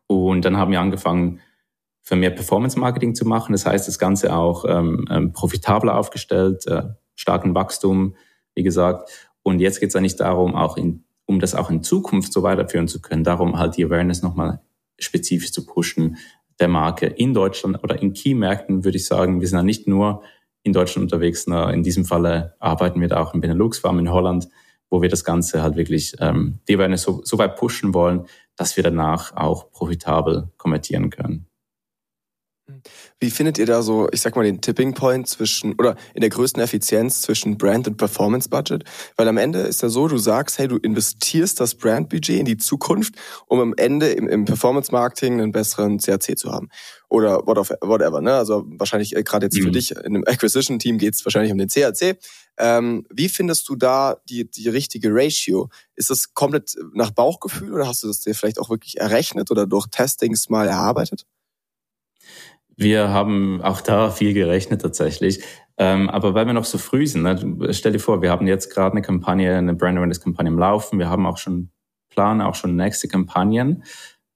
Und 0.08 0.44
dann 0.44 0.58
haben 0.58 0.72
wir 0.72 0.80
angefangen, 0.80 1.40
für 2.10 2.16
mehr 2.16 2.32
Performance-Marketing 2.32 3.14
zu 3.14 3.24
machen. 3.24 3.52
Das 3.52 3.68
heißt, 3.68 3.88
das 3.88 4.00
Ganze 4.00 4.36
auch 4.36 4.66
ähm, 4.68 5.06
ähm, 5.12 5.32
profitabler 5.32 5.96
aufgestellt, 5.96 6.66
äh, 6.66 6.86
starken 7.14 7.54
Wachstum, 7.54 8.16
wie 8.56 8.64
gesagt. 8.64 9.30
Und 9.44 9.60
jetzt 9.60 9.80
geht 9.80 9.90
es 9.90 9.96
eigentlich 9.96 10.16
darum, 10.16 10.56
auch 10.56 10.76
in, 10.76 11.04
um 11.28 11.40
das 11.40 11.54
auch 11.54 11.70
in 11.70 11.84
Zukunft 11.84 12.34
so 12.34 12.42
weiterführen 12.42 12.88
zu 12.88 13.00
können, 13.00 13.24
darum 13.24 13.60
halt 13.60 13.78
die 13.78 13.86
Awareness 13.86 14.24
nochmal 14.24 14.60
spezifisch 14.98 15.52
zu 15.52 15.68
pushen 15.68 16.18
der 16.60 16.68
Marke 16.68 17.06
in 17.06 17.36
Deutschland 17.36 17.84
oder 17.84 18.02
in 18.02 18.14
Key-Märkten, 18.14 18.84
würde 18.84 18.98
ich 18.98 19.06
sagen. 19.06 19.40
Wir 19.40 19.48
sind 19.48 19.60
ja 19.60 19.64
nicht 19.64 19.88
nur 19.88 20.24
in 20.64 20.74
Deutschland 20.74 21.04
unterwegs, 21.04 21.46
na, 21.46 21.70
in 21.70 21.84
diesem 21.84 22.06
Falle 22.06 22.56
arbeiten 22.58 23.00
wir 23.02 23.08
da 23.08 23.22
auch 23.22 23.36
in 23.36 23.42
Benelux, 23.42 23.78
vor 23.78 23.92
allem 23.92 24.00
in 24.00 24.12
Holland, 24.12 24.50
wo 24.90 25.04
wir 25.04 25.10
das 25.10 25.24
Ganze 25.24 25.62
halt 25.62 25.76
wirklich, 25.76 26.16
ähm, 26.20 26.58
die 26.68 26.74
Awareness 26.74 27.04
so, 27.04 27.22
so 27.24 27.38
weit 27.38 27.56
pushen 27.56 27.94
wollen, 27.94 28.26
dass 28.56 28.78
wir 28.78 28.84
danach 28.84 29.36
auch 29.36 29.72
profitabel 29.72 30.50
konvertieren 30.58 31.12
können. 31.12 31.49
Wie 33.20 33.30
findet 33.30 33.58
ihr 33.58 33.66
da 33.66 33.82
so, 33.82 34.08
ich 34.12 34.22
sag 34.22 34.36
mal, 34.36 34.44
den 34.44 34.62
Tipping 34.62 34.94
Point 34.94 35.28
zwischen 35.28 35.74
oder 35.74 35.96
in 36.14 36.22
der 36.22 36.30
größten 36.30 36.62
Effizienz 36.62 37.22
zwischen 37.22 37.58
Brand 37.58 37.88
und 37.88 37.98
Performance 37.98 38.50
Budget? 38.50 38.84
Weil 39.18 39.28
am 39.28 39.38
Ende 39.38 39.60
ist 39.60 39.82
ja 39.82 39.90
so, 39.90 40.08
du 40.08 40.18
sagst, 40.18 40.58
hey, 40.58 40.68
du 40.68 40.78
investierst 40.78 41.60
das 41.60 41.76
Brandbudget 41.76 42.40
in 42.40 42.46
die 42.46 42.58
Zukunft, 42.58 43.16
um 43.48 43.60
am 43.60 43.74
Ende 43.78 44.10
im, 44.10 44.28
im 44.28 44.46
Performance 44.46 44.92
Marketing 44.92 45.42
einen 45.42 45.52
besseren 45.52 46.00
CAC 46.00 46.38
zu 46.38 46.52
haben. 46.52 46.70
Oder 47.10 47.46
whatever, 47.48 48.22
ne? 48.22 48.36
Also 48.36 48.66
wahrscheinlich 48.78 49.16
äh, 49.16 49.24
gerade 49.24 49.48
jetzt 49.48 49.58
mhm. 49.58 49.64
für 49.64 49.72
dich 49.72 49.92
in 49.92 50.06
einem 50.06 50.24
Acquisition 50.28 50.78
Team 50.80 50.98
geht 50.98 51.16
es 51.16 51.26
wahrscheinlich 51.26 51.52
um 51.52 51.58
den 51.58 51.68
CAC. 51.68 52.20
Ähm, 52.58 53.06
wie 53.10 53.30
findest 53.30 53.68
du 53.70 53.76
da 53.76 54.18
die, 54.30 54.50
die 54.50 54.70
richtige 54.70 55.10
Ratio? 55.12 55.70
Ist 55.96 56.10
das 56.10 56.34
komplett 56.34 56.76
nach 56.94 57.12
Bauchgefühl 57.12 57.74
oder 57.74 57.88
hast 57.88 58.04
du 58.04 58.08
das 58.08 58.20
dir 58.20 58.36
vielleicht 58.36 58.60
auch 58.60 58.70
wirklich 58.70 58.98
errechnet 59.00 59.50
oder 59.50 59.66
durch 59.66 59.88
Testings 59.88 60.50
mal 60.50 60.68
erarbeitet? 60.68 61.26
Wir 62.80 63.10
haben 63.10 63.62
auch 63.62 63.82
da 63.82 64.10
viel 64.10 64.34
gerechnet 64.34 64.82
tatsächlich. 64.82 65.44
Ähm, 65.78 66.10
aber 66.10 66.34
weil 66.34 66.46
wir 66.46 66.54
noch 66.54 66.64
so 66.64 66.78
früh 66.78 67.06
sind, 67.06 67.24
ne, 67.24 67.74
stell 67.74 67.92
dir 67.92 68.00
vor, 68.00 68.22
wir 68.22 68.32
haben 68.32 68.48
jetzt 68.48 68.74
gerade 68.74 68.94
eine 68.94 69.02
Kampagne, 69.02 69.58
eine 69.58 69.76
Brand 69.76 69.98
Awareness 69.98 70.22
Kampagne 70.22 70.50
im 70.50 70.58
Laufen. 70.58 70.98
Wir 70.98 71.10
haben 71.10 71.26
auch 71.26 71.38
schon 71.38 71.72
Plan, 72.10 72.40
auch 72.40 72.56
schon 72.56 72.78
nächste 72.78 73.10
Kampagnen. 73.10 73.84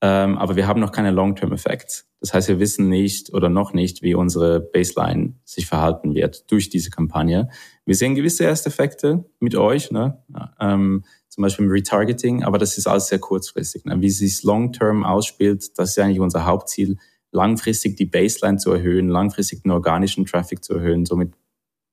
Ähm, 0.02 0.38
aber 0.38 0.58
wir 0.58 0.68
haben 0.68 0.82
noch 0.82 0.92
keine 0.92 1.12
Long-Term-Effekte. 1.12 2.04
Das 2.20 2.34
heißt, 2.34 2.50
wir 2.50 2.60
wissen 2.60 2.90
nicht 2.90 3.34
oder 3.34 3.48
noch 3.48 3.72
nicht, 3.72 4.02
wie 4.02 4.14
unsere 4.14 4.60
Baseline 4.60 5.36
sich 5.46 5.66
verhalten 5.66 6.14
wird 6.14 6.52
durch 6.52 6.68
diese 6.68 6.90
Kampagne. 6.90 7.48
Wir 7.86 7.96
sehen 7.96 8.14
gewisse 8.14 8.44
erste 8.44 8.68
Effekte 8.68 9.24
mit 9.40 9.56
euch, 9.56 9.90
ne? 9.90 10.22
ähm, 10.60 11.06
zum 11.30 11.44
Beispiel 11.44 11.66
im 11.66 11.72
Retargeting, 11.72 12.44
aber 12.44 12.58
das 12.58 12.78
ist 12.78 12.88
alles 12.88 13.08
sehr 13.08 13.20
kurzfristig. 13.20 13.86
Ne? 13.86 14.02
Wie 14.02 14.10
sich 14.10 14.44
Long-Term 14.44 15.06
ausspielt, 15.06 15.80
das 15.80 15.92
ist 15.92 16.00
eigentlich 16.00 16.20
unser 16.20 16.46
Hauptziel, 16.46 16.98
langfristig 17.34 17.98
die 17.98 18.06
Baseline 18.06 18.58
zu 18.58 18.72
erhöhen, 18.72 19.10
langfristig 19.10 19.64
den 19.64 19.72
organischen 19.72 20.26
Traffic 20.26 20.64
zu 20.64 20.76
erhöhen, 20.76 21.06
somit 21.06 21.34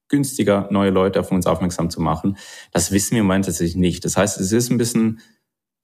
günstiger 0.08 0.68
neue 0.70 0.90
Leute 0.90 1.20
auf 1.20 1.30
uns 1.30 1.46
aufmerksam 1.46 1.90
zu 1.90 2.00
machen. 2.00 2.36
Das 2.72 2.92
wissen 2.92 3.12
wir 3.12 3.20
im 3.20 3.26
Moment 3.26 3.46
tatsächlich 3.46 3.76
nicht. 3.76 4.04
Das 4.04 4.16
heißt, 4.16 4.40
es 4.40 4.52
ist 4.52 4.70
ein 4.70 4.78
bisschen 4.78 5.20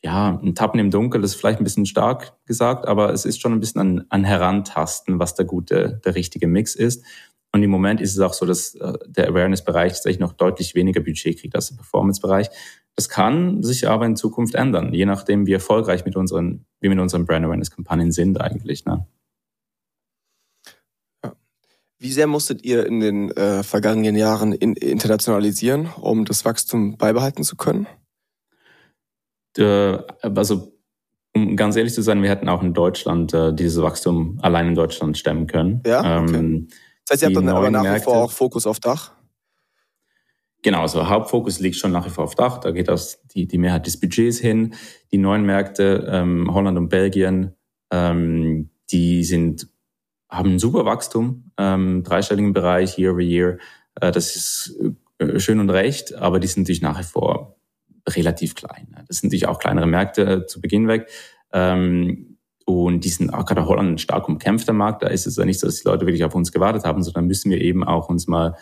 ja, 0.03 0.39
ein 0.43 0.55
Tappen 0.55 0.79
im 0.79 0.91
Dunkel 0.91 1.25
ist 1.25 1.35
vielleicht 1.35 1.59
ein 1.59 1.65
bisschen 1.65 1.87
stark 1.87 2.35
gesagt, 2.45 2.87
aber 2.87 3.13
es 3.13 3.25
ist 3.25 3.41
schon 3.41 3.53
ein 3.53 3.61
bisschen 3.61 3.81
an, 3.81 4.05
an 4.09 4.25
Herantasten, 4.25 5.19
was 5.19 5.35
der 5.35 5.47
gute, 5.47 6.01
der 6.05 6.15
richtige 6.15 6.47
Mix 6.47 6.75
ist. 6.75 7.05
Und 7.53 7.63
im 7.63 7.71
Moment 7.71 8.01
ist 8.01 8.13
es 8.13 8.21
auch 8.21 8.35
so, 8.35 8.45
dass 8.45 8.75
äh, 8.75 8.93
der 9.07 9.29
Awareness-Bereich 9.29 9.95
tatsächlich 9.95 10.21
noch 10.21 10.35
deutlich 10.35 10.75
weniger 10.75 11.01
Budget 11.01 11.41
kriegt 11.41 11.55
als 11.55 11.71
der 11.71 11.77
Performance-Bereich. 11.77 12.51
Das 12.95 13.09
kann 13.09 13.63
sich 13.63 13.89
aber 13.89 14.07
in 14.07 14.17
Zukunft 14.17 14.55
ändern, 14.55 14.93
je 14.93 15.07
nachdem, 15.07 15.47
wie 15.47 15.55
erfolgreich 15.55 16.05
mit 16.05 16.17
unseren, 16.17 16.67
wie 16.81 16.89
mit 16.89 16.99
unseren 16.99 17.25
Brand 17.25 17.45
Awareness-Kampagnen 17.45 18.13
sind 18.13 18.41
eigentlich. 18.41 18.85
Ne? 18.85 19.07
Wie 21.99 22.13
sehr 22.13 22.27
musstet 22.27 22.65
ihr 22.65 22.87
in 22.87 23.01
den 23.01 23.31
äh, 23.31 23.63
vergangenen 23.63 24.17
Jahren 24.17 24.53
in, 24.53 24.75
internationalisieren, 24.75 25.89
um 26.01 26.25
das 26.25 26.45
Wachstum 26.45 26.99
beibehalten 26.99 27.43
zu 27.43 27.57
können? 27.57 27.87
äh, 29.59 29.99
also 30.21 30.73
um 31.35 31.57
ganz 31.57 31.77
ehrlich 31.77 31.93
zu 31.93 32.03
sein, 32.03 32.23
wir 32.23 32.31
hätten 32.31 32.49
auch 32.49 32.63
in 32.63 32.73
Deutschland 32.73 33.35
äh, 33.35 33.55
dieses 33.55 33.83
Wachstum 33.83 34.39
allein 34.41 34.69
in 34.69 34.75
Deutschland 34.75 35.19
stemmen 35.19 35.47
können. 35.47 35.83
Ja, 35.87 36.23
okay. 36.23 36.37
Ähm, 36.37 36.69
das 37.07 37.15
heißt, 37.15 37.23
ihr 37.23 37.27
habt 37.27 37.37
dann 37.37 37.49
aber 37.49 37.71
nach 37.71 37.95
wie 37.95 38.01
vor 38.01 38.17
auch 38.17 38.31
Fokus 38.31 38.67
auf 38.67 38.81
Dach? 38.81 39.13
Genau, 40.63 40.81
also 40.81 41.09
Hauptfokus 41.09 41.61
liegt 41.61 41.77
schon 41.77 41.93
nach 41.93 42.07
wie 42.07 42.11
vor 42.11 42.25
auf 42.25 42.35
Dach. 42.35 42.59
Da 42.59 42.73
geht 42.73 42.89
das 42.89 43.23
die, 43.29 43.47
die 43.47 43.59
Mehrheit 43.59 43.87
des 43.87 44.01
Budgets 44.01 44.39
hin. 44.39 44.75
Die 45.13 45.19
neuen 45.19 45.45
Märkte, 45.45 46.09
ähm, 46.11 46.53
Holland 46.53 46.77
und 46.79 46.89
Belgien, 46.89 47.55
ähm, 47.93 48.71
die 48.91 49.23
sind, 49.23 49.69
haben 50.29 50.55
ein 50.55 50.59
super 50.59 50.85
Wachstum, 50.85 51.51
ähm, 51.57 52.03
dreistelligen 52.03 52.53
Bereich, 52.53 52.99
year 52.99 53.13
over 53.13 53.21
year. 53.21 53.59
Äh, 54.01 54.13
das 54.13 54.37
ist 54.37 54.79
äh, 55.19 55.39
schön 55.39 55.61
und 55.61 55.71
recht, 55.71 56.15
aber 56.15 56.41
die 56.41 56.47
sind 56.47 56.65
natürlich 56.65 56.83
nach 56.83 56.99
wie 56.99 57.05
vor 57.05 57.57
relativ 58.09 58.55
klein. 58.55 58.97
Das 59.09 59.19
sind 59.19 59.29
natürlich 59.29 59.49
auch 59.49 59.59
kleinere 59.59 59.87
Märkte 59.87 60.23
äh, 60.23 60.47
zu 60.47 60.61
Beginn 60.61 60.89
weg. 60.89 61.09
Ähm, 61.53 62.39
und 62.65 63.05
die 63.05 63.11
sind 63.11 63.33
auch 63.33 63.45
gerade 63.45 63.67
Holland 63.67 63.93
ein 63.93 63.99
stark 63.99 64.29
umkämpfter 64.29 64.73
Markt. 64.73 65.03
Da 65.03 65.07
ist 65.07 65.27
es 65.27 65.37
ja 65.37 65.45
nicht 65.45 65.61
so, 65.61 65.69
dass 65.69 65.77
die 65.77 65.89
Leute 65.89 66.07
wirklich 66.07 66.25
auf 66.25 66.35
uns 66.35 66.51
gewartet 66.51 66.85
haben, 66.85 67.03
sondern 67.03 67.27
müssen 67.27 67.51
wir 67.51 67.61
eben 67.61 67.85
auch 67.85 68.09
uns 68.09 68.27
mal 68.27 68.57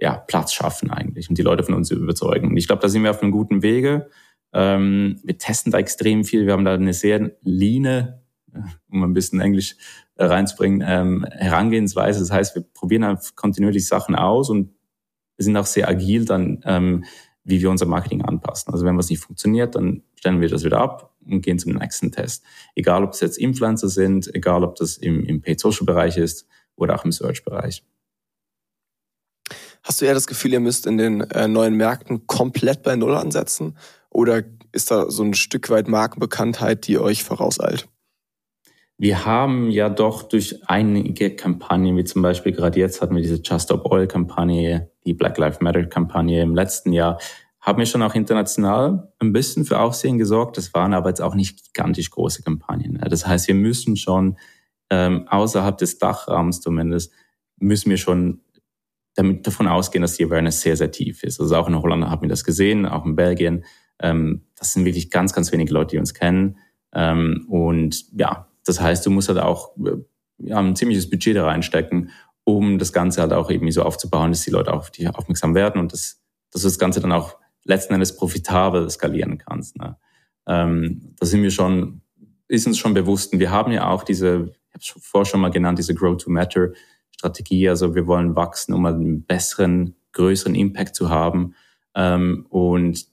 ja, 0.00 0.16
Platz 0.16 0.52
schaffen 0.52 0.90
eigentlich 0.90 1.28
und 1.28 1.38
die 1.38 1.42
Leute 1.42 1.62
von 1.62 1.74
uns 1.74 1.90
überzeugen. 1.90 2.48
Und 2.48 2.56
ich 2.56 2.66
glaube, 2.66 2.82
da 2.82 2.88
sind 2.88 3.04
wir 3.04 3.10
auf 3.10 3.22
einem 3.22 3.30
guten 3.30 3.62
Wege. 3.62 4.10
Ähm, 4.52 5.20
wir 5.22 5.38
testen 5.38 5.70
da 5.70 5.78
extrem 5.78 6.24
viel. 6.24 6.46
Wir 6.46 6.52
haben 6.52 6.64
da 6.64 6.74
eine 6.74 6.94
sehr 6.94 7.30
line, 7.42 8.22
äh, 8.52 8.58
um 8.90 9.04
ein 9.04 9.14
bisschen 9.14 9.40
Englisch 9.40 9.76
reinzubringen, 10.16 10.82
ähm, 10.86 11.26
Herangehensweise. 11.30 12.20
Das 12.20 12.30
heißt, 12.30 12.54
wir 12.54 12.62
probieren 12.62 13.04
einfach 13.04 13.34
kontinuierlich 13.34 13.86
Sachen 13.86 14.14
aus 14.14 14.50
und 14.50 14.74
sind 15.36 15.56
auch 15.56 15.66
sehr 15.66 15.88
agil 15.88 16.24
dann 16.24 16.60
ähm, 16.64 17.04
wie 17.44 17.60
wir 17.60 17.70
unser 17.70 17.86
Marketing 17.86 18.22
anpassen. 18.22 18.72
Also 18.72 18.84
wenn 18.84 18.96
was 18.98 19.10
nicht 19.10 19.20
funktioniert, 19.20 19.74
dann 19.74 20.02
stellen 20.16 20.40
wir 20.40 20.48
das 20.48 20.64
wieder 20.64 20.80
ab 20.80 21.14
und 21.26 21.42
gehen 21.42 21.58
zum 21.58 21.74
nächsten 21.74 22.10
Test. 22.10 22.42
Egal, 22.74 23.04
ob 23.04 23.12
es 23.12 23.20
jetzt 23.20 23.38
Influencer 23.38 23.88
sind, 23.88 24.34
egal, 24.34 24.64
ob 24.64 24.76
das 24.76 24.96
im, 24.96 25.24
im 25.24 25.42
Paid-Social-Bereich 25.42 26.16
ist 26.16 26.46
oder 26.74 26.98
auch 26.98 27.04
im 27.04 27.12
Search-Bereich. 27.12 27.84
Hast 29.82 30.00
du 30.00 30.06
eher 30.06 30.14
das 30.14 30.26
Gefühl, 30.26 30.54
ihr 30.54 30.60
müsst 30.60 30.86
in 30.86 30.96
den 30.96 31.20
äh, 31.20 31.46
neuen 31.46 31.74
Märkten 31.74 32.26
komplett 32.26 32.82
bei 32.82 32.96
Null 32.96 33.14
ansetzen? 33.14 33.76
Oder 34.08 34.42
ist 34.72 34.90
da 34.90 35.10
so 35.10 35.22
ein 35.22 35.34
Stück 35.34 35.68
weit 35.68 35.88
Markenbekanntheit, 35.88 36.86
die 36.86 36.98
euch 36.98 37.22
vorauseilt? 37.22 37.86
Wir 39.04 39.26
haben 39.26 39.70
ja 39.70 39.90
doch 39.90 40.22
durch 40.22 40.66
einige 40.66 41.36
Kampagnen, 41.36 41.94
wie 41.98 42.04
zum 42.04 42.22
Beispiel 42.22 42.52
gerade 42.52 42.80
jetzt 42.80 43.02
hatten 43.02 43.14
wir 43.14 43.20
diese 43.20 43.42
Just 43.44 43.66
Stop 43.66 43.84
Oil 43.92 44.06
Kampagne, 44.06 44.90
die 45.04 45.12
Black 45.12 45.36
Lives 45.36 45.60
Matter 45.60 45.84
Kampagne 45.84 46.40
im 46.40 46.54
letzten 46.54 46.90
Jahr, 46.90 47.18
haben 47.60 47.78
wir 47.78 47.84
schon 47.84 48.00
auch 48.00 48.14
international 48.14 49.12
ein 49.18 49.34
bisschen 49.34 49.66
für 49.66 49.78
Aufsehen 49.78 50.16
gesorgt. 50.16 50.56
Das 50.56 50.72
waren 50.72 50.94
aber 50.94 51.10
jetzt 51.10 51.20
auch 51.20 51.34
nicht 51.34 51.66
gigantisch 51.66 52.08
große 52.08 52.42
Kampagnen. 52.44 52.98
Das 53.10 53.26
heißt, 53.26 53.46
wir 53.46 53.54
müssen 53.54 53.98
schon 53.98 54.38
ähm, 54.88 55.28
außerhalb 55.28 55.76
des 55.76 55.98
Dachraums 55.98 56.62
zumindest, 56.62 57.12
müssen 57.58 57.90
wir 57.90 57.98
schon 57.98 58.40
damit 59.16 59.46
davon 59.46 59.68
ausgehen, 59.68 60.00
dass 60.00 60.16
die 60.16 60.24
Awareness 60.24 60.62
sehr, 60.62 60.78
sehr 60.78 60.92
tief 60.92 61.24
ist. 61.24 61.42
Also 61.42 61.54
auch 61.56 61.68
in 61.68 61.78
Holland 61.78 62.06
haben 62.06 62.22
wir 62.22 62.30
das 62.30 62.42
gesehen, 62.42 62.86
auch 62.86 63.04
in 63.04 63.16
Belgien. 63.16 63.66
Ähm, 64.00 64.46
das 64.56 64.72
sind 64.72 64.86
wirklich 64.86 65.10
ganz, 65.10 65.34
ganz 65.34 65.52
wenige 65.52 65.74
Leute, 65.74 65.88
die 65.88 65.98
uns 65.98 66.14
kennen. 66.14 66.56
Ähm, 66.94 67.44
und 67.50 68.06
ja, 68.18 68.48
das 68.64 68.80
heißt, 68.80 69.04
du 69.06 69.10
musst 69.10 69.28
halt 69.28 69.38
auch 69.38 69.76
äh, 69.78 69.96
ja, 70.38 70.58
ein 70.58 70.76
ziemliches 70.76 71.08
Budget 71.08 71.36
da 71.36 71.46
reinstecken, 71.46 72.10
um 72.44 72.78
das 72.78 72.92
Ganze 72.92 73.20
halt 73.20 73.32
auch 73.32 73.50
irgendwie 73.50 73.72
so 73.72 73.82
aufzubauen, 73.82 74.32
dass 74.32 74.42
die 74.42 74.50
Leute 74.50 74.72
auf 74.72 74.90
dich 74.90 75.08
aufmerksam 75.08 75.54
werden 75.54 75.80
und 75.80 75.92
dass, 75.92 76.22
dass 76.50 76.62
du 76.62 76.68
das 76.68 76.78
Ganze 76.78 77.00
dann 77.00 77.12
auch 77.12 77.36
letzten 77.64 77.94
Endes 77.94 78.16
profitabel 78.16 78.88
skalieren 78.90 79.38
kannst. 79.38 79.76
Ne? 79.78 79.96
Ähm, 80.46 81.14
da 81.18 81.26
sind 81.26 81.42
wir 81.42 81.50
schon, 81.50 82.02
ist 82.48 82.66
uns 82.66 82.78
schon 82.78 82.94
bewusst. 82.94 83.32
Und 83.32 83.38
wir 83.38 83.50
haben 83.50 83.72
ja 83.72 83.88
auch 83.88 84.04
diese, 84.04 84.52
ich 84.68 84.74
habe 84.74 84.80
es 84.80 84.94
vorher 85.00 85.24
schon 85.24 85.40
mal 85.40 85.50
genannt, 85.50 85.78
diese 85.78 85.94
Grow-to-Matter-Strategie. 85.94 87.68
Also 87.68 87.94
wir 87.94 88.06
wollen 88.06 88.36
wachsen, 88.36 88.74
um 88.74 88.84
einen 88.84 89.24
besseren, 89.24 89.96
größeren 90.12 90.54
Impact 90.54 90.94
zu 90.94 91.08
haben. 91.08 91.54
Ähm, 91.94 92.46
und 92.50 93.06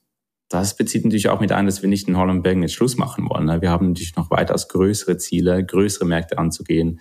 das 0.51 0.75
bezieht 0.75 1.05
natürlich 1.05 1.29
auch 1.29 1.39
mit 1.39 1.51
ein, 1.53 1.65
dass 1.65 1.81
wir 1.81 1.89
nicht 1.89 2.07
in 2.09 2.17
Holland 2.17 2.43
Belgien 2.43 2.63
jetzt 2.63 2.73
Schluss 2.73 2.97
machen 2.97 3.29
wollen. 3.29 3.45
Ne? 3.45 3.61
Wir 3.61 3.69
haben 3.69 3.89
natürlich 3.89 4.15
noch 4.17 4.29
weitaus 4.29 4.67
größere 4.67 5.17
Ziele, 5.17 5.65
größere 5.65 6.05
Märkte 6.05 6.37
anzugehen. 6.37 6.99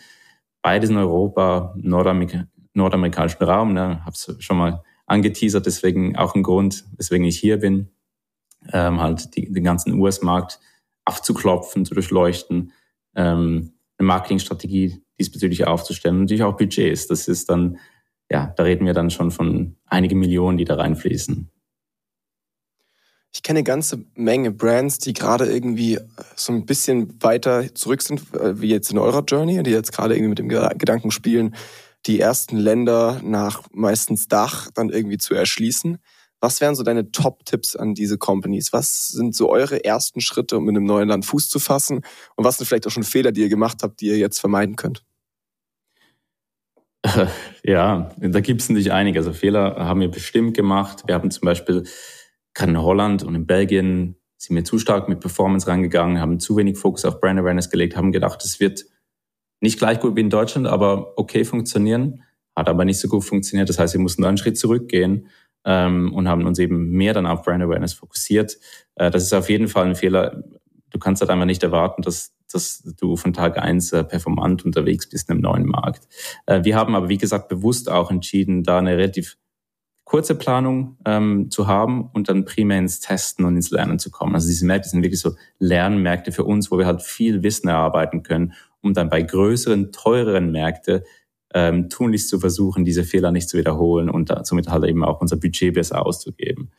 Beides 0.62 0.90
in 0.90 0.96
Europa, 0.96 1.74
Nordamerika, 1.76 2.46
nordamerikanischen 2.74 3.42
Raum. 3.42 3.72
Ne? 3.72 4.04
Habe 4.04 4.12
es 4.12 4.36
schon 4.38 4.56
mal 4.56 4.82
angeteasert, 5.06 5.66
deswegen 5.66 6.16
auch 6.16 6.36
ein 6.36 6.44
Grund, 6.44 6.84
weswegen 6.96 7.26
ich 7.26 7.38
hier 7.40 7.58
bin, 7.58 7.88
ähm, 8.72 9.00
halt 9.00 9.34
die, 9.34 9.52
den 9.52 9.64
ganzen 9.64 9.98
US-Markt 9.98 10.60
abzuklopfen, 11.04 11.84
zu 11.84 11.94
durchleuchten, 11.94 12.72
ähm, 13.16 13.72
eine 13.98 14.06
Marketingstrategie 14.06 15.02
diesbezüglich 15.18 15.66
aufzustellen 15.66 16.20
natürlich 16.20 16.44
auch 16.44 16.56
Budgets. 16.56 17.08
Das 17.08 17.26
ist 17.26 17.50
dann, 17.50 17.78
ja, 18.30 18.52
da 18.56 18.62
reden 18.62 18.86
wir 18.86 18.94
dann 18.94 19.10
schon 19.10 19.32
von 19.32 19.76
einigen 19.86 20.20
Millionen, 20.20 20.56
die 20.56 20.64
da 20.64 20.76
reinfließen. 20.76 21.50
Ich 23.32 23.42
kenne 23.42 23.58
eine 23.58 23.64
ganze 23.64 24.04
Menge 24.14 24.50
Brands, 24.50 24.98
die 24.98 25.12
gerade 25.12 25.50
irgendwie 25.50 25.98
so 26.34 26.52
ein 26.52 26.66
bisschen 26.66 27.22
weiter 27.22 27.72
zurück 27.74 28.02
sind, 28.02 28.34
äh, 28.34 28.60
wie 28.60 28.68
jetzt 28.68 28.90
in 28.90 28.98
eurer 28.98 29.24
Journey, 29.24 29.62
die 29.62 29.70
jetzt 29.70 29.92
gerade 29.92 30.14
irgendwie 30.14 30.30
mit 30.30 30.38
dem 30.38 30.48
Gedanken 30.48 31.10
spielen, 31.10 31.54
die 32.06 32.18
ersten 32.18 32.56
Länder 32.56 33.20
nach 33.22 33.62
meistens 33.72 34.26
Dach 34.26 34.68
dann 34.74 34.90
irgendwie 34.90 35.18
zu 35.18 35.34
erschließen. 35.34 35.98
Was 36.40 36.60
wären 36.60 36.74
so 36.74 36.82
deine 36.82 37.12
Top-Tipps 37.12 37.76
an 37.76 37.94
diese 37.94 38.16
Companies? 38.16 38.72
Was 38.72 39.08
sind 39.08 39.36
so 39.36 39.50
eure 39.50 39.84
ersten 39.84 40.22
Schritte, 40.22 40.56
um 40.56 40.68
in 40.68 40.76
einem 40.76 40.86
neuen 40.86 41.08
Land 41.08 41.26
Fuß 41.26 41.50
zu 41.50 41.58
fassen? 41.58 42.00
Und 42.34 42.44
was 42.44 42.56
sind 42.56 42.66
vielleicht 42.66 42.86
auch 42.86 42.90
schon 42.90 43.04
Fehler, 43.04 43.30
die 43.30 43.42
ihr 43.42 43.50
gemacht 43.50 43.82
habt, 43.82 44.00
die 44.00 44.06
ihr 44.06 44.18
jetzt 44.18 44.40
vermeiden 44.40 44.76
könnt? 44.76 45.04
Ja, 47.62 48.10
da 48.16 48.40
gibt 48.40 48.62
es 48.62 48.70
natürlich 48.70 48.90
einige. 48.90 49.18
Also 49.18 49.34
Fehler 49.34 49.76
haben 49.76 50.00
wir 50.00 50.10
bestimmt 50.10 50.56
gemacht. 50.56 51.02
Wir 51.06 51.14
haben 51.14 51.30
zum 51.30 51.44
Beispiel 51.44 51.84
gerade 52.54 52.72
in 52.72 52.82
Holland 52.82 53.22
und 53.22 53.34
in 53.34 53.46
Belgien 53.46 54.16
sind 54.36 54.56
wir 54.56 54.64
zu 54.64 54.78
stark 54.78 55.08
mit 55.08 55.20
Performance 55.20 55.66
rangegangen, 55.66 56.20
haben 56.20 56.40
zu 56.40 56.56
wenig 56.56 56.78
Fokus 56.78 57.04
auf 57.04 57.20
Brand 57.20 57.38
Awareness 57.38 57.70
gelegt, 57.70 57.96
haben 57.96 58.10
gedacht, 58.10 58.42
es 58.44 58.58
wird 58.58 58.86
nicht 59.60 59.78
gleich 59.78 60.00
gut 60.00 60.16
wie 60.16 60.20
in 60.20 60.30
Deutschland, 60.30 60.66
aber 60.66 61.18
okay 61.18 61.44
funktionieren, 61.44 62.22
hat 62.56 62.68
aber 62.68 62.84
nicht 62.84 62.98
so 62.98 63.08
gut 63.08 63.24
funktioniert. 63.24 63.68
Das 63.68 63.78
heißt, 63.78 63.94
wir 63.94 64.00
mussten 64.00 64.24
einen 64.24 64.38
Schritt 64.38 64.58
zurückgehen 64.58 65.28
ähm, 65.64 66.12
und 66.14 66.28
haben 66.28 66.46
uns 66.46 66.58
eben 66.58 66.90
mehr 66.90 67.12
dann 67.12 67.26
auf 67.26 67.42
Brand 67.42 67.62
Awareness 67.62 67.92
fokussiert. 67.92 68.56
Äh, 68.94 69.10
das 69.10 69.24
ist 69.24 69.34
auf 69.34 69.50
jeden 69.50 69.68
Fall 69.68 69.86
ein 69.86 69.94
Fehler. 69.94 70.42
Du 70.90 70.98
kannst 70.98 71.20
halt 71.20 71.30
einfach 71.30 71.44
nicht 71.44 71.62
erwarten, 71.62 72.02
dass, 72.02 72.32
dass 72.50 72.82
du 72.98 73.16
von 73.16 73.34
Tag 73.34 73.58
eins 73.58 73.92
äh, 73.92 74.02
performant 74.02 74.64
unterwegs 74.64 75.08
bist 75.08 75.28
in 75.28 75.34
einem 75.34 75.42
neuen 75.42 75.66
Markt. 75.66 76.08
Äh, 76.46 76.64
wir 76.64 76.76
haben 76.76 76.94
aber, 76.94 77.08
wie 77.10 77.18
gesagt, 77.18 77.48
bewusst 77.48 77.90
auch 77.90 78.10
entschieden, 78.10 78.64
da 78.64 78.78
eine 78.78 78.96
relativ 78.96 79.36
kurze 80.10 80.34
Planung 80.34 80.96
ähm, 81.04 81.52
zu 81.52 81.68
haben 81.68 82.10
und 82.12 82.28
dann 82.28 82.44
primär 82.44 82.80
ins 82.80 82.98
Testen 82.98 83.44
und 83.44 83.54
ins 83.54 83.70
Lernen 83.70 84.00
zu 84.00 84.10
kommen. 84.10 84.34
Also 84.34 84.48
diese 84.48 84.66
Märkte 84.66 84.88
sind 84.88 85.04
wirklich 85.04 85.20
so 85.20 85.36
Lernmärkte 85.60 86.32
für 86.32 86.42
uns, 86.42 86.72
wo 86.72 86.78
wir 86.78 86.86
halt 86.86 87.00
viel 87.00 87.44
Wissen 87.44 87.68
erarbeiten 87.68 88.24
können, 88.24 88.54
um 88.82 88.92
dann 88.92 89.08
bei 89.08 89.22
größeren, 89.22 89.92
teureren 89.92 90.50
Märkte 90.50 91.04
ähm, 91.54 91.88
tunlichst 91.90 92.28
zu 92.28 92.40
versuchen, 92.40 92.84
diese 92.84 93.04
Fehler 93.04 93.30
nicht 93.30 93.48
zu 93.48 93.56
wiederholen 93.56 94.10
und 94.10 94.30
da, 94.30 94.44
somit 94.44 94.68
halt 94.68 94.82
eben 94.82 95.04
auch 95.04 95.20
unser 95.20 95.36
Budget 95.36 95.74
besser 95.74 96.04
auszugeben. 96.04 96.72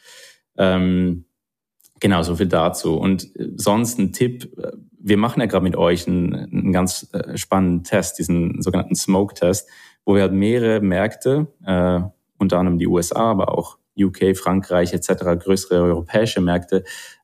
Ähm, 0.57 1.23
genau, 2.01 2.23
so 2.23 2.35
viel 2.35 2.47
dazu. 2.47 2.97
Und 2.97 3.33
äh, 3.37 3.47
sonst 3.55 3.97
ein 3.97 4.11
Tipp, 4.11 4.57
äh, 4.57 4.73
wir 4.99 5.15
machen 5.15 5.39
ja 5.39 5.45
gerade 5.45 5.63
mit 5.63 5.77
euch 5.77 6.05
einen, 6.05 6.35
einen 6.35 6.73
ganz 6.73 7.07
äh, 7.13 7.37
spannenden 7.37 7.85
Test, 7.85 8.19
diesen 8.19 8.61
sogenannten 8.61 8.95
Smoke-Test, 8.95 9.69
wo 10.03 10.15
wir 10.15 10.23
halt 10.23 10.33
mehrere 10.33 10.81
Märkte, 10.81 11.47
äh, 11.65 12.01
unter 12.41 12.59
anderem 12.59 12.77
die 12.77 12.87
USA, 12.87 13.31
aber 13.31 13.57
auch 13.57 13.77
UK, 13.97 14.35
Frankreich 14.35 14.93
etc., 14.93 15.09
größere 15.39 15.81
europäische 15.81 16.41
Märkte 16.41 16.83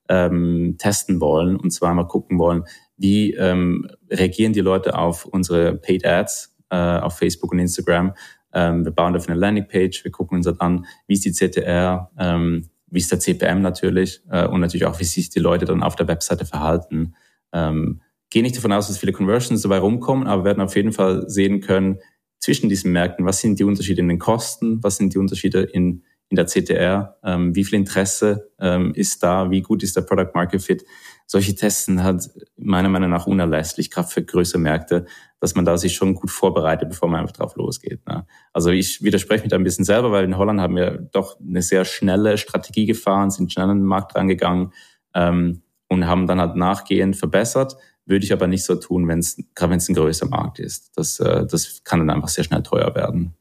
ähm, 0.09 0.75
testen 0.77 1.19
wollen 1.19 1.55
und 1.57 1.71
zwar 1.71 1.93
mal 1.93 2.07
gucken 2.07 2.39
wollen, 2.39 2.63
wie 2.97 3.33
ähm, 3.33 3.89
reagieren 4.09 4.53
die 4.53 4.61
Leute 4.61 4.97
auf 4.97 5.25
unsere 5.25 5.75
Paid 5.75 6.05
Ads 6.05 6.55
äh, 6.69 6.75
auf 6.75 7.17
Facebook 7.17 7.51
und 7.51 7.59
Instagram. 7.59 8.13
Ähm, 8.53 8.85
wir 8.85 8.91
bauen 8.91 9.13
dafür 9.13 9.31
eine 9.31 9.39
Landingpage, 9.39 10.03
wir 10.03 10.11
gucken 10.11 10.37
uns 10.37 10.45
das 10.45 10.59
an, 10.59 10.85
wie 11.07 11.13
ist 11.13 11.25
die 11.25 11.31
CTR, 11.31 12.09
ähm, 12.17 12.69
wie 12.87 12.99
ist 12.99 13.11
der 13.11 13.19
CPM 13.19 13.61
natürlich 13.61 14.21
äh, 14.31 14.47
und 14.47 14.61
natürlich 14.61 14.85
auch, 14.85 14.99
wie 14.99 15.03
sich 15.03 15.29
die 15.29 15.39
Leute 15.39 15.65
dann 15.65 15.83
auf 15.83 15.95
der 15.95 16.07
Webseite 16.07 16.45
verhalten. 16.45 17.15
Ähm, 17.51 18.01
gehe 18.29 18.43
nicht 18.43 18.57
davon 18.57 18.71
aus, 18.71 18.87
dass 18.87 18.97
viele 18.97 19.11
Conversions 19.11 19.61
dabei 19.61 19.79
rumkommen, 19.79 20.27
aber 20.27 20.45
werden 20.45 20.61
auf 20.61 20.75
jeden 20.75 20.93
Fall 20.93 21.29
sehen 21.29 21.61
können, 21.61 21.99
zwischen 22.47 22.69
diesen 22.69 22.93
Märkten, 22.93 23.25
was 23.25 23.41
sind 23.41 23.59
die 23.59 23.65
Unterschiede 23.65 23.99
in 23.99 24.07
den 24.07 24.19
Kosten, 24.19 24.81
was 24.81 24.95
sind 24.95 25.13
die 25.13 25.17
Unterschiede 25.17 25.63
in, 25.63 26.03
in 26.29 26.37
der 26.37 26.45
CTR, 26.45 27.17
ähm, 27.21 27.53
wie 27.53 27.65
viel 27.65 27.77
Interesse 27.77 28.53
ähm, 28.57 28.93
ist 28.95 29.21
da, 29.21 29.51
wie 29.51 29.61
gut 29.61 29.83
ist 29.83 29.97
der 29.97 30.03
Product 30.03 30.31
Market 30.33 30.61
Fit. 30.61 30.85
Solche 31.25 31.55
Tests 31.55 31.89
halt 31.89 32.29
meiner 32.55 32.87
Meinung 32.87 33.09
nach 33.09 33.27
unerlässlich, 33.27 33.91
gerade 33.91 34.07
für 34.07 34.23
größere 34.23 34.61
Märkte, 34.61 35.07
dass 35.41 35.55
man 35.55 35.65
da 35.65 35.77
sich 35.77 35.95
schon 35.95 36.15
gut 36.15 36.31
vorbereitet, 36.31 36.87
bevor 36.87 37.09
man 37.09 37.19
einfach 37.19 37.35
drauf 37.35 37.57
losgeht. 37.57 38.07
Ne? 38.07 38.25
Also 38.53 38.69
ich 38.69 39.03
widerspreche 39.03 39.43
mich 39.43 39.49
da 39.49 39.57
ein 39.57 39.65
bisschen 39.65 39.83
selber, 39.83 40.13
weil 40.13 40.23
in 40.23 40.37
Holland 40.37 40.61
haben 40.61 40.77
wir 40.77 40.91
doch 41.11 41.37
eine 41.41 41.61
sehr 41.61 41.83
schnelle 41.83 42.37
Strategie 42.37 42.85
gefahren, 42.85 43.29
sind 43.29 43.51
schnell 43.51 43.69
an 43.69 43.79
den 43.79 43.85
Markt 43.85 44.15
rangegangen 44.15 44.71
ähm, 45.13 45.63
und 45.89 46.07
haben 46.07 46.27
dann 46.27 46.39
halt 46.39 46.55
nachgehend 46.55 47.17
verbessert. 47.17 47.75
Würde 48.07 48.25
ich 48.25 48.33
aber 48.33 48.47
nicht 48.47 48.63
so 48.63 48.75
tun, 48.75 49.07
wenn 49.07 49.19
es, 49.19 49.37
gerade 49.53 49.71
wenn 49.71 49.77
es 49.77 49.89
ein 49.89 49.95
größer 49.95 50.27
Markt 50.27 50.59
ist. 50.59 50.91
Das, 50.95 51.19
äh, 51.19 51.45
das 51.45 51.83
kann 51.83 51.99
dann 51.99 52.09
einfach 52.09 52.29
sehr 52.29 52.45
schnell 52.45 52.63
teuer 52.63 52.95
werden. 52.95 53.35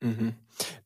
Mhm. 0.00 0.34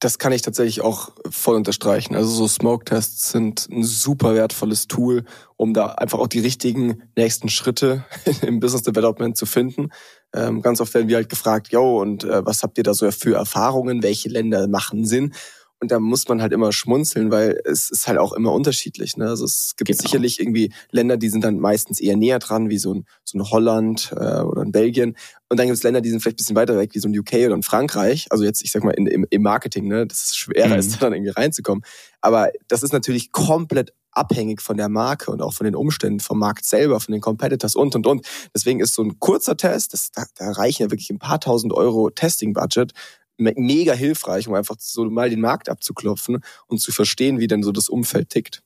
Das 0.00 0.18
kann 0.18 0.32
ich 0.32 0.42
tatsächlich 0.42 0.82
auch 0.82 1.12
voll 1.30 1.56
unterstreichen. 1.56 2.14
Also 2.14 2.30
so 2.30 2.48
Smoke-Tests 2.48 3.30
sind 3.30 3.68
ein 3.70 3.84
super 3.84 4.34
wertvolles 4.34 4.86
Tool, 4.86 5.24
um 5.56 5.72
da 5.72 5.86
einfach 5.86 6.18
auch 6.18 6.26
die 6.26 6.40
richtigen 6.40 7.02
nächsten 7.16 7.48
Schritte 7.48 8.04
im 8.42 8.60
Business 8.60 8.82
Development 8.82 9.36
zu 9.36 9.46
finden. 9.46 9.90
Ähm, 10.34 10.60
ganz 10.60 10.80
oft 10.80 10.92
werden 10.92 11.08
wir 11.08 11.16
halt 11.16 11.28
gefragt, 11.28 11.68
yo, 11.72 12.00
und 12.00 12.24
äh, 12.24 12.44
was 12.44 12.62
habt 12.62 12.78
ihr 12.78 12.84
da 12.84 12.94
so 12.94 13.10
für 13.12 13.36
Erfahrungen? 13.36 14.02
Welche 14.02 14.28
Länder 14.28 14.66
machen 14.66 15.04
Sinn? 15.04 15.34
Und 15.82 15.90
da 15.90 15.98
muss 15.98 16.28
man 16.28 16.40
halt 16.40 16.52
immer 16.52 16.70
schmunzeln, 16.70 17.32
weil 17.32 17.60
es 17.64 17.90
ist 17.90 18.06
halt 18.06 18.16
auch 18.16 18.32
immer 18.34 18.52
unterschiedlich. 18.52 19.16
Ne? 19.16 19.28
Also 19.28 19.44
es 19.44 19.74
gibt 19.76 19.88
genau. 19.90 20.00
sicherlich 20.00 20.38
irgendwie 20.38 20.72
Länder, 20.92 21.16
die 21.16 21.28
sind 21.28 21.42
dann 21.42 21.58
meistens 21.58 21.98
eher 21.98 22.16
näher 22.16 22.38
dran, 22.38 22.70
wie 22.70 22.78
so 22.78 22.94
ein, 22.94 23.04
so 23.24 23.36
ein 23.36 23.50
Holland 23.50 24.14
äh, 24.16 24.42
oder 24.42 24.62
ein 24.62 24.70
Belgien. 24.70 25.16
Und 25.48 25.58
dann 25.58 25.66
gibt 25.66 25.76
es 25.76 25.82
Länder, 25.82 26.00
die 26.00 26.10
sind 26.10 26.20
vielleicht 26.20 26.36
ein 26.36 26.44
bisschen 26.44 26.54
weiter 26.54 26.78
weg, 26.78 26.90
wie 26.92 27.00
so 27.00 27.08
ein 27.08 27.18
UK 27.18 27.32
oder 27.46 27.56
ein 27.56 27.64
Frankreich. 27.64 28.28
Also 28.30 28.44
jetzt, 28.44 28.62
ich 28.62 28.70
sag 28.70 28.84
mal, 28.84 28.92
in, 28.92 29.08
im, 29.08 29.26
im 29.28 29.42
Marketing, 29.42 29.88
ne, 29.88 30.06
dass 30.06 30.26
es 30.26 30.36
schwerer 30.36 30.68
mhm. 30.68 30.78
ist, 30.78 30.94
da 30.94 30.98
dann 31.00 31.14
irgendwie 31.14 31.32
reinzukommen. 31.32 31.82
Aber 32.20 32.52
das 32.68 32.84
ist 32.84 32.92
natürlich 32.92 33.32
komplett 33.32 33.92
abhängig 34.12 34.60
von 34.60 34.76
der 34.76 34.88
Marke 34.88 35.32
und 35.32 35.42
auch 35.42 35.52
von 35.52 35.64
den 35.64 35.74
Umständen, 35.74 36.20
vom 36.20 36.38
Markt 36.38 36.64
selber, 36.64 37.00
von 37.00 37.10
den 37.10 37.20
Competitors 37.20 37.74
und, 37.74 37.96
und, 37.96 38.06
und. 38.06 38.24
Deswegen 38.54 38.78
ist 38.78 38.94
so 38.94 39.02
ein 39.02 39.18
kurzer 39.18 39.56
Test, 39.56 39.94
das, 39.94 40.12
da, 40.12 40.26
da 40.36 40.52
reichen 40.52 40.84
ja 40.84 40.90
wirklich 40.90 41.10
ein 41.10 41.18
paar 41.18 41.40
tausend 41.40 41.72
Euro 41.72 42.10
Testing-Budget, 42.10 42.92
mega 43.36 43.92
hilfreich, 43.92 44.48
um 44.48 44.54
einfach 44.54 44.76
so 44.78 45.04
mal 45.04 45.30
den 45.30 45.40
Markt 45.40 45.68
abzuklopfen 45.68 46.38
und 46.66 46.78
zu 46.78 46.92
verstehen, 46.92 47.38
wie 47.38 47.46
denn 47.46 47.62
so 47.62 47.72
das 47.72 47.88
Umfeld 47.88 48.30
tickt. 48.30 48.62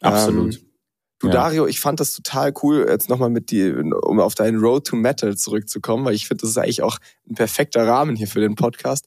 Absolut. 0.00 0.56
Ähm, 0.56 0.60
du, 1.20 1.26
ja. 1.28 1.32
Dario, 1.32 1.66
ich 1.66 1.80
fand 1.80 2.00
das 2.00 2.12
total 2.12 2.52
cool, 2.62 2.86
jetzt 2.88 3.08
nochmal 3.08 3.30
mit 3.30 3.50
die, 3.50 3.70
um 3.72 4.20
auf 4.20 4.34
deinen 4.34 4.58
Road 4.58 4.86
to 4.86 4.96
Metal 4.96 5.36
zurückzukommen, 5.36 6.04
weil 6.04 6.14
ich 6.14 6.26
finde, 6.26 6.42
das 6.42 6.50
ist 6.50 6.58
eigentlich 6.58 6.82
auch 6.82 6.98
ein 7.28 7.34
perfekter 7.34 7.86
Rahmen 7.86 8.16
hier 8.16 8.28
für 8.28 8.40
den 8.40 8.54
Podcast. 8.54 9.06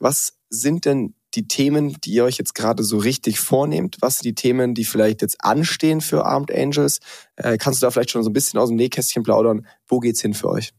Was 0.00 0.38
sind 0.48 0.84
denn 0.84 1.14
die 1.34 1.48
Themen, 1.48 1.96
die 2.04 2.12
ihr 2.12 2.24
euch 2.24 2.36
jetzt 2.36 2.54
gerade 2.54 2.82
so 2.82 2.98
richtig 2.98 3.40
vornehmt? 3.40 3.96
Was 4.00 4.18
sind 4.18 4.26
die 4.26 4.34
Themen, 4.34 4.74
die 4.74 4.84
vielleicht 4.84 5.22
jetzt 5.22 5.42
anstehen 5.42 6.00
für 6.00 6.26
Armed 6.26 6.52
Angels? 6.52 6.98
Äh, 7.36 7.56
kannst 7.56 7.80
du 7.80 7.86
da 7.86 7.90
vielleicht 7.90 8.10
schon 8.10 8.22
so 8.22 8.30
ein 8.30 8.34
bisschen 8.34 8.60
aus 8.60 8.68
dem 8.68 8.76
Nähkästchen 8.76 9.22
plaudern? 9.22 9.66
Wo 9.86 10.00
geht's 10.00 10.20
hin 10.20 10.34
für 10.34 10.50
euch? 10.50 10.72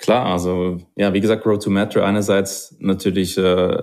Klar, 0.00 0.24
also 0.26 0.78
ja, 0.96 1.12
wie 1.12 1.20
gesagt, 1.20 1.44
Road 1.44 1.62
to 1.62 1.68
Metro 1.68 2.00
einerseits 2.00 2.74
natürlich 2.80 3.36
äh, 3.36 3.82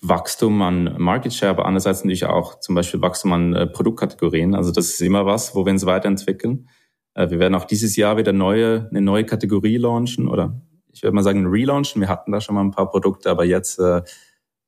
Wachstum 0.00 0.62
an 0.62 0.94
Market 0.98 1.34
Share, 1.34 1.50
aber 1.50 1.66
andererseits 1.66 2.02
natürlich 2.02 2.24
auch 2.24 2.60
zum 2.60 2.74
Beispiel 2.74 3.02
Wachstum 3.02 3.32
an 3.34 3.54
äh, 3.54 3.66
Produktkategorien. 3.66 4.54
Also 4.54 4.72
das 4.72 4.86
ist 4.86 5.02
immer 5.02 5.26
was, 5.26 5.54
wo 5.54 5.66
wir 5.66 5.72
uns 5.72 5.84
weiterentwickeln. 5.84 6.70
Äh, 7.12 7.28
wir 7.28 7.38
werden 7.40 7.54
auch 7.54 7.66
dieses 7.66 7.94
Jahr 7.96 8.16
wieder 8.16 8.32
neue, 8.32 8.88
eine 8.90 9.02
neue 9.02 9.24
Kategorie 9.24 9.76
launchen 9.76 10.28
oder 10.28 10.62
ich 10.90 11.02
würde 11.02 11.14
mal 11.14 11.22
sagen 11.22 11.46
relaunchen. 11.46 12.00
Wir 12.00 12.08
hatten 12.08 12.32
da 12.32 12.40
schon 12.40 12.54
mal 12.54 12.62
ein 12.62 12.70
paar 12.70 12.88
Produkte, 12.88 13.28
aber 13.30 13.44
jetzt 13.44 13.78
äh, 13.78 14.00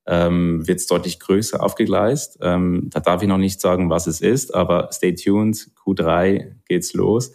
ähm, 0.06 0.66
wird 0.68 0.80
es 0.80 0.86
deutlich 0.86 1.18
größer 1.20 1.62
aufgegleist. 1.62 2.38
Ähm, 2.42 2.90
da 2.90 3.00
darf 3.00 3.22
ich 3.22 3.28
noch 3.28 3.38
nicht 3.38 3.62
sagen, 3.62 3.88
was 3.88 4.06
es 4.06 4.20
ist, 4.20 4.54
aber 4.54 4.90
stay 4.92 5.14
tuned, 5.14 5.70
Q3 5.82 6.52
geht's 6.68 6.92
los. 6.92 7.32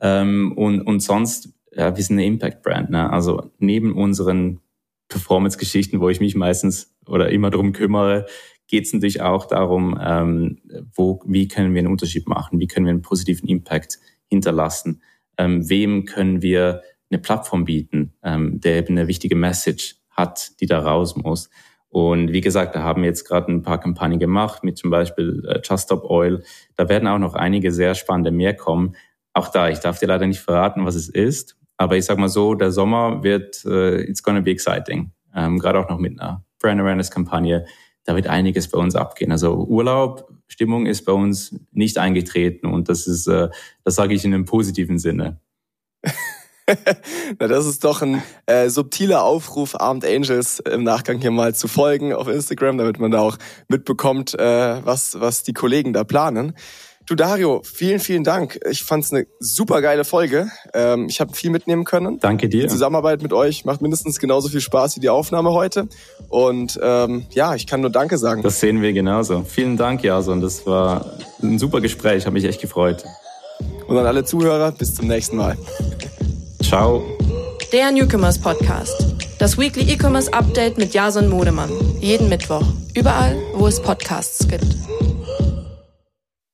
Ähm, 0.00 0.52
und, 0.56 0.82
und 0.82 1.00
sonst 1.00 1.57
ja, 1.78 1.96
wir 1.96 2.02
sind 2.02 2.16
eine 2.16 2.26
Impact-Brand. 2.26 2.90
Ne? 2.90 3.10
Also 3.10 3.50
neben 3.58 3.94
unseren 3.94 4.60
Performance-Geschichten, 5.08 6.00
wo 6.00 6.08
ich 6.08 6.20
mich 6.20 6.34
meistens 6.34 6.94
oder 7.06 7.30
immer 7.30 7.50
drum 7.50 7.72
kümmere, 7.72 8.26
geht 8.66 8.84
es 8.84 8.92
natürlich 8.92 9.22
auch 9.22 9.46
darum, 9.46 9.98
ähm, 10.02 10.58
wo, 10.94 11.22
wie 11.24 11.48
können 11.48 11.74
wir 11.74 11.78
einen 11.78 11.92
Unterschied 11.92 12.28
machen, 12.28 12.60
wie 12.60 12.66
können 12.66 12.84
wir 12.84 12.90
einen 12.90 13.02
positiven 13.02 13.48
Impact 13.48 13.98
hinterlassen, 14.26 15.02
ähm, 15.38 15.68
wem 15.70 16.04
können 16.04 16.42
wir 16.42 16.82
eine 17.10 17.20
Plattform 17.20 17.64
bieten, 17.64 18.12
ähm, 18.22 18.60
der 18.60 18.76
eben 18.76 18.98
eine 18.98 19.08
wichtige 19.08 19.36
Message 19.36 19.96
hat, 20.10 20.60
die 20.60 20.66
da 20.66 20.80
raus 20.80 21.16
muss. 21.16 21.48
Und 21.88 22.32
wie 22.32 22.42
gesagt, 22.42 22.74
da 22.74 22.82
haben 22.82 23.02
wir 23.02 23.08
jetzt 23.08 23.24
gerade 23.24 23.50
ein 23.50 23.62
paar 23.62 23.80
Kampagnen 23.80 24.18
gemacht, 24.18 24.62
mit 24.62 24.76
zum 24.76 24.90
Beispiel 24.90 25.42
äh, 25.48 25.60
Just 25.64 25.84
Stop 25.84 26.04
Oil. 26.04 26.42
Da 26.76 26.88
werden 26.88 27.08
auch 27.08 27.18
noch 27.18 27.34
einige 27.34 27.72
sehr 27.72 27.94
spannende 27.94 28.30
mehr 28.30 28.54
kommen. 28.54 28.94
Auch 29.32 29.48
da, 29.48 29.70
ich 29.70 29.78
darf 29.78 29.98
dir 29.98 30.08
leider 30.08 30.26
nicht 30.26 30.40
verraten, 30.40 30.84
was 30.84 30.96
es 30.96 31.08
ist. 31.08 31.57
Aber 31.78 31.96
ich 31.96 32.04
sag 32.04 32.18
mal 32.18 32.28
so, 32.28 32.54
der 32.54 32.72
Sommer 32.72 33.22
wird, 33.22 33.64
uh, 33.64 33.96
it's 33.96 34.22
gonna 34.22 34.40
be 34.40 34.50
exciting. 34.50 35.12
Ähm, 35.34 35.58
Gerade 35.58 35.78
auch 35.78 35.88
noch 35.88 35.98
mit 35.98 36.20
einer 36.20 36.44
Brand 36.58 36.80
Awareness 36.80 37.10
Kampagne. 37.10 37.64
Da 38.04 38.16
wird 38.16 38.26
einiges 38.26 38.68
bei 38.68 38.78
uns 38.78 38.94
abgehen. 38.94 39.32
Also 39.32 39.54
Urlaub, 39.54 40.30
Stimmung 40.48 40.86
ist 40.86 41.04
bei 41.04 41.12
uns 41.12 41.54
nicht 41.72 41.98
eingetreten 41.98 42.66
und 42.66 42.88
das 42.88 43.06
ist, 43.06 43.26
äh, 43.28 43.48
das 43.84 43.94
sage 43.94 44.14
ich 44.14 44.24
in 44.24 44.34
einem 44.34 44.44
positiven 44.44 44.98
Sinne. 44.98 45.40
Na, 47.38 47.48
das 47.48 47.66
ist 47.66 47.84
doch 47.84 48.02
ein 48.02 48.22
äh, 48.46 48.68
subtiler 48.68 49.22
Aufruf, 49.24 49.74
Armed 49.78 50.04
Angels 50.04 50.60
im 50.60 50.84
Nachgang 50.84 51.18
hier 51.18 51.30
mal 51.30 51.54
zu 51.54 51.68
folgen 51.68 52.12
auf 52.12 52.28
Instagram, 52.28 52.78
damit 52.78 52.98
man 52.98 53.10
da 53.10 53.20
auch 53.20 53.38
mitbekommt, 53.68 54.38
äh, 54.38 54.84
was, 54.84 55.20
was 55.20 55.42
die 55.42 55.54
Kollegen 55.54 55.92
da 55.92 56.04
planen. 56.04 56.54
Du 57.08 57.14
Dario, 57.14 57.62
vielen, 57.64 58.00
vielen 58.00 58.22
Dank. 58.22 58.60
Ich 58.70 58.82
fand 58.82 59.02
es 59.02 59.14
eine 59.14 59.26
super 59.40 59.80
geile 59.80 60.04
Folge. 60.04 60.50
Ähm, 60.74 61.06
ich 61.08 61.20
habe 61.20 61.32
viel 61.32 61.48
mitnehmen 61.48 61.84
können. 61.84 62.18
Danke 62.20 62.50
dir. 62.50 62.64
Die 62.64 62.68
Zusammenarbeit 62.68 63.22
mit 63.22 63.32
euch 63.32 63.64
macht 63.64 63.80
mindestens 63.80 64.18
genauso 64.18 64.50
viel 64.50 64.60
Spaß 64.60 64.96
wie 64.96 65.00
die 65.00 65.08
Aufnahme 65.08 65.52
heute. 65.52 65.88
Und 66.28 66.78
ähm, 66.82 67.24
ja, 67.30 67.54
ich 67.54 67.66
kann 67.66 67.80
nur 67.80 67.88
Danke 67.88 68.18
sagen. 68.18 68.42
Das 68.42 68.60
sehen 68.60 68.82
wir 68.82 68.92
genauso. 68.92 69.42
Vielen 69.48 69.78
Dank, 69.78 70.04
Jason. 70.04 70.42
Das 70.42 70.66
war 70.66 71.06
ein 71.42 71.58
super 71.58 71.80
Gespräch. 71.80 72.26
Habe 72.26 72.34
mich 72.34 72.44
echt 72.44 72.60
gefreut. 72.60 73.02
Und 73.86 73.96
an 73.96 74.04
alle 74.04 74.24
Zuhörer, 74.24 74.72
bis 74.72 74.94
zum 74.94 75.06
nächsten 75.06 75.38
Mal. 75.38 75.56
Ciao. 76.62 77.02
Der 77.72 77.90
Newcomers 77.90 78.38
Podcast. 78.38 79.14
Das 79.38 79.56
Weekly 79.56 79.94
E-Commerce 79.94 80.30
Update 80.34 80.76
mit 80.76 80.92
Jason 80.92 81.30
Modemann. 81.30 81.70
Jeden 82.00 82.28
Mittwoch. 82.28 82.64
Überall, 82.94 83.34
wo 83.54 83.66
es 83.66 83.80
Podcasts 83.80 84.46
gibt. 84.46 84.76